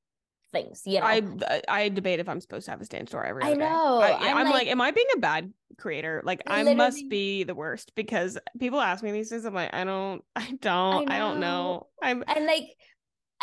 things. 0.55 0.81
You 0.85 0.99
know, 0.99 1.05
I 1.05 1.21
I 1.67 1.89
debate 1.89 2.19
if 2.19 2.29
I'm 2.29 2.39
supposed 2.39 2.65
to 2.65 2.71
have 2.71 2.81
a 2.81 2.85
Stan 2.85 3.07
Store 3.07 3.25
every. 3.25 3.43
I 3.43 3.53
know. 3.53 3.99
I, 3.99 4.29
am 4.29 4.45
like, 4.45 4.53
like, 4.53 4.67
am 4.67 4.81
I 4.81 4.91
being 4.91 5.07
a 5.15 5.19
bad 5.19 5.51
creator? 5.77 6.21
Like, 6.23 6.43
I 6.47 6.73
must 6.73 7.09
be 7.09 7.43
the 7.43 7.55
worst 7.55 7.93
because 7.95 8.37
people 8.59 8.79
ask 8.79 9.03
me 9.03 9.11
these 9.11 9.29
things. 9.29 9.45
I'm 9.45 9.53
like, 9.53 9.73
I 9.73 9.83
don't, 9.83 10.23
I 10.35 10.57
don't, 10.61 11.09
I, 11.09 11.15
I 11.15 11.19
don't 11.19 11.39
know. 11.39 11.87
I'm 12.01 12.23
and 12.27 12.45
like. 12.45 12.67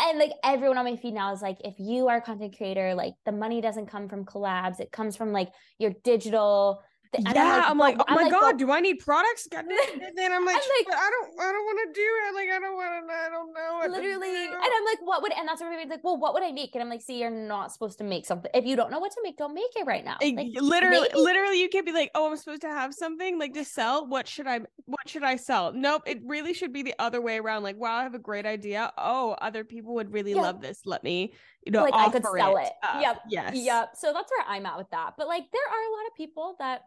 And 0.00 0.18
like 0.18 0.32
everyone 0.42 0.78
on 0.78 0.86
my 0.86 0.96
feed 0.96 1.12
now 1.12 1.34
is 1.34 1.42
like, 1.42 1.58
if 1.64 1.74
you 1.78 2.08
are 2.08 2.16
a 2.16 2.20
content 2.22 2.56
creator, 2.56 2.94
like 2.94 3.12
the 3.26 3.30
money 3.30 3.60
doesn't 3.60 3.86
come 3.86 4.08
from 4.08 4.24
collabs, 4.24 4.80
it 4.80 4.90
comes 4.90 5.16
from 5.16 5.32
like 5.32 5.50
your 5.78 5.92
digital 6.02 6.82
and 7.14 7.26
yeah, 7.34 7.64
I'm 7.66 7.76
like, 7.76 7.96
I'm 7.96 8.00
oh 8.00 8.00
like, 8.00 8.00
oh 8.00 8.04
I'm 8.08 8.16
my 8.16 8.22
like, 8.22 8.32
god, 8.32 8.40
well, 8.40 8.56
do 8.56 8.72
I 8.72 8.80
need 8.80 8.94
products? 8.94 9.46
And 9.52 9.68
then 10.16 10.32
I'm 10.32 10.44
like, 10.46 10.56
I'm 10.56 10.86
like 10.86 10.98
I 10.98 11.10
don't, 11.10 11.40
I 11.40 11.52
don't 11.52 11.64
want 11.64 11.78
to 11.86 12.00
do 12.00 12.08
it. 12.28 12.34
Like, 12.34 12.48
I 12.50 12.58
don't 12.58 12.74
want 12.74 13.08
to, 13.08 13.14
I 13.14 13.28
don't 13.28 13.52
know. 13.52 13.94
Literally, 13.94 14.44
and 14.46 14.54
I'm 14.54 14.84
like, 14.84 14.98
what 15.02 15.22
would? 15.22 15.32
And 15.32 15.46
that's 15.46 15.60
what 15.60 15.66
everybody's 15.66 15.90
like, 15.90 16.04
well, 16.04 16.16
what 16.16 16.32
would 16.34 16.42
I 16.42 16.52
make? 16.52 16.70
And 16.74 16.82
I'm 16.82 16.88
like, 16.88 17.02
see, 17.02 17.20
you're 17.20 17.30
not 17.30 17.72
supposed 17.72 17.98
to 17.98 18.04
make 18.04 18.24
something. 18.24 18.50
If 18.54 18.64
you 18.64 18.76
don't 18.76 18.90
know 18.90 18.98
what 18.98 19.12
to 19.12 19.20
make, 19.22 19.36
don't 19.36 19.54
make 19.54 19.70
it 19.76 19.86
right 19.86 20.04
now. 20.04 20.16
Like, 20.22 20.48
literally, 20.54 21.08
literally, 21.14 21.60
you 21.60 21.68
can't 21.68 21.84
be 21.84 21.92
like, 21.92 22.10
oh, 22.14 22.30
I'm 22.30 22.36
supposed 22.36 22.62
to 22.62 22.68
have 22.68 22.94
something 22.94 23.38
like 23.38 23.54
to 23.54 23.64
sell. 23.64 24.06
What 24.06 24.26
should 24.26 24.46
I? 24.46 24.60
What 24.86 25.06
should 25.06 25.22
I 25.22 25.36
sell? 25.36 25.72
Nope. 25.72 26.02
It 26.06 26.20
really 26.24 26.54
should 26.54 26.72
be 26.72 26.82
the 26.82 26.94
other 26.98 27.20
way 27.20 27.38
around. 27.38 27.62
Like, 27.62 27.76
wow, 27.76 27.96
I 27.96 28.02
have 28.04 28.14
a 28.14 28.18
great 28.18 28.46
idea. 28.46 28.92
Oh, 28.96 29.36
other 29.40 29.64
people 29.64 29.94
would 29.94 30.12
really 30.12 30.32
yeah. 30.32 30.42
love 30.42 30.60
this. 30.60 30.80
Let 30.86 31.04
me, 31.04 31.34
you 31.66 31.72
know, 31.72 31.84
like 31.84 31.94
I 31.94 32.08
could 32.08 32.24
sell 32.24 32.56
it. 32.56 32.62
it. 32.62 32.72
Uh, 32.82 33.00
yep. 33.00 33.20
Yes. 33.28 33.52
Yep. 33.54 33.90
So 33.96 34.12
that's 34.12 34.30
where 34.30 34.46
I'm 34.48 34.64
at 34.64 34.78
with 34.78 34.90
that. 34.90 35.14
But 35.18 35.28
like, 35.28 35.44
there 35.52 35.62
are 35.62 35.90
a 35.90 35.92
lot 35.92 36.06
of 36.08 36.16
people 36.16 36.56
that 36.58 36.82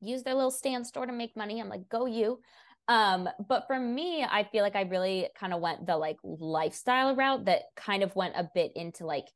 use 0.00 0.22
their 0.22 0.34
little 0.34 0.50
Stan 0.50 0.84
Store 0.84 1.06
to 1.06 1.12
make 1.12 1.36
money. 1.36 1.60
I'm 1.60 1.68
like, 1.68 1.88
go 1.88 2.06
you. 2.06 2.40
Um, 2.88 3.28
but 3.48 3.66
for 3.66 3.78
me, 3.78 4.24
I 4.24 4.44
feel 4.44 4.62
like 4.62 4.76
I 4.76 4.82
really 4.82 5.28
kind 5.38 5.52
of 5.52 5.60
went 5.60 5.86
the 5.86 5.96
like 5.96 6.18
lifestyle 6.22 7.16
route 7.16 7.46
that 7.46 7.62
kind 7.74 8.02
of 8.02 8.14
went 8.14 8.34
a 8.36 8.48
bit 8.54 8.72
into 8.76 9.04
like 9.06 9.26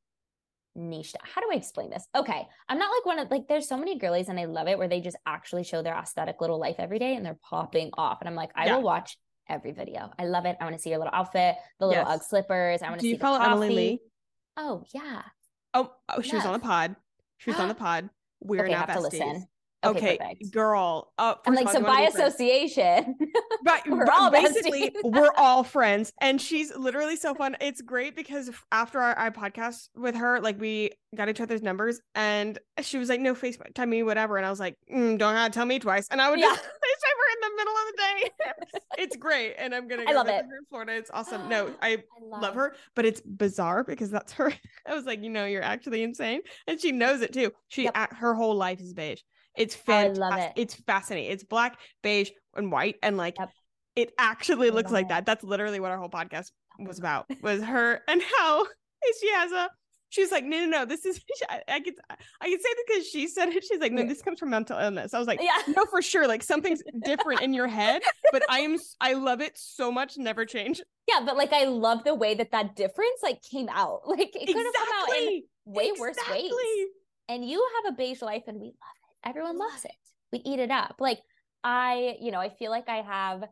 niche. 0.77 1.14
How 1.23 1.40
do 1.40 1.49
I 1.53 1.57
explain 1.57 1.90
this? 1.90 2.07
Okay. 2.14 2.46
I'm 2.68 2.79
not 2.79 2.90
like 2.96 3.07
one 3.07 3.18
of 3.18 3.31
like 3.31 3.49
there's 3.49 3.68
so 3.68 3.77
many 3.77 3.99
girlies 3.99 4.29
and 4.29 4.38
I 4.38 4.44
love 4.44 4.68
it 4.68 4.79
where 4.79 4.88
they 4.88 5.01
just 5.01 5.16
actually 5.27 5.64
show 5.64 5.83
their 5.83 5.96
aesthetic 5.96 6.40
little 6.40 6.61
life 6.61 6.77
every 6.79 6.99
day 6.99 7.16
and 7.16 7.27
they're 7.27 7.38
popping 7.49 7.90
off. 7.94 8.18
And 8.20 8.29
I'm 8.29 8.37
like, 8.37 8.51
I 8.55 8.66
yeah. 8.66 8.77
will 8.77 8.83
watch 8.83 9.18
every 9.49 9.73
video. 9.73 10.11
I 10.18 10.27
love 10.27 10.46
it. 10.46 10.57
I 10.61 10.64
want 10.64 10.77
to 10.77 10.83
see 10.83 10.90
your 10.90 10.99
little 11.01 11.14
outfit, 11.14 11.57
the 11.81 11.87
little 11.87 12.05
yes. 12.05 12.14
Ugg 12.14 12.23
slippers. 12.23 12.83
I 12.83 12.88
want 12.88 13.01
to 13.01 13.05
see 13.05 13.11
you 13.11 13.18
follow 13.18 13.40
Emily 13.40 13.70
Lee? 13.70 14.01
Oh 14.57 14.85
yeah. 14.94 15.23
Oh, 15.75 15.92
oh, 16.09 16.20
she 16.20 16.37
was 16.37 16.44
on 16.44 16.53
the 16.53 16.59
pod. 16.61 16.94
She 17.38 17.51
was 17.51 17.59
on 17.59 17.68
the 17.68 17.75
pod. 17.87 18.11
We're 18.40 18.64
okay, 18.64 18.73
not 18.73 18.88
besties. 18.88 19.03
listen. 19.03 19.46
Okay, 19.83 20.19
okay 20.21 20.37
girl. 20.51 21.12
Uh, 21.16 21.35
I'm 21.47 21.55
like, 21.55 21.71
so 21.71 21.81
by 21.81 22.03
association, 22.03 23.16
right? 23.64 23.83
we're 23.87 24.11
all 24.12 24.31
basically 24.31 24.95
we're 25.05 25.33
all 25.38 25.64
friends, 25.64 26.12
and 26.21 26.38
she's 26.40 26.75
literally 26.77 27.16
so 27.16 27.35
fun. 27.35 27.57
It's 27.62 27.81
great 27.81 28.14
because 28.14 28.51
after 28.73 29.01
our, 29.01 29.14
our 29.14 29.31
podcast 29.31 29.88
with 29.97 30.16
her, 30.16 30.38
like 30.40 30.61
we 30.61 30.90
got 31.16 31.31
each 31.31 31.40
other's 31.40 31.62
numbers, 31.62 32.03
and 32.14 32.59
she 32.83 32.99
was 32.99 33.09
like, 33.09 33.21
"No 33.21 33.35
Facebook, 33.35 33.75
tell 33.75 33.87
me 33.87 34.03
whatever," 34.03 34.37
and 34.37 34.45
I 34.45 34.51
was 34.51 34.61
like, 34.61 34.77
mm, 34.93 35.16
"Don't 35.16 35.35
have 35.35 35.51
to 35.51 35.57
tell 35.57 35.64
me 35.64 35.79
twice," 35.79 36.09
and 36.11 36.21
I 36.21 36.29
would 36.29 36.38
yeah. 36.38 36.47
just 36.47 36.62
FaceTime 36.64 37.16
her 37.16 37.33
in 37.33 37.40
the 37.40 37.57
middle 37.57 37.75
of 37.75 37.87
the 37.87 37.97
day. 37.97 38.83
it's 38.99 39.16
great, 39.16 39.55
and 39.57 39.75
I'm 39.75 39.88
gonna 39.88 40.05
go 40.05 40.12
I 40.12 40.14
love 40.14 40.29
it. 40.29 40.45
in 40.45 40.51
Florida. 40.69 40.93
It's 40.93 41.11
awesome. 41.11 41.49
No, 41.49 41.75
I, 41.83 41.93
I 41.93 41.97
love, 42.23 42.43
love 42.43 42.55
her, 42.55 42.75
but 42.95 43.07
it's 43.07 43.23
bizarre 43.23 43.83
because 43.83 44.11
that's 44.11 44.35
her. 44.35 44.53
I 44.87 44.95
was 44.95 45.07
like, 45.07 45.23
you 45.23 45.31
know, 45.31 45.47
you're 45.47 45.62
actually 45.62 46.03
insane, 46.03 46.43
and 46.66 46.79
she 46.79 46.93
knows 46.93 47.23
it 47.23 47.33
too. 47.33 47.53
She 47.69 47.85
yep. 47.85 48.12
her 48.12 48.35
whole 48.35 48.57
life 48.57 48.81
is 48.81 48.93
beige. 48.93 49.23
It's 49.61 49.75
fantastic. 49.75 50.23
I 50.23 50.29
love 50.29 50.38
it. 50.38 50.53
It's 50.57 50.75
fascinating. 50.75 51.31
It's 51.31 51.44
black, 51.44 51.79
beige, 52.03 52.31
and 52.57 52.73
white, 52.73 52.96
and 53.03 53.16
like 53.16 53.37
yep. 53.38 53.51
it 53.94 54.12
actually 54.18 54.70
looks 54.70 54.90
like 54.90 55.07
it. 55.07 55.09
that. 55.11 55.27
That's 55.27 55.44
literally 55.44 55.81
what 55.81 55.90
our 55.90 55.99
whole 55.99 56.09
podcast 56.09 56.51
was 56.79 56.99
about. 56.99 57.27
Was 57.42 57.62
her 57.62 58.01
and 58.09 58.23
how 58.38 58.66
she 59.20 59.31
has 59.33 59.53
a 59.53 59.70
she's 60.11 60.33
like, 60.33 60.44
no, 60.44 60.59
no, 60.59 60.66
no, 60.66 60.85
this 60.85 61.05
is 61.07 61.20
I, 61.51 61.62
I 61.68 61.81
could 61.81 61.94
I 62.40 62.49
could 62.51 62.61
say 62.61 62.68
because 62.87 63.07
she 63.07 63.29
said 63.29 63.49
it. 63.49 63.64
She's 63.64 63.81
like, 63.81 63.92
no, 63.92 64.05
this 64.05 64.23
comes 64.23 64.38
from 64.38 64.51
mental 64.51 64.79
illness. 64.79 65.14
I 65.14 65.18
was 65.18 65.27
like, 65.29 65.40
yeah, 65.42 65.75
no, 65.75 65.85
for 65.87 66.03
sure. 66.03 66.27
Like 66.27 66.42
something's 66.42 66.83
different 67.05 67.42
in 67.42 67.55
your 67.55 67.68
head, 67.68 68.03
but 68.33 68.42
I 68.49 68.61
am 68.61 68.77
I 69.01 69.14
love 69.14 69.40
it 69.40 69.57
so 69.57 69.90
much. 69.90 70.16
Never 70.16 70.44
change. 70.44 70.83
Yeah, 71.09 71.20
but 71.25 71.37
like 71.37 71.53
I 71.53 71.64
love 71.64 72.05
the 72.05 72.14
way 72.14 72.35
that 72.35 72.51
that 72.53 72.77
difference 72.77 73.20
like 73.23 73.40
came 73.42 73.68
out. 73.70 74.01
Like 74.07 74.35
it 74.35 74.46
could 74.46 74.57
have 74.57 74.66
exactly. 74.66 74.75
come 74.75 74.96
out 74.96 75.16
in 75.16 75.42
way 75.66 75.85
exactly. 75.88 76.01
worse 76.01 76.16
ways. 76.31 76.88
And 77.29 77.49
you 77.49 77.64
have 77.77 77.94
a 77.94 77.96
beige 77.96 78.23
life, 78.23 78.42
and 78.49 78.59
we 78.59 78.66
love 78.66 78.99
everyone 79.24 79.59
loves 79.59 79.85
it. 79.85 79.92
We 80.33 80.40
eat 80.44 80.61
it 80.61 80.70
up. 80.70 80.96
Like 80.98 81.20
I, 81.64 82.16
you 82.20 82.30
know, 82.30 82.40
I 82.40 82.48
feel 82.50 82.70
like 82.70 82.88
I 82.88 83.03
have 83.03 83.45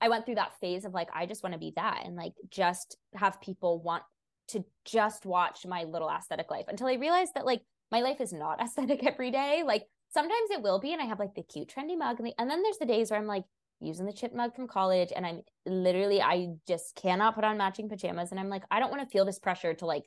I 0.00 0.08
went 0.08 0.26
through 0.26 0.34
that 0.34 0.58
phase 0.60 0.84
of 0.84 0.92
like 0.92 1.08
I 1.14 1.26
just 1.26 1.44
want 1.44 1.52
to 1.52 1.60
be 1.60 1.72
that 1.76 2.02
and 2.04 2.16
like 2.16 2.32
just 2.50 2.96
have 3.14 3.40
people 3.40 3.80
want 3.80 4.02
to 4.48 4.64
just 4.84 5.24
watch 5.24 5.64
my 5.64 5.84
little 5.84 6.10
aesthetic 6.10 6.50
life 6.50 6.66
until 6.68 6.88
I 6.88 6.94
realized 6.94 7.34
that 7.34 7.46
like 7.46 7.62
my 7.92 8.00
life 8.00 8.20
is 8.20 8.32
not 8.32 8.60
aesthetic 8.62 9.06
every 9.06 9.30
day. 9.30 9.62
Like 9.64 9.84
sometimes 10.12 10.50
it 10.50 10.62
will 10.62 10.80
be 10.80 10.92
and 10.92 11.00
I 11.00 11.04
have 11.06 11.20
like 11.20 11.34
the 11.34 11.44
cute 11.44 11.72
trendy 11.74 11.96
mug 11.96 12.18
and, 12.18 12.26
the, 12.26 12.34
and 12.38 12.50
then 12.50 12.62
there's 12.62 12.78
the 12.78 12.86
days 12.86 13.10
where 13.10 13.20
I'm 13.20 13.26
like 13.26 13.44
using 13.80 14.06
the 14.06 14.12
chip 14.12 14.34
mug 14.34 14.54
from 14.54 14.66
college 14.66 15.12
and 15.14 15.24
I'm 15.24 15.42
literally 15.66 16.20
I 16.20 16.48
just 16.66 16.96
cannot 16.96 17.34
put 17.34 17.44
on 17.44 17.56
matching 17.56 17.88
pajamas 17.88 18.30
and 18.30 18.40
I'm 18.40 18.48
like 18.48 18.64
I 18.70 18.80
don't 18.80 18.90
want 18.90 19.02
to 19.02 19.08
feel 19.08 19.24
this 19.24 19.38
pressure 19.38 19.74
to 19.74 19.86
like 19.86 20.04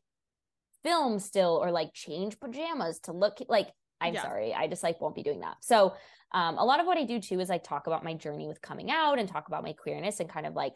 film 0.83 1.19
still 1.19 1.59
or 1.61 1.71
like 1.71 1.93
change 1.93 2.39
pajamas 2.39 2.99
to 2.99 3.13
look 3.13 3.37
like 3.47 3.69
I'm 4.07 4.13
yeah. 4.13 4.21
sorry. 4.23 4.53
I 4.53 4.67
just 4.67 4.83
like 4.83 5.01
won't 5.01 5.15
be 5.15 5.23
doing 5.23 5.39
that. 5.41 5.57
So 5.61 5.95
um, 6.31 6.57
a 6.57 6.65
lot 6.65 6.79
of 6.79 6.85
what 6.85 6.97
I 6.97 7.03
do 7.03 7.19
too 7.19 7.39
is 7.39 7.49
I 7.49 7.57
talk 7.57 7.87
about 7.87 8.03
my 8.03 8.13
journey 8.13 8.47
with 8.47 8.61
coming 8.61 8.91
out 8.91 9.19
and 9.19 9.27
talk 9.27 9.47
about 9.47 9.63
my 9.63 9.73
queerness 9.73 10.19
and 10.19 10.29
kind 10.29 10.45
of 10.45 10.53
like 10.53 10.73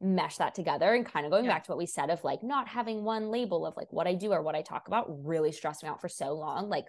mesh 0.00 0.36
that 0.36 0.54
together 0.54 0.94
and 0.94 1.04
kind 1.04 1.26
of 1.26 1.32
going 1.32 1.44
yeah. 1.44 1.52
back 1.52 1.64
to 1.64 1.72
what 1.72 1.78
we 1.78 1.86
said 1.86 2.10
of 2.10 2.22
like 2.22 2.42
not 2.42 2.68
having 2.68 3.04
one 3.04 3.30
label 3.30 3.66
of 3.66 3.76
like 3.76 3.92
what 3.92 4.06
I 4.06 4.14
do 4.14 4.32
or 4.32 4.42
what 4.42 4.54
I 4.54 4.62
talk 4.62 4.88
about 4.88 5.06
really 5.24 5.52
stressed 5.52 5.82
me 5.82 5.88
out 5.88 6.00
for 6.00 6.08
so 6.08 6.34
long. 6.34 6.68
Like 6.68 6.86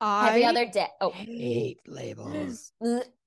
I 0.00 0.28
every 0.28 0.44
other 0.44 0.66
day. 0.66 0.88
Oh, 1.00 1.10
hate 1.10 1.80
labels. 1.86 2.72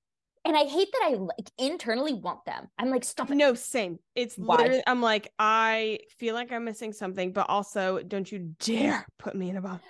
And 0.46 0.56
I 0.56 0.62
hate 0.62 0.88
that 0.92 1.10
I 1.10 1.14
like 1.14 1.50
internally 1.58 2.14
want 2.14 2.44
them. 2.44 2.68
I'm 2.78 2.88
like, 2.88 3.02
stop 3.02 3.32
it. 3.32 3.34
No, 3.34 3.54
same. 3.54 3.98
It's 4.14 4.36
Why? 4.36 4.54
literally, 4.56 4.82
I'm 4.86 5.02
like, 5.02 5.32
I 5.40 5.98
feel 6.20 6.36
like 6.36 6.52
I'm 6.52 6.64
missing 6.64 6.92
something, 6.92 7.32
but 7.32 7.50
also 7.50 8.00
don't 8.00 8.30
you 8.30 8.54
dare 8.60 9.04
put 9.18 9.34
me 9.34 9.50
in 9.50 9.56
a 9.56 9.60
box. 9.60 9.82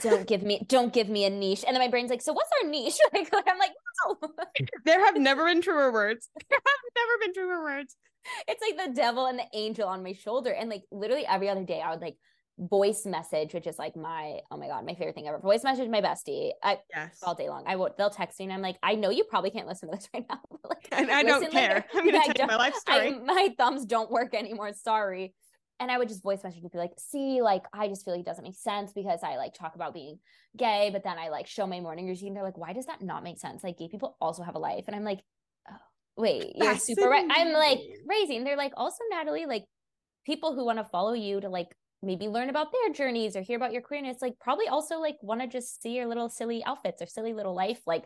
don't 0.00 0.26
give 0.26 0.42
me, 0.42 0.62
don't 0.68 0.92
give 0.92 1.08
me 1.08 1.24
a 1.24 1.30
niche. 1.30 1.64
And 1.66 1.74
then 1.74 1.82
my 1.82 1.88
brain's 1.88 2.10
like, 2.10 2.20
so 2.20 2.34
what's 2.34 2.50
our 2.62 2.68
niche? 2.68 2.98
Like, 3.14 3.32
I'm 3.32 3.58
like, 3.58 3.70
no. 4.06 4.28
there 4.84 5.02
have 5.06 5.16
never 5.16 5.46
been 5.46 5.62
truer 5.62 5.90
words. 5.90 6.28
There 6.50 6.58
have 6.58 6.92
never 6.96 7.18
been 7.20 7.32
truer 7.32 7.62
words. 7.62 7.96
It's 8.46 8.60
like 8.60 8.88
the 8.88 8.94
devil 8.94 9.24
and 9.24 9.38
the 9.38 9.46
angel 9.54 9.88
on 9.88 10.02
my 10.02 10.12
shoulder. 10.12 10.50
And 10.50 10.68
like 10.68 10.82
literally 10.90 11.24
every 11.26 11.48
other 11.48 11.64
day, 11.64 11.80
I 11.80 11.92
would 11.92 12.02
like 12.02 12.16
voice 12.58 13.04
message, 13.04 13.52
which 13.52 13.66
is 13.66 13.78
like 13.78 13.96
my 13.96 14.38
oh 14.50 14.56
my 14.56 14.68
god, 14.68 14.86
my 14.86 14.94
favorite 14.94 15.14
thing 15.14 15.26
ever. 15.26 15.38
Voice 15.38 15.64
message 15.64 15.88
my 15.88 16.00
bestie. 16.00 16.50
I 16.62 16.78
yes. 16.94 17.20
all 17.22 17.34
day 17.34 17.48
long. 17.48 17.64
I 17.66 17.76
would 17.76 17.92
they'll 17.98 18.10
text 18.10 18.38
me 18.38 18.46
and 18.46 18.54
I'm 18.54 18.62
like, 18.62 18.76
I 18.82 18.94
know 18.94 19.10
you 19.10 19.24
probably 19.24 19.50
can't 19.50 19.66
listen 19.66 19.90
to 19.90 19.96
this 19.96 20.08
right 20.14 20.24
now. 20.28 20.40
like, 20.68 20.88
and 20.92 21.10
I 21.10 21.22
don't 21.22 21.50
care. 21.50 21.84
I'm 21.94 22.04
gonna 22.04 22.22
tell 22.24 22.34
you 22.38 22.46
my 22.46 22.56
life 22.56 22.74
story. 22.74 23.14
I, 23.14 23.18
my 23.18 23.54
thumbs 23.58 23.84
don't 23.86 24.10
work 24.10 24.34
anymore. 24.34 24.72
Sorry. 24.72 25.34
And 25.80 25.90
I 25.90 25.98
would 25.98 26.08
just 26.08 26.22
voice 26.22 26.44
message 26.44 26.62
and 26.62 26.70
be 26.70 26.78
like, 26.78 26.92
see, 26.98 27.42
like 27.42 27.64
I 27.72 27.88
just 27.88 28.04
feel 28.04 28.14
like 28.14 28.20
it 28.20 28.26
doesn't 28.26 28.44
make 28.44 28.54
sense 28.54 28.92
because 28.92 29.20
I 29.24 29.36
like 29.36 29.54
talk 29.54 29.74
about 29.74 29.92
being 29.92 30.18
gay, 30.56 30.90
but 30.92 31.02
then 31.02 31.18
I 31.18 31.30
like 31.30 31.48
show 31.48 31.66
my 31.66 31.80
morning 31.80 32.06
routine. 32.06 32.34
They're 32.34 32.44
like, 32.44 32.56
why 32.56 32.72
does 32.72 32.86
that 32.86 33.02
not 33.02 33.24
make 33.24 33.40
sense? 33.40 33.64
Like 33.64 33.78
gay 33.78 33.88
people 33.88 34.16
also 34.20 34.44
have 34.44 34.54
a 34.54 34.60
life. 34.60 34.84
And 34.86 34.94
I'm 34.94 35.02
like, 35.02 35.20
oh, 35.68 35.74
wait, 36.16 36.52
you're 36.54 36.76
super 36.76 37.08
right. 37.08 37.26
I'm 37.28 37.52
like 37.52 37.80
raising. 38.06 38.44
They're 38.44 38.56
like, 38.56 38.72
also, 38.76 38.98
Natalie, 39.10 39.46
like 39.46 39.64
people 40.24 40.54
who 40.54 40.64
want 40.64 40.78
to 40.78 40.84
follow 40.84 41.12
you 41.12 41.40
to 41.40 41.48
like 41.48 41.74
maybe 42.04 42.28
learn 42.28 42.50
about 42.50 42.72
their 42.72 42.92
journeys 42.92 43.36
or 43.36 43.42
hear 43.42 43.56
about 43.56 43.72
your 43.72 43.82
queerness 43.82 44.22
like 44.22 44.34
probably 44.40 44.68
also 44.68 44.98
like 44.98 45.16
want 45.22 45.40
to 45.40 45.46
just 45.46 45.82
see 45.82 45.96
your 45.96 46.06
little 46.06 46.28
silly 46.28 46.62
outfits 46.64 47.02
or 47.02 47.06
silly 47.06 47.32
little 47.32 47.54
life 47.54 47.80
like 47.86 48.04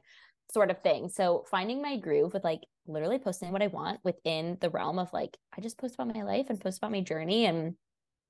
sort 0.51 0.71
of 0.71 0.81
thing. 0.83 1.11
So 1.11 1.45
finding 1.51 1.83
my 1.83 1.99
groove 1.99 2.33
with 2.33 2.45
like 2.45 2.63
literally 2.89 3.19
posting 3.19 3.53
what 3.53 3.63
i 3.63 3.67
want 3.67 4.01
within 4.03 4.57
the 4.61 4.71
realm 4.71 4.99
of 4.99 5.13
like 5.13 5.37
i 5.57 5.61
just 5.61 5.79
post 5.79 5.95
about 5.95 6.15
my 6.15 6.23
life 6.23 6.47
and 6.49 6.61
post 6.61 6.79
about 6.79 6.91
my 6.91 7.01
journey 7.01 7.45
and 7.45 7.75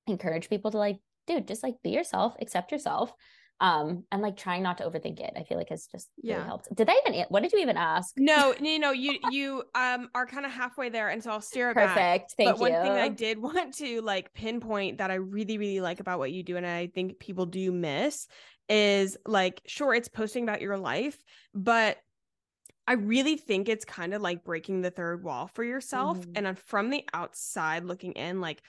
encourage 0.05 0.49
people 0.49 0.71
to 0.71 0.77
like 0.77 0.97
dude 1.27 1.47
just 1.47 1.63
like 1.63 1.75
be 1.83 1.91
yourself 1.91 2.35
accept 2.41 2.71
yourself 2.71 3.13
um 3.61 4.03
and 4.11 4.21
like 4.21 4.37
trying 4.37 4.63
not 4.63 4.77
to 4.77 4.83
overthink 4.83 5.19
it 5.19 5.33
i 5.35 5.43
feel 5.43 5.57
like 5.57 5.69
has 5.69 5.87
just 5.87 6.09
yeah. 6.21 6.35
really 6.35 6.47
helped 6.47 6.73
did 6.75 6.89
i 6.89 6.95
even 7.05 7.25
what 7.29 7.43
did 7.43 7.51
you 7.51 7.59
even 7.59 7.77
ask 7.77 8.13
no 8.17 8.53
you 8.61 8.79
know 8.79 8.91
you 8.91 9.17
you 9.31 9.63
um 9.75 10.09
are 10.15 10.25
kind 10.25 10.45
of 10.45 10.51
halfway 10.51 10.89
there 10.89 11.09
and 11.09 11.23
so 11.23 11.31
i'll 11.31 11.41
steer 11.41 11.71
it 11.71 11.73
perfect 11.73 11.95
back. 11.95 12.29
thank 12.37 12.49
but 12.49 12.55
you 12.55 12.61
one 12.61 12.83
thing 12.83 12.91
i 12.91 13.09
did 13.09 13.39
want 13.41 13.73
to 13.73 14.01
like 14.01 14.33
pinpoint 14.33 14.97
that 14.99 15.11
i 15.11 15.15
really 15.15 15.57
really 15.57 15.81
like 15.81 15.99
about 15.99 16.19
what 16.19 16.31
you 16.31 16.43
do 16.43 16.57
and 16.57 16.65
i 16.65 16.87
think 16.87 17.19
people 17.19 17.45
do 17.45 17.71
miss 17.71 18.27
is 18.69 19.17
like 19.25 19.61
sure 19.65 19.93
it's 19.93 20.07
posting 20.07 20.43
about 20.43 20.61
your 20.61 20.77
life 20.77 21.17
but 21.53 21.97
I 22.87 22.93
really 22.93 23.37
think 23.37 23.69
it's 23.69 23.85
kind 23.85 24.15
of 24.15 24.23
like 24.23 24.43
breaking 24.43 24.81
the 24.81 24.89
third 24.89 25.23
wall 25.23 25.45
for 25.53 25.63
yourself. 25.63 26.17
Mm-hmm. 26.17 26.47
And 26.47 26.57
from 26.57 26.89
the 26.89 27.05
outside 27.13 27.83
looking 27.83 28.13
in, 28.13 28.41
like, 28.41 28.63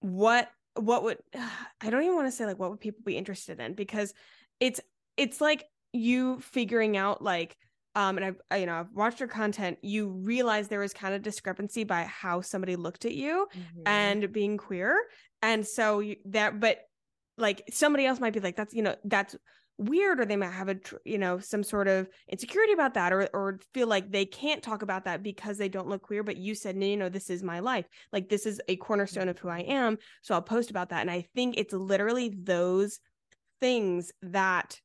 what 0.00 0.50
what 0.78 1.02
would 1.04 1.18
I 1.80 1.90
don't 1.90 2.02
even 2.02 2.14
want 2.14 2.28
to 2.28 2.32
say 2.32 2.46
like 2.46 2.58
what 2.58 2.70
would 2.70 2.80
people 2.80 3.00
be 3.04 3.16
interested 3.16 3.60
in 3.60 3.74
because 3.74 4.12
it's 4.60 4.80
it's 5.16 5.40
like 5.40 5.64
you 5.92 6.40
figuring 6.40 6.96
out 6.96 7.22
like 7.22 7.56
um 7.94 8.16
and 8.16 8.24
I've 8.24 8.40
I, 8.50 8.56
you 8.58 8.66
know 8.66 8.74
I've 8.74 8.92
watched 8.92 9.20
your 9.20 9.28
content 9.28 9.78
you 9.82 10.08
realize 10.08 10.68
there 10.68 10.80
was 10.80 10.92
kind 10.92 11.14
of 11.14 11.22
discrepancy 11.22 11.84
by 11.84 12.04
how 12.04 12.40
somebody 12.40 12.76
looked 12.76 13.04
at 13.04 13.14
you 13.14 13.46
mm-hmm. 13.54 13.82
and 13.86 14.32
being 14.32 14.56
queer 14.56 14.96
and 15.42 15.66
so 15.66 16.00
you, 16.00 16.16
that 16.26 16.60
but 16.60 16.80
like 17.36 17.62
somebody 17.70 18.04
else 18.04 18.20
might 18.20 18.32
be 18.32 18.40
like 18.40 18.56
that's 18.56 18.74
you 18.74 18.82
know 18.82 18.96
that's 19.04 19.36
weird 19.78 20.18
or 20.20 20.24
they 20.24 20.36
might 20.36 20.50
have 20.50 20.68
a 20.68 20.76
you 21.04 21.18
know 21.18 21.38
some 21.38 21.62
sort 21.62 21.86
of 21.86 22.08
insecurity 22.28 22.72
about 22.72 22.94
that 22.94 23.12
or 23.12 23.28
or 23.32 23.60
feel 23.72 23.86
like 23.86 24.10
they 24.10 24.24
can't 24.24 24.62
talk 24.62 24.82
about 24.82 25.04
that 25.04 25.22
because 25.22 25.56
they 25.56 25.68
don't 25.68 25.88
look 25.88 26.02
queer 26.02 26.24
but 26.24 26.36
you 26.36 26.52
said 26.52 26.76
no 26.76 26.84
you 26.84 26.96
know 26.96 27.08
this 27.08 27.30
is 27.30 27.42
my 27.42 27.60
life. 27.60 27.86
Like 28.12 28.28
this 28.28 28.44
is 28.44 28.60
a 28.68 28.76
cornerstone 28.76 29.28
of 29.28 29.38
who 29.38 29.48
I 29.48 29.60
am 29.60 29.98
so 30.22 30.34
I'll 30.34 30.42
post 30.42 30.70
about 30.70 30.90
that. 30.90 31.00
And 31.00 31.10
I 31.10 31.26
think 31.34 31.56
it's 31.56 31.72
literally 31.72 32.28
those 32.28 32.98
things 33.60 34.12
that 34.22 34.80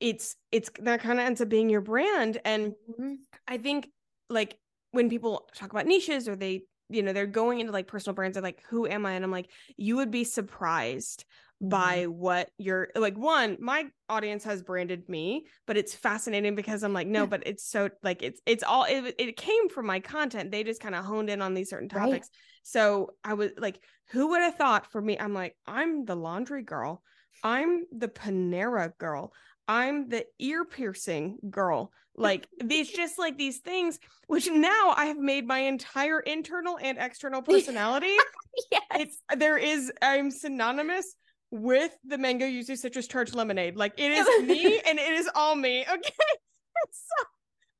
it's 0.00 0.36
it's 0.52 0.70
that 0.80 1.00
kind 1.00 1.18
of 1.18 1.26
ends 1.26 1.40
up 1.40 1.48
being 1.48 1.70
your 1.70 1.80
brand. 1.80 2.40
And 2.44 2.74
mm-hmm. 2.90 3.14
I 3.46 3.58
think 3.58 3.88
like 4.28 4.58
when 4.90 5.08
people 5.08 5.48
talk 5.54 5.70
about 5.70 5.86
niches 5.86 6.28
or 6.28 6.36
they 6.36 6.62
you 6.90 7.02
know 7.02 7.12
they're 7.12 7.26
going 7.26 7.60
into 7.60 7.72
like 7.72 7.86
personal 7.86 8.14
brands 8.14 8.36
of 8.36 8.42
like 8.42 8.62
who 8.68 8.86
am 8.86 9.06
I? 9.06 9.12
And 9.12 9.24
I'm 9.24 9.30
like 9.30 9.50
you 9.76 9.96
would 9.96 10.10
be 10.10 10.24
surprised 10.24 11.24
by 11.60 12.00
mm-hmm. 12.00 12.12
what 12.12 12.50
you're 12.58 12.88
like 12.96 13.16
one 13.16 13.56
my 13.60 13.86
audience 14.08 14.44
has 14.44 14.62
branded 14.62 15.08
me 15.08 15.46
but 15.66 15.76
it's 15.76 15.94
fascinating 15.94 16.54
because 16.54 16.82
i'm 16.82 16.92
like 16.92 17.06
no 17.06 17.26
but 17.26 17.42
it's 17.46 17.64
so 17.64 17.88
like 18.02 18.22
it's 18.22 18.40
it's 18.44 18.64
all 18.64 18.84
it, 18.84 19.14
it 19.18 19.36
came 19.36 19.68
from 19.68 19.86
my 19.86 20.00
content. 20.00 20.50
They 20.50 20.64
just 20.64 20.80
kind 20.80 20.94
of 20.94 21.04
honed 21.04 21.30
in 21.30 21.40
on 21.40 21.54
these 21.54 21.70
certain 21.70 21.88
topics. 21.88 22.28
Right. 22.28 22.62
so 22.62 23.10
i 23.22 23.34
was 23.34 23.52
like 23.56 23.80
who 24.10 24.30
would 24.30 24.42
have 24.42 24.56
thought 24.56 24.90
for 24.90 25.00
me 25.00 25.18
i'm 25.18 25.32
like 25.32 25.56
i'm 25.66 26.04
the 26.04 26.16
laundry 26.16 26.62
girl. 26.62 27.02
I'm 27.42 27.84
the 27.92 28.08
panera 28.08 28.96
girl. 28.96 29.32
I'm 29.66 30.08
the 30.08 30.24
ear 30.38 30.64
piercing 30.64 31.38
girl. 31.50 31.90
Like 32.16 32.46
these 32.62 32.88
just 32.90 33.18
like 33.18 33.36
these 33.36 33.58
things 33.58 33.98
which 34.28 34.48
now 34.48 34.94
i 34.96 35.06
have 35.06 35.18
made 35.18 35.48
my 35.48 35.58
entire 35.58 36.20
internal 36.20 36.78
and 36.80 36.96
external 36.98 37.42
personality. 37.50 38.16
Yes. 38.70 38.82
it's 38.94 39.18
there 39.36 39.58
is 39.58 39.90
i'm 40.00 40.30
synonymous 40.30 41.16
with 41.54 41.96
the 42.04 42.18
mango 42.18 42.44
yuzu 42.44 42.76
citrus 42.76 43.06
charged 43.06 43.34
lemonade. 43.34 43.76
Like 43.76 43.94
it 43.96 44.10
is 44.10 44.26
me 44.46 44.80
and 44.84 44.98
it 44.98 45.12
is 45.12 45.30
all 45.34 45.54
me. 45.54 45.86
Okay. 45.94 46.12
It's, 46.86 47.04
so, 47.18 47.26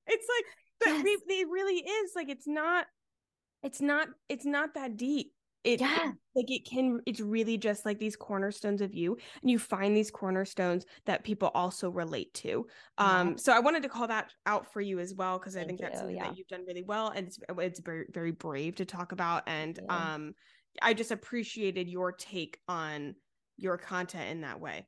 it's 0.06 0.26
like, 0.36 0.44
but 0.80 1.04
yes. 1.04 1.20
we, 1.26 1.34
it 1.34 1.48
really 1.50 1.74
is 1.74 2.12
like, 2.14 2.28
it's 2.28 2.46
not, 2.46 2.86
it's 3.62 3.80
not, 3.80 4.08
it's 4.28 4.46
not 4.46 4.74
that 4.74 4.96
deep. 4.96 5.32
It, 5.64 5.80
yeah. 5.80 6.10
It, 6.10 6.14
like 6.36 6.50
it 6.50 6.66
can, 6.70 7.00
it's 7.04 7.20
really 7.20 7.58
just 7.58 7.84
like 7.84 7.98
these 7.98 8.14
cornerstones 8.14 8.80
of 8.80 8.94
you 8.94 9.18
and 9.42 9.50
you 9.50 9.58
find 9.58 9.96
these 9.96 10.10
cornerstones 10.10 10.86
that 11.06 11.24
people 11.24 11.50
also 11.54 11.90
relate 11.90 12.32
to. 12.34 12.66
Um, 12.98 13.30
yeah. 13.30 13.36
so 13.36 13.52
I 13.52 13.58
wanted 13.58 13.82
to 13.82 13.88
call 13.88 14.06
that 14.06 14.30
out 14.46 14.72
for 14.72 14.80
you 14.80 15.00
as 15.00 15.14
well. 15.14 15.38
Cause 15.38 15.56
I 15.56 15.64
think 15.64 15.80
that's 15.80 15.98
something 15.98 16.16
yeah. 16.16 16.28
that 16.28 16.38
you've 16.38 16.48
done 16.48 16.64
really 16.66 16.84
well. 16.84 17.08
And 17.08 17.26
it's, 17.26 17.38
it's 17.58 17.80
very, 17.80 18.06
very 18.12 18.32
brave 18.32 18.76
to 18.76 18.84
talk 18.84 19.10
about. 19.10 19.42
And, 19.48 19.80
um, 19.88 20.34
I 20.80 20.94
just 20.94 21.10
appreciated 21.10 21.88
your 21.88 22.12
take 22.12 22.58
on 22.68 23.14
your 23.56 23.78
content 23.78 24.30
in 24.30 24.40
that 24.42 24.60
way. 24.60 24.86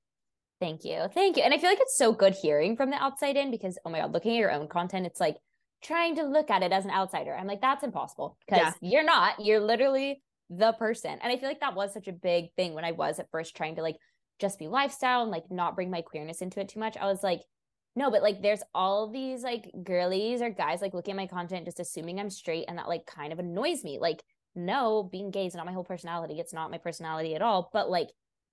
Thank 0.60 0.84
you. 0.84 1.06
Thank 1.12 1.36
you. 1.36 1.42
And 1.42 1.52
I 1.52 1.58
feel 1.58 1.68
like 1.68 1.80
it's 1.80 1.98
so 1.98 2.12
good 2.12 2.34
hearing 2.34 2.76
from 2.76 2.90
the 2.90 2.96
outside 2.96 3.36
in 3.36 3.50
because, 3.50 3.78
oh 3.84 3.90
my 3.90 4.00
God, 4.00 4.12
looking 4.12 4.32
at 4.32 4.38
your 4.38 4.52
own 4.52 4.68
content, 4.68 5.06
it's 5.06 5.20
like 5.20 5.36
trying 5.82 6.16
to 6.16 6.22
look 6.24 6.50
at 6.50 6.62
it 6.62 6.72
as 6.72 6.84
an 6.84 6.90
outsider. 6.90 7.36
I'm 7.36 7.46
like, 7.46 7.60
that's 7.60 7.84
impossible 7.84 8.38
because 8.46 8.72
yeah. 8.80 8.90
you're 8.90 9.04
not. 9.04 9.44
You're 9.44 9.60
literally 9.60 10.22
the 10.48 10.72
person. 10.72 11.18
And 11.22 11.30
I 11.32 11.36
feel 11.36 11.48
like 11.48 11.60
that 11.60 11.74
was 11.74 11.92
such 11.92 12.08
a 12.08 12.12
big 12.12 12.52
thing 12.56 12.72
when 12.72 12.84
I 12.84 12.92
was 12.92 13.18
at 13.18 13.30
first 13.30 13.56
trying 13.56 13.76
to 13.76 13.82
like 13.82 13.96
just 14.38 14.58
be 14.58 14.68
lifestyle 14.68 15.22
and 15.22 15.30
like 15.30 15.50
not 15.50 15.74
bring 15.74 15.90
my 15.90 16.02
queerness 16.02 16.40
into 16.40 16.60
it 16.60 16.68
too 16.68 16.80
much. 16.80 16.96
I 16.96 17.06
was 17.06 17.22
like, 17.22 17.42
no, 17.94 18.10
but 18.10 18.22
like 18.22 18.42
there's 18.42 18.62
all 18.74 19.10
these 19.10 19.42
like 19.42 19.70
girlies 19.82 20.42
or 20.42 20.50
guys 20.50 20.82
like 20.82 20.94
looking 20.94 21.12
at 21.12 21.16
my 21.16 21.26
content 21.26 21.64
just 21.64 21.80
assuming 21.80 22.20
I'm 22.20 22.30
straight 22.30 22.66
and 22.68 22.78
that 22.78 22.88
like 22.88 23.06
kind 23.06 23.32
of 23.32 23.38
annoys 23.38 23.84
me. 23.84 23.98
Like, 24.00 24.22
no, 24.54 25.02
being 25.02 25.30
gay 25.30 25.46
is 25.46 25.54
not 25.54 25.66
my 25.66 25.72
whole 25.72 25.84
personality. 25.84 26.38
It's 26.38 26.52
not 26.52 26.70
my 26.70 26.78
personality 26.78 27.34
at 27.34 27.42
all. 27.42 27.70
But 27.72 27.90
like 27.90 28.08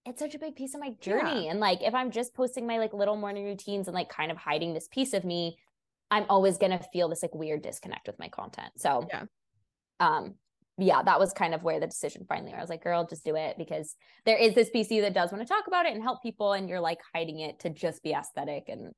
it's 0.06 0.20
such 0.20 0.36
a 0.36 0.40
big 0.40 0.56
piece 0.56 0.74
of 0.74 0.82
my 0.82 0.92
journey. 1.00 1.46
Yeah. 1.46 1.52
And 1.52 1.60
like 1.60 1.82
if 1.82 1.94
I'm 1.94 2.12
just 2.12 2.34
posting 2.34 2.68
my 2.68 2.78
like 2.78 2.94
little 2.94 3.16
morning 3.16 3.46
routines 3.46 3.88
and 3.88 3.96
like 3.96 4.10
kind 4.10 4.32
of 4.32 4.38
hiding 4.38 4.74
this 4.74 4.88
piece 4.88 5.14
of 5.14 5.24
me, 5.24 5.58
I'm 6.12 6.26
always 6.30 6.58
gonna 6.58 6.82
feel 6.92 7.10
this 7.10 7.22
like 7.22 7.34
weird 7.34 7.62
disconnect 7.62 8.08
with 8.08 8.20
my 8.20 8.28
content. 8.28 8.72
So 8.78 9.08
yeah. 9.10 9.24
Um 10.00 10.36
yeah, 10.80 11.04
that 11.04 11.20
was 11.20 11.34
kind 11.34 11.54
of 11.54 11.62
where 11.62 11.80
the 11.80 11.88
decision 11.88 12.26
finally 12.28 12.54
I 12.54 12.60
was 12.60 12.70
like, 12.70 12.84
girl, 12.84 13.06
just 13.08 13.24
do 13.24 13.36
it 13.36 13.58
because 13.58 13.96
there 14.26 14.38
is 14.38 14.56
this 14.56 14.70
you 14.74 15.02
that 15.02 15.14
does 15.14 15.32
want 15.32 15.46
to 15.46 15.52
talk 15.52 15.68
about 15.68 15.86
it 15.86 15.94
and 15.94 16.02
help 16.02 16.22
people, 16.22 16.54
and 16.54 16.68
you're 16.68 16.80
like 16.80 17.00
hiding 17.14 17.40
it 17.40 17.60
to 17.60 17.70
just 17.70 18.02
be 18.04 18.12
aesthetic 18.12 18.64
and 18.68 18.92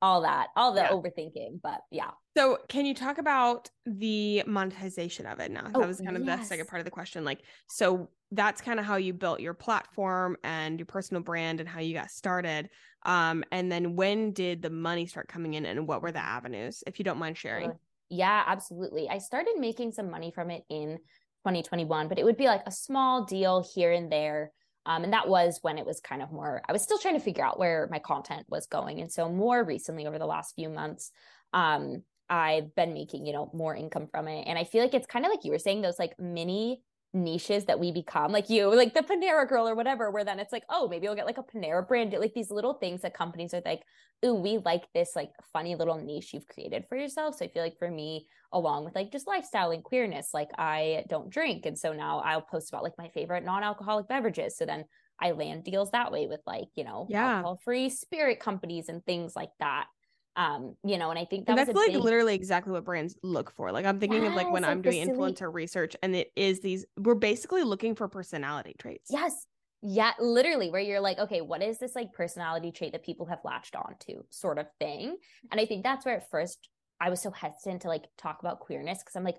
all 0.00 0.22
that, 0.22 0.48
all 0.56 0.72
the 0.72 0.82
yeah. 0.82 0.90
overthinking. 0.90 1.60
But 1.62 1.80
yeah. 1.90 2.10
So, 2.36 2.58
can 2.68 2.86
you 2.86 2.94
talk 2.94 3.18
about 3.18 3.68
the 3.84 4.44
monetization 4.46 5.26
of 5.26 5.40
it 5.40 5.50
now? 5.50 5.70
Oh, 5.74 5.80
that 5.80 5.88
was 5.88 6.00
kind 6.00 6.16
of 6.16 6.24
yes. 6.24 6.40
the 6.40 6.46
second 6.46 6.68
part 6.68 6.80
of 6.80 6.84
the 6.84 6.90
question. 6.90 7.24
Like, 7.24 7.40
so 7.68 8.08
that's 8.30 8.60
kind 8.60 8.78
of 8.78 8.84
how 8.84 8.96
you 8.96 9.12
built 9.12 9.40
your 9.40 9.54
platform 9.54 10.36
and 10.44 10.78
your 10.78 10.86
personal 10.86 11.22
brand 11.22 11.60
and 11.60 11.68
how 11.68 11.80
you 11.80 11.94
got 11.94 12.10
started. 12.10 12.68
Um, 13.04 13.42
and 13.50 13.72
then 13.72 13.96
when 13.96 14.32
did 14.32 14.60
the 14.60 14.70
money 14.70 15.06
start 15.06 15.28
coming 15.28 15.54
in 15.54 15.64
and 15.64 15.86
what 15.86 16.02
were 16.02 16.12
the 16.12 16.18
avenues, 16.18 16.82
if 16.86 16.98
you 16.98 17.04
don't 17.04 17.18
mind 17.18 17.38
sharing? 17.38 17.72
Yeah, 18.10 18.42
absolutely. 18.46 19.08
I 19.08 19.18
started 19.18 19.54
making 19.58 19.92
some 19.92 20.10
money 20.10 20.30
from 20.30 20.50
it 20.50 20.64
in 20.68 20.98
2021, 21.44 22.08
but 22.08 22.18
it 22.18 22.24
would 22.24 22.36
be 22.36 22.46
like 22.46 22.62
a 22.66 22.72
small 22.72 23.24
deal 23.24 23.66
here 23.74 23.92
and 23.92 24.10
there. 24.10 24.52
Um, 24.86 25.04
and 25.04 25.12
that 25.12 25.28
was 25.28 25.58
when 25.62 25.78
it 25.78 25.84
was 25.84 26.00
kind 26.00 26.22
of 26.22 26.32
more, 26.32 26.62
I 26.66 26.72
was 26.72 26.82
still 26.82 26.98
trying 26.98 27.14
to 27.14 27.20
figure 27.20 27.44
out 27.44 27.58
where 27.58 27.88
my 27.90 27.98
content 27.98 28.46
was 28.48 28.66
going. 28.66 29.00
And 29.00 29.12
so, 29.12 29.28
more 29.28 29.62
recently, 29.62 30.06
over 30.06 30.18
the 30.18 30.26
last 30.26 30.54
few 30.54 30.70
months, 30.70 31.12
um, 31.52 32.02
I've 32.30 32.74
been 32.74 32.94
making, 32.94 33.26
you 33.26 33.32
know, 33.32 33.50
more 33.52 33.74
income 33.76 34.06
from 34.10 34.28
it. 34.28 34.44
And 34.46 34.58
I 34.58 34.64
feel 34.64 34.82
like 34.82 34.94
it's 34.94 35.06
kind 35.06 35.26
of 35.26 35.30
like 35.30 35.44
you 35.44 35.50
were 35.50 35.58
saying, 35.58 35.82
those 35.82 35.98
like 35.98 36.18
mini 36.18 36.82
niches 37.14 37.64
that 37.66 37.80
we 37.80 37.90
become, 37.92 38.32
like 38.32 38.50
you, 38.50 38.74
like 38.74 38.94
the 38.94 39.00
Panera 39.02 39.48
girl 39.48 39.68
or 39.68 39.74
whatever, 39.74 40.10
where 40.10 40.24
then 40.24 40.38
it's 40.40 40.52
like, 40.52 40.64
oh, 40.68 40.88
maybe 40.88 41.04
you'll 41.04 41.14
get 41.14 41.26
like 41.26 41.38
a 41.38 41.42
Panera 41.42 41.86
brand, 41.86 42.12
like 42.12 42.34
these 42.34 42.50
little 42.50 42.74
things 42.74 43.02
that 43.02 43.14
companies 43.14 43.54
are 43.54 43.62
like, 43.64 43.82
ooh, 44.24 44.34
we 44.34 44.58
like 44.58 44.84
this 44.92 45.14
like 45.16 45.30
funny 45.52 45.74
little 45.74 45.98
niche 45.98 46.34
you've 46.34 46.46
created 46.46 46.84
for 46.88 46.96
yourself. 46.96 47.36
So 47.36 47.44
I 47.44 47.48
feel 47.48 47.62
like 47.62 47.78
for 47.78 47.90
me, 47.90 48.28
along 48.52 48.84
with 48.84 48.94
like 48.94 49.12
just 49.12 49.26
lifestyle 49.26 49.70
and 49.70 49.82
queerness, 49.84 50.30
like 50.34 50.50
I 50.58 51.04
don't 51.08 51.30
drink. 51.30 51.66
And 51.66 51.78
so 51.78 51.92
now 51.92 52.20
I'll 52.20 52.42
post 52.42 52.70
about 52.70 52.82
like 52.84 52.98
my 52.98 53.08
favorite 53.08 53.44
non 53.44 53.62
alcoholic 53.62 54.08
beverages. 54.08 54.56
So 54.56 54.66
then 54.66 54.84
I 55.20 55.32
land 55.32 55.64
deals 55.64 55.90
that 55.92 56.12
way 56.12 56.26
with 56.26 56.40
like, 56.46 56.68
you 56.76 56.84
know, 56.84 57.08
Yeah. 57.08 57.48
alcohol 57.48 57.60
free 57.64 57.88
spirit 57.90 58.40
companies 58.40 58.88
and 58.88 59.04
things 59.04 59.34
like 59.34 59.50
that. 59.60 59.86
Um, 60.36 60.76
you 60.84 60.98
know, 60.98 61.10
and 61.10 61.18
I 61.18 61.24
think 61.24 61.46
that 61.46 61.56
that's 61.56 61.72
like 61.72 61.92
big- 61.92 62.00
literally 62.00 62.34
exactly 62.34 62.72
what 62.72 62.84
brands 62.84 63.16
look 63.22 63.50
for. 63.50 63.72
Like 63.72 63.84
I'm 63.84 63.98
thinking 63.98 64.24
of 64.24 64.34
like 64.34 64.50
when 64.50 64.62
like 64.62 64.70
I'm 64.70 64.82
doing 64.82 65.04
silly- 65.04 65.32
influencer 65.32 65.52
research 65.52 65.96
and 66.02 66.14
it 66.14 66.30
is 66.36 66.60
these 66.60 66.86
we're 66.96 67.16
basically 67.16 67.64
looking 67.64 67.94
for 67.94 68.08
personality 68.08 68.74
traits. 68.78 69.10
Yes. 69.10 69.46
Yeah, 69.80 70.12
literally, 70.18 70.70
where 70.70 70.80
you're 70.80 71.00
like, 71.00 71.18
okay, 71.18 71.40
what 71.40 71.62
is 71.62 71.78
this 71.78 71.94
like 71.94 72.12
personality 72.12 72.72
trait 72.72 72.92
that 72.92 73.04
people 73.04 73.26
have 73.26 73.38
latched 73.44 73.76
onto, 73.76 74.22
sort 74.28 74.58
of 74.58 74.66
thing? 74.80 75.16
And 75.52 75.60
I 75.60 75.66
think 75.66 75.84
that's 75.84 76.04
where 76.04 76.16
at 76.16 76.28
first 76.30 76.68
I 77.00 77.10
was 77.10 77.22
so 77.22 77.30
hesitant 77.30 77.82
to 77.82 77.88
like 77.88 78.06
talk 78.16 78.40
about 78.40 78.58
queerness 78.58 78.98
because 78.98 79.14
I'm 79.14 79.22
like, 79.22 79.38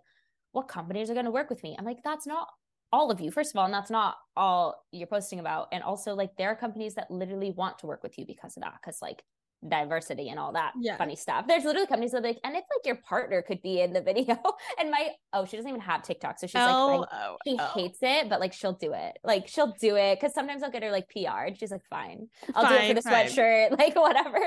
what 0.54 0.70
companies 0.70 1.10
are 1.10 1.14
going 1.14 1.26
to 1.26 1.32
work 1.32 1.50
with 1.50 1.62
me? 1.62 1.76
I'm 1.78 1.84
like, 1.84 2.04
that's 2.06 2.26
not 2.26 2.48
all 2.94 3.12
of 3.12 3.20
you, 3.20 3.32
first 3.32 3.54
of 3.54 3.60
all, 3.60 3.66
and 3.66 3.74
that's 3.74 3.92
not 3.92 4.16
all 4.36 4.86
you're 4.92 5.08
posting 5.08 5.40
about. 5.40 5.68
And 5.74 5.84
also, 5.84 6.16
like, 6.16 6.32
there 6.38 6.50
are 6.50 6.56
companies 6.56 6.96
that 6.96 7.12
literally 7.12 7.52
want 7.52 7.80
to 7.80 7.88
work 7.88 8.02
with 8.02 8.18
you 8.18 8.26
because 8.26 8.56
of 8.56 8.64
that, 8.64 8.76
because 8.82 9.00
like 9.02 9.22
diversity 9.68 10.30
and 10.30 10.40
all 10.40 10.54
that 10.54 10.74
Yeah. 10.80 10.98
funny 10.98 11.16
stuff. 11.16 11.46
There's 11.48 11.66
literally 11.66 11.88
companies 11.88 12.12
that 12.12 12.20
are 12.20 12.22
like, 12.28 12.40
and 12.44 12.56
if 12.56 12.64
like 12.64 12.86
your 12.86 12.96
partner 12.98 13.42
could 13.42 13.62
be 13.62 13.82
in 13.82 13.94
the 13.94 14.02
video, 14.02 14.38
and 14.80 14.90
my 14.92 15.10
oh, 15.34 15.46
she 15.46 15.58
doesn't 15.58 15.70
even 15.70 15.82
have 15.82 16.04
TikTok, 16.04 16.40
so 16.40 16.48
she's 16.48 16.66
like, 16.66 16.76
I 16.78 16.80
L 16.80 17.08
O 17.12 17.38
she 17.46 17.58
L. 17.58 17.68
hates 17.74 18.00
it, 18.02 18.30
but 18.30 18.40
like 18.40 18.54
she'll 18.54 18.74
do 18.74 18.94
it. 18.94 19.18
Like 19.24 19.48
she'll 19.48 19.74
do 19.80 19.96
it 19.96 20.20
because 20.20 20.34
sometimes 20.34 20.64
I'll 20.64 20.72
get 20.72 20.84
her 20.84 20.92
like 20.92 21.10
PR 21.10 21.44
and 21.46 21.58
she's 21.58 21.72
like, 21.72 21.86
fine, 21.90 22.28
I'll 22.54 22.66
do 22.66 22.76
it 22.76 22.86
for 22.88 22.94
the 22.94 23.02
fine. 23.02 23.28
sweatshirt, 23.28 23.78
like 23.78 23.96
whatever. 23.96 24.40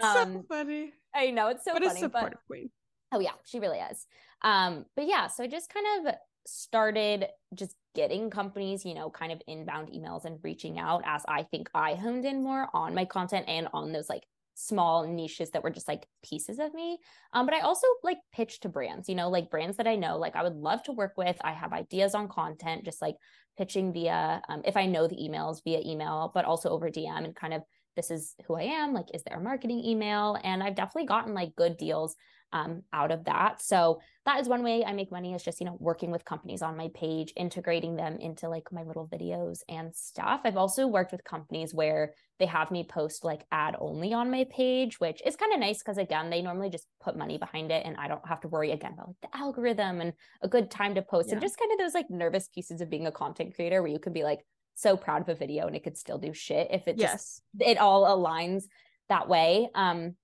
so 0.00 0.24
Um, 0.24 0.42
funny. 0.48 0.92
I 1.14 1.30
know 1.30 1.48
it's 1.48 1.64
so 1.64 1.72
what 1.72 1.84
funny, 1.84 2.06
but 2.06 2.34
queen. 2.46 2.70
oh 3.12 3.20
yeah, 3.20 3.32
she 3.44 3.58
really 3.60 3.78
is. 3.78 4.06
Um, 4.42 4.86
but 4.96 5.06
yeah, 5.06 5.26
so 5.28 5.44
I 5.44 5.46
just 5.46 5.72
kind 5.72 6.06
of 6.06 6.14
started 6.46 7.26
just 7.54 7.76
getting 7.94 8.30
companies, 8.30 8.84
you 8.84 8.94
know, 8.94 9.10
kind 9.10 9.32
of 9.32 9.42
inbound 9.46 9.88
emails 9.90 10.24
and 10.24 10.38
reaching 10.42 10.78
out 10.78 11.02
as 11.04 11.24
I 11.28 11.42
think 11.42 11.68
I 11.74 11.94
honed 11.94 12.24
in 12.24 12.42
more 12.42 12.68
on 12.72 12.94
my 12.94 13.04
content 13.04 13.46
and 13.48 13.68
on 13.72 13.92
those 13.92 14.08
like 14.08 14.24
small 14.60 15.06
niches 15.06 15.50
that 15.50 15.62
were 15.62 15.70
just 15.70 15.86
like 15.86 16.04
pieces 16.24 16.58
of 16.58 16.74
me. 16.74 16.98
Um, 17.32 17.46
but 17.46 17.54
I 17.54 17.60
also 17.60 17.86
like 18.02 18.18
pitch 18.34 18.58
to 18.60 18.68
brands, 18.68 19.08
you 19.08 19.14
know, 19.14 19.30
like 19.30 19.50
brands 19.50 19.76
that 19.76 19.86
I 19.86 19.94
know, 19.94 20.18
like 20.18 20.34
I 20.34 20.42
would 20.42 20.56
love 20.56 20.82
to 20.84 20.92
work 20.92 21.12
with. 21.16 21.36
I 21.42 21.52
have 21.52 21.72
ideas 21.72 22.16
on 22.16 22.28
content, 22.28 22.84
just 22.84 23.00
like 23.00 23.14
pitching 23.56 23.92
via 23.92 24.42
um, 24.48 24.62
if 24.64 24.76
I 24.76 24.86
know 24.86 25.06
the 25.06 25.14
emails 25.14 25.62
via 25.62 25.80
email, 25.86 26.32
but 26.34 26.44
also 26.44 26.70
over 26.70 26.90
DM 26.90 27.24
and 27.24 27.36
kind 27.36 27.54
of 27.54 27.62
this 27.94 28.10
is 28.10 28.34
who 28.46 28.56
I 28.56 28.62
am. 28.62 28.92
Like, 28.92 29.06
is 29.14 29.22
there 29.22 29.38
a 29.38 29.42
marketing 29.42 29.84
email? 29.84 30.36
And 30.42 30.60
I've 30.60 30.74
definitely 30.74 31.06
gotten 31.06 31.34
like 31.34 31.54
good 31.56 31.76
deals 31.76 32.16
um, 32.52 32.82
out 32.92 33.10
of 33.10 33.24
that. 33.24 33.60
So 33.62 34.00
that 34.24 34.40
is 34.40 34.48
one 34.48 34.62
way 34.62 34.84
I 34.84 34.92
make 34.92 35.10
money 35.10 35.34
is 35.34 35.42
just, 35.42 35.60
you 35.60 35.66
know, 35.66 35.76
working 35.80 36.10
with 36.10 36.24
companies 36.24 36.62
on 36.62 36.76
my 36.76 36.88
page, 36.94 37.32
integrating 37.36 37.96
them 37.96 38.18
into 38.18 38.48
like 38.48 38.72
my 38.72 38.82
little 38.82 39.06
videos 39.06 39.60
and 39.68 39.94
stuff. 39.94 40.40
I've 40.44 40.56
also 40.56 40.86
worked 40.86 41.12
with 41.12 41.24
companies 41.24 41.74
where 41.74 42.12
they 42.38 42.46
have 42.46 42.70
me 42.70 42.84
post 42.84 43.24
like 43.24 43.44
ad 43.52 43.76
only 43.78 44.12
on 44.12 44.30
my 44.30 44.46
page, 44.50 45.00
which 45.00 45.22
is 45.24 45.36
kind 45.36 45.52
of 45.52 45.60
nice 45.60 45.78
because 45.78 45.98
again, 45.98 46.30
they 46.30 46.42
normally 46.42 46.70
just 46.70 46.86
put 47.02 47.16
money 47.16 47.38
behind 47.38 47.70
it 47.70 47.84
and 47.84 47.96
I 47.96 48.08
don't 48.08 48.26
have 48.26 48.40
to 48.42 48.48
worry 48.48 48.72
again 48.72 48.94
about 48.94 49.08
like 49.08 49.32
the 49.32 49.38
algorithm 49.38 50.00
and 50.00 50.12
a 50.42 50.48
good 50.48 50.70
time 50.70 50.94
to 50.94 51.02
post 51.02 51.32
and 51.32 51.40
just 51.40 51.58
kind 51.58 51.72
of 51.72 51.78
those 51.78 51.94
like 51.94 52.10
nervous 52.10 52.48
pieces 52.48 52.80
of 52.80 52.90
being 52.90 53.06
a 53.06 53.12
content 53.12 53.54
creator 53.54 53.82
where 53.82 53.90
you 53.90 53.98
can 53.98 54.12
be 54.12 54.24
like 54.24 54.40
so 54.74 54.96
proud 54.96 55.22
of 55.22 55.28
a 55.28 55.34
video 55.34 55.66
and 55.66 55.74
it 55.74 55.82
could 55.82 55.98
still 55.98 56.18
do 56.18 56.32
shit 56.32 56.68
if 56.70 56.86
it 56.86 56.98
just 56.98 57.42
it 57.58 57.78
all 57.78 58.04
aligns 58.04 58.64
that 59.08 59.28
way. 59.28 59.68
Um, 59.74 60.14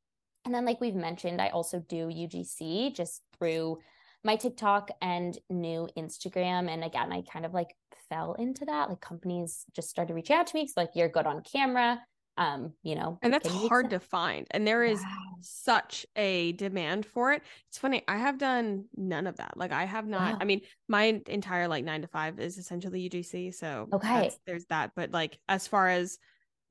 and 0.45 0.55
then, 0.55 0.65
like 0.65 0.81
we've 0.81 0.95
mentioned, 0.95 1.41
I 1.41 1.49
also 1.49 1.81
do 1.81 2.09
UGC 2.09 2.95
just 2.95 3.23
through 3.39 3.79
my 4.23 4.37
TikTok 4.37 4.91
and 5.03 5.37
new 5.51 5.89
Instagram. 5.97 6.69
And 6.69 6.83
again, 6.85 7.13
I 7.13 7.23
kind 7.23 7.45
of 7.45 7.53
like 7.53 7.75
fell 8.09 8.35
into 8.35 8.65
that. 8.67 8.89
Like 8.89 9.01
companies 9.01 9.65
just 9.75 9.91
started 9.91 10.15
reaching 10.15 10.37
out 10.37 10.47
to 10.49 10.57
me. 10.57 10.69
Like 10.77 10.91
you're 10.95 11.09
good 11.09 11.27
on 11.27 11.43
camera. 11.43 12.01
Um, 12.37 12.73
you 12.83 12.97
know, 12.97 13.19
And 13.23 13.33
that's 13.33 13.49
hard 13.49 13.91
to 13.91 14.01
find. 14.01 14.47
And 14.51 14.67
there 14.67 14.83
is 14.83 15.01
Wow. 15.01 15.37
such 15.41 16.05
a 16.17 16.53
demand 16.53 17.07
for 17.07 17.33
it. 17.33 17.43
It's 17.69 17.79
funny. 17.79 18.03
I 18.09 18.17
have 18.17 18.39
done 18.39 18.87
none 18.97 19.29
of 19.29 19.37
that. 19.37 19.57
Like 19.57 19.71
I 19.73 19.85
have 19.85 20.07
not. 20.09 20.33
Wow. 20.33 20.39
I 20.41 20.45
mean, 20.45 20.63
my 20.89 21.23
entire 21.29 21.69
like 21.69 21.85
nine 21.85 22.03
to 22.03 22.09
five 22.09 22.41
is 22.41 22.59
essentially 22.59 23.09
UGC. 23.09 23.55
So 23.55 23.89
Okay. 23.93 24.33
there's 24.47 24.65
that. 24.67 24.93
But 24.97 25.13
like 25.13 25.39
as 25.49 25.69
far 25.69 25.89
as 25.89 26.19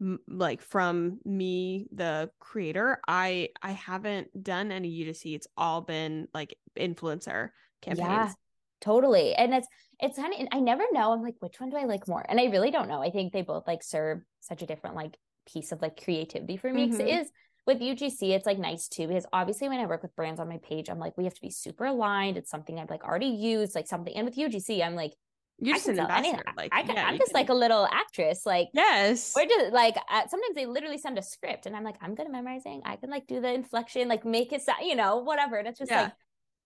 m- 0.03 0.19
like 0.27 0.61
from 0.61 1.19
me, 1.25 1.87
the 1.91 2.29
creator, 2.39 2.99
I 3.07 3.49
I 3.61 3.71
haven't 3.71 4.43
done 4.43 4.71
any 4.71 4.89
UGC. 4.89 5.35
It's 5.35 5.47
all 5.57 5.81
been 5.81 6.27
like 6.33 6.55
influencer 6.77 7.49
campaigns. 7.81 8.09
Yeah, 8.09 8.31
totally. 8.81 9.33
And 9.33 9.53
it's 9.53 9.67
it's 9.99 10.17
kind 10.17 10.33
of 10.33 10.47
I 10.51 10.59
never 10.59 10.83
know. 10.91 11.13
I'm 11.13 11.21
like, 11.23 11.35
which 11.39 11.59
one 11.59 11.69
do 11.69 11.77
I 11.77 11.85
like 11.85 12.07
more? 12.07 12.25
And 12.27 12.39
I 12.39 12.45
really 12.45 12.71
don't 12.71 12.89
know. 12.89 13.01
I 13.01 13.09
think 13.09 13.33
they 13.33 13.41
both 13.41 13.65
like 13.67 13.83
serve 13.83 14.21
such 14.41 14.61
a 14.61 14.65
different 14.65 14.95
like 14.95 15.17
piece 15.51 15.71
of 15.71 15.81
like 15.81 16.03
creativity 16.03 16.57
for 16.57 16.71
me. 16.73 16.89
'Cause 16.89 16.99
it 16.99 17.07
mm-hmm. 17.07 17.21
is 17.21 17.31
with 17.65 17.79
UGC, 17.79 18.31
it's 18.35 18.45
like 18.45 18.59
nice 18.59 18.87
too 18.89 19.07
because 19.07 19.25
obviously 19.31 19.69
when 19.69 19.79
I 19.79 19.85
work 19.85 20.03
with 20.03 20.15
brands 20.15 20.39
on 20.39 20.49
my 20.49 20.57
page, 20.57 20.89
I'm 20.89 20.99
like, 20.99 21.17
we 21.17 21.23
have 21.23 21.33
to 21.33 21.41
be 21.41 21.49
super 21.49 21.85
aligned. 21.85 22.37
It's 22.37 22.49
something 22.51 22.77
I've 22.77 22.89
like 22.89 23.05
already 23.05 23.27
used, 23.27 23.73
like 23.75 23.87
something. 23.87 24.13
And 24.15 24.25
with 24.25 24.35
UGC, 24.37 24.83
I'm 24.83 24.95
like, 24.95 25.13
You're 25.65 25.75
I 25.75 25.77
just 25.77 25.87
an 25.89 25.99
ambassador. 25.99 26.43
Like 26.57 26.73
I 26.73 26.83
can, 26.83 26.95
yeah, 26.95 27.07
I'm 27.07 27.17
just 27.17 27.31
can- 27.31 27.39
like 27.41 27.49
a 27.49 27.53
little 27.53 27.87
actress. 27.91 28.45
Like 28.45 28.69
yes. 28.73 29.33
we're 29.35 29.45
just 29.47 29.73
like 29.73 29.95
uh, 30.09 30.27
sometimes 30.27 30.55
they 30.55 30.65
literally 30.65 30.97
send 30.97 31.17
a 31.17 31.21
script 31.21 31.65
and 31.65 31.75
I'm 31.75 31.83
like, 31.83 31.95
I'm 32.01 32.15
good 32.15 32.25
at 32.25 32.31
memorizing. 32.31 32.81
I 32.85 32.95
can 32.97 33.09
like 33.09 33.27
do 33.27 33.41
the 33.41 33.53
inflection, 33.53 34.07
like 34.07 34.25
make 34.25 34.53
it 34.53 34.61
sound, 34.61 34.85
you 34.85 34.95
know, 34.95 35.17
whatever. 35.17 35.57
And 35.57 35.67
it's 35.67 35.79
just 35.79 35.91
Yeah. 35.91 36.03
like 36.03 36.13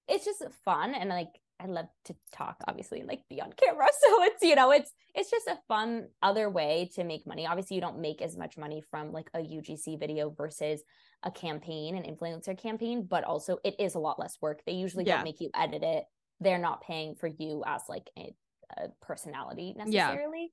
it's 0.07 0.25
just 0.25 0.43
fun 0.63 0.93
and 0.95 1.09
like 1.09 1.29
I 1.59 1.65
love 1.65 1.87
to 2.05 2.15
talk, 2.31 2.57
obviously, 2.67 2.99
and 2.99 3.07
like 3.09 3.21
be 3.29 3.41
on 3.41 3.51
camera. 3.51 3.87
So 3.99 4.23
it's 4.23 4.43
you 4.43 4.55
know, 4.55 4.71
it's 4.71 4.91
it's 5.15 5.31
just 5.31 5.47
a 5.47 5.57
fun 5.67 6.07
other 6.21 6.49
way 6.49 6.89
to 6.95 7.03
make 7.03 7.25
money. 7.25 7.47
Obviously, 7.47 7.75
you 7.75 7.81
don't 7.81 7.99
make 7.99 8.21
as 8.21 8.37
much 8.37 8.57
money 8.57 8.83
from 8.91 9.11
like 9.11 9.29
a 9.33 9.39
UGC 9.39 9.99
video 9.99 10.29
versus 10.29 10.83
a 11.23 11.31
campaign, 11.31 11.95
an 11.97 12.03
influencer 12.03 12.55
campaign, 12.55 13.07
but 13.09 13.23
also 13.23 13.57
it 13.63 13.75
is 13.79 13.95
a 13.95 13.99
lot 13.99 14.19
less 14.19 14.37
work. 14.39 14.61
They 14.67 14.73
usually 14.73 15.03
Yeah. 15.05 15.15
don't 15.15 15.23
make 15.23 15.41
you 15.41 15.49
edit 15.55 15.81
it. 15.81 16.03
They're 16.39 16.59
not 16.59 16.81
paying 16.83 17.15
for 17.15 17.25
you 17.25 17.63
as 17.65 17.81
like 17.89 18.07
a, 18.19 18.35
a 18.76 18.89
personality 19.01 19.74
Yeah. 19.78 19.84
necessarily. 20.09 20.51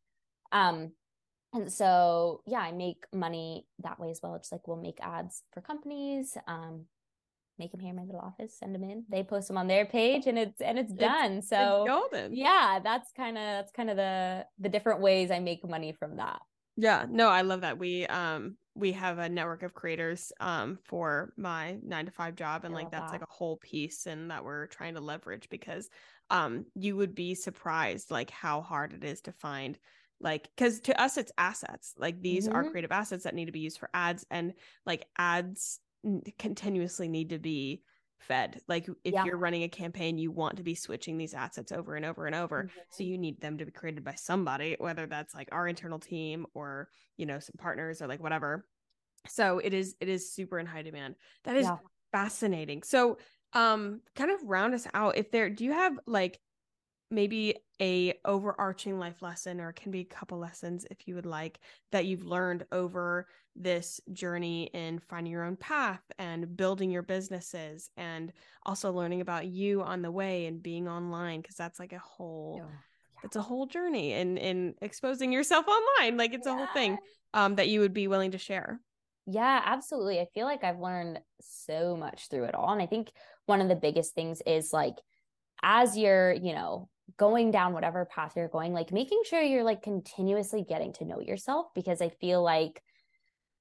Um 0.52 0.92
and 1.52 1.72
so 1.72 2.42
yeah, 2.46 2.58
I 2.58 2.72
make 2.72 3.04
money 3.12 3.66
that 3.82 3.98
way 4.00 4.10
as 4.10 4.20
well. 4.22 4.36
Just 4.38 4.52
like 4.52 4.66
we'll 4.66 4.76
make 4.76 4.98
ads 5.00 5.42
for 5.52 5.60
companies, 5.60 6.36
um, 6.48 6.86
make 7.60 7.70
them 7.70 7.78
here 7.80 7.90
in 7.90 7.96
my 7.96 8.02
little 8.02 8.20
office, 8.20 8.58
send 8.58 8.74
them 8.74 8.82
in. 8.82 9.04
They 9.08 9.22
post 9.22 9.46
them 9.46 9.56
on 9.56 9.68
their 9.68 9.86
page, 9.86 10.26
and 10.26 10.36
it's 10.36 10.60
and 10.60 10.78
it's 10.78 10.92
It's- 10.92 11.08
done. 11.08 11.32
It's 11.38 11.48
so 11.48 11.84
golden. 11.86 12.34
yeah, 12.34 12.80
that's 12.82 13.12
kind 13.12 13.38
of 13.38 13.42
that's 13.44 13.70
kind 13.72 13.88
of 13.88 13.96
the 13.96 14.46
the 14.58 14.68
different 14.68 15.00
ways 15.00 15.30
I 15.30 15.38
make 15.38 15.64
money 15.64 15.92
from 15.92 16.16
that. 16.16 16.42
Yeah, 16.76 17.06
no, 17.08 17.28
I 17.28 17.42
love 17.42 17.60
that. 17.60 17.78
We 17.78 18.06
um 18.06 18.56
we 18.76 18.90
have 18.92 19.18
a 19.18 19.28
network 19.28 19.62
of 19.62 19.74
creators 19.74 20.32
um 20.40 20.76
for 20.84 21.32
my 21.36 21.78
9 21.82 22.06
to 22.06 22.12
5 22.12 22.34
job 22.34 22.64
and 22.64 22.74
I 22.74 22.74
like 22.74 22.90
that's 22.90 23.12
like 23.12 23.22
a 23.22 23.26
whole 23.30 23.56
piece 23.58 24.06
and 24.06 24.30
that 24.30 24.44
we're 24.44 24.66
trying 24.66 24.94
to 24.94 25.00
leverage 25.00 25.48
because 25.48 25.88
um 26.30 26.66
you 26.74 26.96
would 26.96 27.14
be 27.14 27.34
surprised 27.36 28.10
like 28.10 28.30
how 28.30 28.60
hard 28.60 28.92
it 28.92 29.04
is 29.04 29.20
to 29.22 29.32
find 29.32 29.78
like 30.20 30.48
cuz 30.56 30.80
to 30.80 31.00
us 31.00 31.16
it's 31.16 31.32
assets. 31.38 31.94
Like 31.96 32.20
these 32.22 32.48
are 32.48 32.64
Mhm. 32.64 32.64
creative 32.64 32.90
assets 32.92 33.22
that 33.24 33.34
need 33.34 33.46
to 33.46 33.52
be 33.52 33.60
used 33.60 33.78
for 33.78 33.90
ads 33.94 34.26
and 34.30 34.54
like 34.84 35.06
ads 35.16 35.80
continuously 36.38 37.08
need 37.08 37.30
to 37.30 37.38
be 37.38 37.82
fed. 38.18 38.60
Like 38.68 38.88
if 39.04 39.14
Yeah. 39.14 39.24
you're 39.24 39.36
running 39.36 39.62
a 39.64 39.68
campaign 39.68 40.18
you 40.18 40.30
want 40.30 40.56
to 40.56 40.62
be 40.62 40.74
switching 40.74 41.18
these 41.18 41.34
assets 41.34 41.72
over 41.72 41.94
and 41.94 42.04
over 42.06 42.26
and 42.26 42.34
over 42.34 42.68
so 42.90 43.02
Mhm. 43.02 43.04
you 43.04 43.18
need 43.18 43.40
them 43.40 43.58
to 43.58 43.66
be 43.66 43.72
created 43.72 44.04
by 44.04 44.14
somebody 44.14 44.76
whether 44.78 45.06
that's 45.06 45.34
like 45.34 45.48
our 45.52 45.68
internal 45.68 45.98
team 45.98 46.46
or 46.54 46.88
you 47.16 47.26
know 47.26 47.38
some 47.38 47.54
partners 47.58 48.00
or 48.00 48.06
like 48.06 48.20
whatever 48.22 48.66
so 49.28 49.58
it 49.58 49.72
is 49.74 49.96
it 50.00 50.08
is 50.08 50.32
super 50.32 50.58
in 50.58 50.66
high 50.66 50.82
demand 50.82 51.16
that 51.44 51.56
is 51.56 51.70
Yeah. 51.70 51.78
fascinating 52.12 52.82
so 52.82 53.18
um 53.54 54.00
kind 54.14 54.30
of 54.30 54.42
round 54.44 54.74
us 54.74 54.86
out 54.94 55.16
if 55.16 55.30
there 55.30 55.50
do 55.50 55.64
you 55.64 55.72
have 55.72 55.98
like 56.06 56.40
maybe 57.14 57.56
a 57.80 58.14
overarching 58.24 58.98
life 58.98 59.22
lesson 59.22 59.60
or 59.60 59.70
it 59.70 59.76
can 59.76 59.90
be 59.90 60.00
a 60.00 60.04
couple 60.04 60.38
lessons 60.38 60.86
if 60.90 61.08
you 61.08 61.14
would 61.14 61.26
like 61.26 61.58
that 61.92 62.06
you've 62.06 62.24
learned 62.24 62.64
over 62.72 63.26
this 63.56 64.00
journey 64.12 64.64
in 64.74 64.98
finding 64.98 65.32
your 65.32 65.44
own 65.44 65.56
path 65.56 66.02
and 66.18 66.56
building 66.56 66.90
your 66.90 67.02
businesses 67.02 67.90
and 67.96 68.32
also 68.64 68.92
learning 68.92 69.20
about 69.20 69.46
you 69.46 69.82
on 69.82 70.02
the 70.02 70.10
way 70.10 70.46
and 70.46 70.62
being 70.62 70.88
online 70.88 71.40
because 71.40 71.56
that's 71.56 71.78
like 71.78 71.92
a 71.92 71.98
whole 71.98 72.62
it's 73.22 73.36
a 73.36 73.42
whole 73.42 73.66
journey 73.66 74.12
in 74.12 74.36
in 74.36 74.74
exposing 74.82 75.32
yourself 75.32 75.66
online 75.66 76.16
like 76.16 76.34
it's 76.34 76.46
a 76.46 76.54
whole 76.54 76.66
thing 76.74 76.96
um 77.32 77.54
that 77.56 77.68
you 77.68 77.80
would 77.80 77.94
be 77.94 78.08
willing 78.08 78.32
to 78.32 78.38
share 78.38 78.80
Yeah, 79.26 79.62
absolutely. 79.64 80.20
I 80.20 80.26
feel 80.34 80.44
like 80.44 80.64
I've 80.64 80.80
learned 80.80 81.20
so 81.40 81.96
much 81.96 82.28
through 82.28 82.44
it 82.44 82.54
all. 82.54 82.72
And 82.72 82.82
I 82.82 82.86
think 82.86 83.10
one 83.46 83.60
of 83.60 83.68
the 83.68 83.74
biggest 83.74 84.14
things 84.14 84.42
is 84.46 84.72
like 84.72 84.96
as 85.62 85.96
you're, 85.96 86.32
you 86.32 86.54
know, 86.54 86.88
going 87.16 87.50
down 87.50 87.72
whatever 87.72 88.04
path 88.04 88.32
you're 88.36 88.48
going, 88.48 88.72
like 88.72 88.92
making 88.92 89.22
sure 89.24 89.40
you're 89.40 89.64
like 89.64 89.82
continuously 89.82 90.64
getting 90.66 90.92
to 90.94 91.04
know 91.04 91.20
yourself 91.20 91.66
because 91.74 92.00
I 92.00 92.08
feel 92.08 92.42
like 92.42 92.82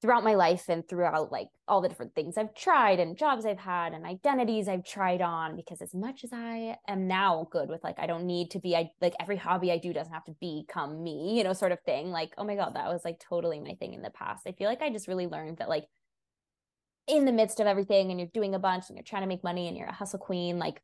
throughout 0.03 0.23
my 0.25 0.35
life 0.35 0.67
and 0.67 0.85
throughout 0.85 1.31
like 1.31 1.47
all 1.65 1.79
the 1.79 1.87
different 1.87 2.13
things 2.13 2.37
I've 2.37 2.53
tried 2.53 2.99
and 2.99 3.17
jobs 3.17 3.45
I've 3.45 3.57
had 3.57 3.93
and 3.93 4.05
identities 4.05 4.67
I've 4.67 4.83
tried 4.83 5.21
on 5.21 5.55
because 5.55 5.81
as 5.81 5.95
much 5.95 6.25
as 6.25 6.31
I 6.33 6.75
am 6.89 7.07
now 7.07 7.47
good 7.49 7.69
with 7.69 7.85
like 7.85 7.99
I 7.99 8.05
don't 8.05 8.27
need 8.27 8.51
to 8.51 8.59
be 8.59 8.75
I 8.75 8.91
like 8.99 9.13
every 9.17 9.37
hobby 9.37 9.71
I 9.71 9.77
do 9.77 9.93
doesn't 9.93 10.11
have 10.11 10.25
to 10.25 10.35
become 10.41 11.01
me, 11.01 11.37
you 11.37 11.45
know, 11.45 11.53
sort 11.53 11.71
of 11.71 11.79
thing. 11.85 12.11
Like, 12.11 12.33
oh 12.37 12.43
my 12.43 12.55
god, 12.55 12.75
that 12.75 12.91
was 12.91 13.05
like 13.05 13.17
totally 13.17 13.61
my 13.61 13.75
thing 13.75 13.93
in 13.93 14.01
the 14.01 14.09
past. 14.09 14.45
I 14.45 14.51
feel 14.51 14.67
like 14.67 14.81
I 14.81 14.89
just 14.89 15.07
really 15.07 15.27
learned 15.27 15.59
that 15.59 15.69
like 15.69 15.85
in 17.07 17.23
the 17.23 17.31
midst 17.31 17.61
of 17.61 17.67
everything 17.67 18.11
and 18.11 18.19
you're 18.19 18.29
doing 18.33 18.55
a 18.55 18.59
bunch 18.59 18.89
and 18.89 18.97
you're 18.97 19.05
trying 19.05 19.23
to 19.23 19.27
make 19.29 19.43
money 19.43 19.69
and 19.69 19.77
you're 19.77 19.87
a 19.87 19.93
hustle 19.93 20.19
queen, 20.19 20.59
like 20.59 20.81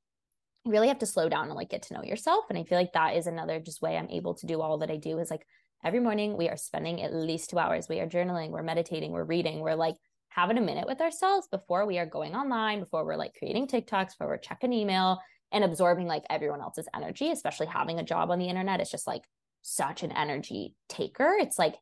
really 0.65 0.87
have 0.89 0.99
to 0.99 1.05
slow 1.05 1.29
down 1.29 1.45
and 1.45 1.55
like 1.55 1.69
get 1.69 1.83
to 1.83 1.93
know 1.93 2.03
yourself. 2.03 2.45
And 2.49 2.57
I 2.57 2.63
feel 2.63 2.77
like 2.77 2.93
that 2.93 3.15
is 3.15 3.27
another 3.27 3.59
just 3.59 3.81
way 3.81 3.97
I'm 3.97 4.09
able 4.09 4.35
to 4.35 4.45
do 4.45 4.61
all 4.61 4.79
that 4.79 4.91
I 4.91 4.97
do 4.97 5.19
is 5.19 5.31
like 5.31 5.45
every 5.83 5.99
morning 5.99 6.37
we 6.37 6.49
are 6.49 6.57
spending 6.57 7.01
at 7.01 7.13
least 7.13 7.49
two 7.49 7.59
hours. 7.59 7.87
We 7.89 7.99
are 7.99 8.07
journaling, 8.07 8.49
we're 8.49 8.63
meditating, 8.63 9.11
we're 9.11 9.23
reading, 9.23 9.59
we're 9.59 9.75
like 9.75 9.95
having 10.29 10.57
a 10.57 10.61
minute 10.61 10.87
with 10.87 11.01
ourselves 11.01 11.47
before 11.49 11.85
we 11.85 11.97
are 11.97 12.05
going 12.05 12.35
online, 12.35 12.79
before 12.79 13.05
we're 13.05 13.15
like 13.15 13.35
creating 13.37 13.67
TikToks, 13.67 14.09
before 14.09 14.27
we're 14.27 14.37
checking 14.37 14.73
email 14.73 15.19
and 15.51 15.63
absorbing 15.63 16.07
like 16.07 16.23
everyone 16.29 16.61
else's 16.61 16.87
energy, 16.95 17.31
especially 17.31 17.67
having 17.67 17.99
a 17.99 18.03
job 18.03 18.29
on 18.29 18.39
the 18.39 18.47
internet. 18.47 18.79
It's 18.79 18.91
just 18.91 19.07
like 19.07 19.23
such 19.61 20.03
an 20.03 20.11
energy 20.11 20.75
taker. 20.87 21.35
It's 21.39 21.57
like 21.57 21.75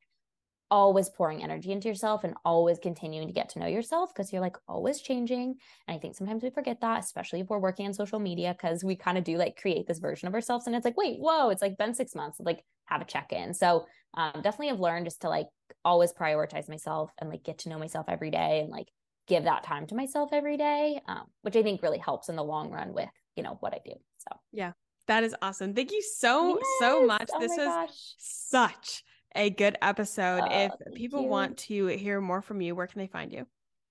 always 0.70 1.10
pouring 1.10 1.44
energy 1.44 1.72
into 1.72 1.88
yourself 1.88 2.24
and 2.24 2.34
always 2.44 2.78
continuing 2.80 3.28
to 3.28 3.34
get 3.34 3.50
to 3.50 3.60
know 3.60 3.68
yourself 3.68 4.14
because 4.14 4.32
you're 4.32 4.42
like 4.42 4.58
always 4.68 5.02
changing. 5.02 5.56
And 5.88 5.96
I 5.96 6.00
think 6.00 6.16
sometimes 6.16 6.44
we 6.44 6.50
forget 6.50 6.82
that, 6.82 7.00
especially 7.00 7.40
if 7.40 7.50
we're 7.50 7.60
working 7.60 7.86
on 7.86 7.94
social 7.94 8.20
media, 8.20 8.56
because 8.58 8.84
we 8.84 8.96
kind 8.96 9.18
of 9.18 9.24
do 9.24 9.38
like 9.38 9.58
create 9.58 9.88
this 9.88 10.00
version 10.00 10.28
of 10.28 10.34
ourselves. 10.34 10.68
And 10.68 10.76
it's 10.76 10.86
like, 10.86 10.98
wait, 10.98 11.20
whoa, 11.20 11.50
it's 11.50 11.62
like 11.62 11.78
been 11.78 11.94
six 11.94 12.16
months, 12.16 12.40
like 12.40 12.64
have 12.86 13.02
a 13.02 13.06
check 13.06 13.32
in. 13.32 13.54
So 13.54 13.86
um, 14.14 14.34
definitely 14.36 14.68
have 14.68 14.80
learned 14.80 15.06
just 15.06 15.22
to 15.22 15.30
like 15.30 15.48
always 15.86 16.12
prioritize 16.12 16.68
myself 16.68 17.12
and 17.20 17.30
like 17.30 17.44
get 17.44 17.60
to 17.60 17.70
know 17.70 17.80
myself 17.80 18.08
every 18.10 18.32
day 18.32 18.62
and 18.62 18.70
like 18.70 18.88
give 19.28 19.44
that 19.46 19.64
time 19.64 19.88
to 19.88 19.96
myself 19.96 20.30
every 20.34 20.58
day, 20.58 21.00
um, 21.08 21.24
which 21.44 21.56
I 21.56 21.64
think 21.64 21.82
really 21.82 22.00
helps 22.00 22.30
in 22.30 22.36
the 22.36 22.44
long 22.44 22.72
run 22.72 22.94
with, 22.94 23.10
you 23.36 23.44
know, 23.44 23.58
what 23.60 23.74
I 23.74 23.80
do. 23.86 23.94
So, 24.18 24.38
yeah. 24.52 24.72
That 25.08 25.24
is 25.24 25.34
awesome. 25.42 25.74
Thank 25.74 25.94
you 25.94 26.02
so, 26.02 26.58
yes. 26.58 26.68
so 26.80 27.06
much. 27.06 27.30
Oh 27.34 27.40
this 27.40 27.52
was 27.52 27.66
gosh. 27.66 28.14
such 28.18 29.04
a 29.36 29.50
good 29.50 29.78
episode. 29.82 30.42
Uh, 30.42 30.70
if 30.86 30.96
people 30.96 31.22
you. 31.22 31.28
want 31.28 31.58
to 31.58 31.88
hear 31.88 32.22
more 32.22 32.42
from 32.42 32.62
you, 32.62 32.76
where 32.76 32.88
can 32.88 33.00
they 33.00 33.08
find 33.08 33.32
you? 33.32 33.46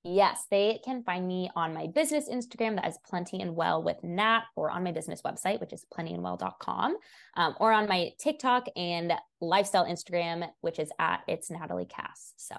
Yes, 0.09 0.47
they 0.53 0.78
can 0.84 1.03
find 1.03 1.26
me 1.26 1.51
on 1.57 1.74
my 1.74 1.89
business 1.89 2.28
Instagram, 2.28 2.76
that 2.76 2.87
is 2.87 2.97
Plenty 3.05 3.43
and 3.43 3.57
Well 3.57 3.82
with 3.82 3.97
Nat, 4.05 4.43
or 4.55 4.70
on 4.70 4.84
my 4.84 4.93
business 4.93 5.22
website, 5.22 5.61
which 5.61 5.72
is 5.72 5.84
plentyandwell.com, 5.93 6.97
um, 7.37 7.55
or 7.59 7.72
on 7.72 7.89
my 7.89 8.12
TikTok 8.20 8.68
and 8.76 9.12
lifestyle 9.41 9.84
Instagram, 9.84 10.49
which 10.61 10.78
is 10.78 10.93
at 11.01 11.22
It's 11.26 11.51
Natalie 11.51 11.87
Cass. 11.87 12.34
So 12.37 12.55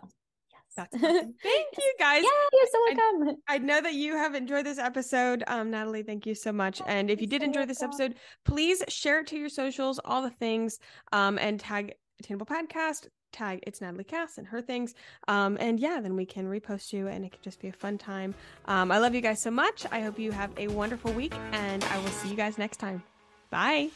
that's 0.75 0.93
awesome. 0.93 1.33
Thank 1.43 1.67
you 1.77 1.93
guys. 1.97 2.23
Yeah, 2.23 2.29
you're 2.51 2.67
so 2.69 2.79
welcome. 2.97 3.37
I, 3.47 3.55
I, 3.55 3.57
know 3.59 3.79
that 3.79 3.93
you 3.93 4.17
have 4.17 4.35
enjoyed 4.35 4.65
this 4.65 4.77
episode. 4.77 5.45
Um, 5.47 5.71
Natalie, 5.71 6.03
thank 6.03 6.25
you 6.25 6.35
so 6.35 6.51
much. 6.51 6.81
And 6.85 7.09
if 7.09 7.21
you 7.21 7.27
did 7.27 7.43
enjoy 7.43 7.65
this 7.65 7.81
episode, 7.81 8.15
please 8.45 8.83
share 8.89 9.21
it 9.21 9.27
to 9.27 9.37
your 9.37 9.49
socials, 9.49 10.01
all 10.03 10.21
the 10.21 10.29
things, 10.31 10.79
um, 11.13 11.37
and 11.39 11.59
tag 11.59 11.93
Attainable 12.19 12.45
Podcast, 12.45 13.07
tag 13.31 13.59
it's 13.67 13.81
Natalie 13.81 14.03
Cass 14.03 14.37
and 14.37 14.47
her 14.47 14.61
things. 14.61 14.93
Um, 15.27 15.57
and 15.59 15.79
yeah, 15.79 15.99
then 16.01 16.15
we 16.15 16.25
can 16.25 16.47
repost 16.47 16.93
you 16.93 17.07
and 17.07 17.25
it 17.25 17.31
can 17.31 17.41
just 17.41 17.59
be 17.59 17.67
a 17.67 17.73
fun 17.73 17.97
time. 17.97 18.33
Um, 18.65 18.91
I 18.91 18.97
love 18.99 19.13
you 19.13 19.21
guys 19.21 19.41
so 19.41 19.51
much. 19.51 19.85
I 19.91 20.01
hope 20.01 20.19
you 20.19 20.31
have 20.31 20.51
a 20.57 20.67
wonderful 20.67 21.11
week 21.13 21.33
and 21.51 21.83
I 21.85 21.97
will 21.99 22.07
see 22.07 22.29
you 22.29 22.35
guys 22.35 22.57
next 22.57 22.77
time. 22.77 23.03
Bye. 23.49 23.89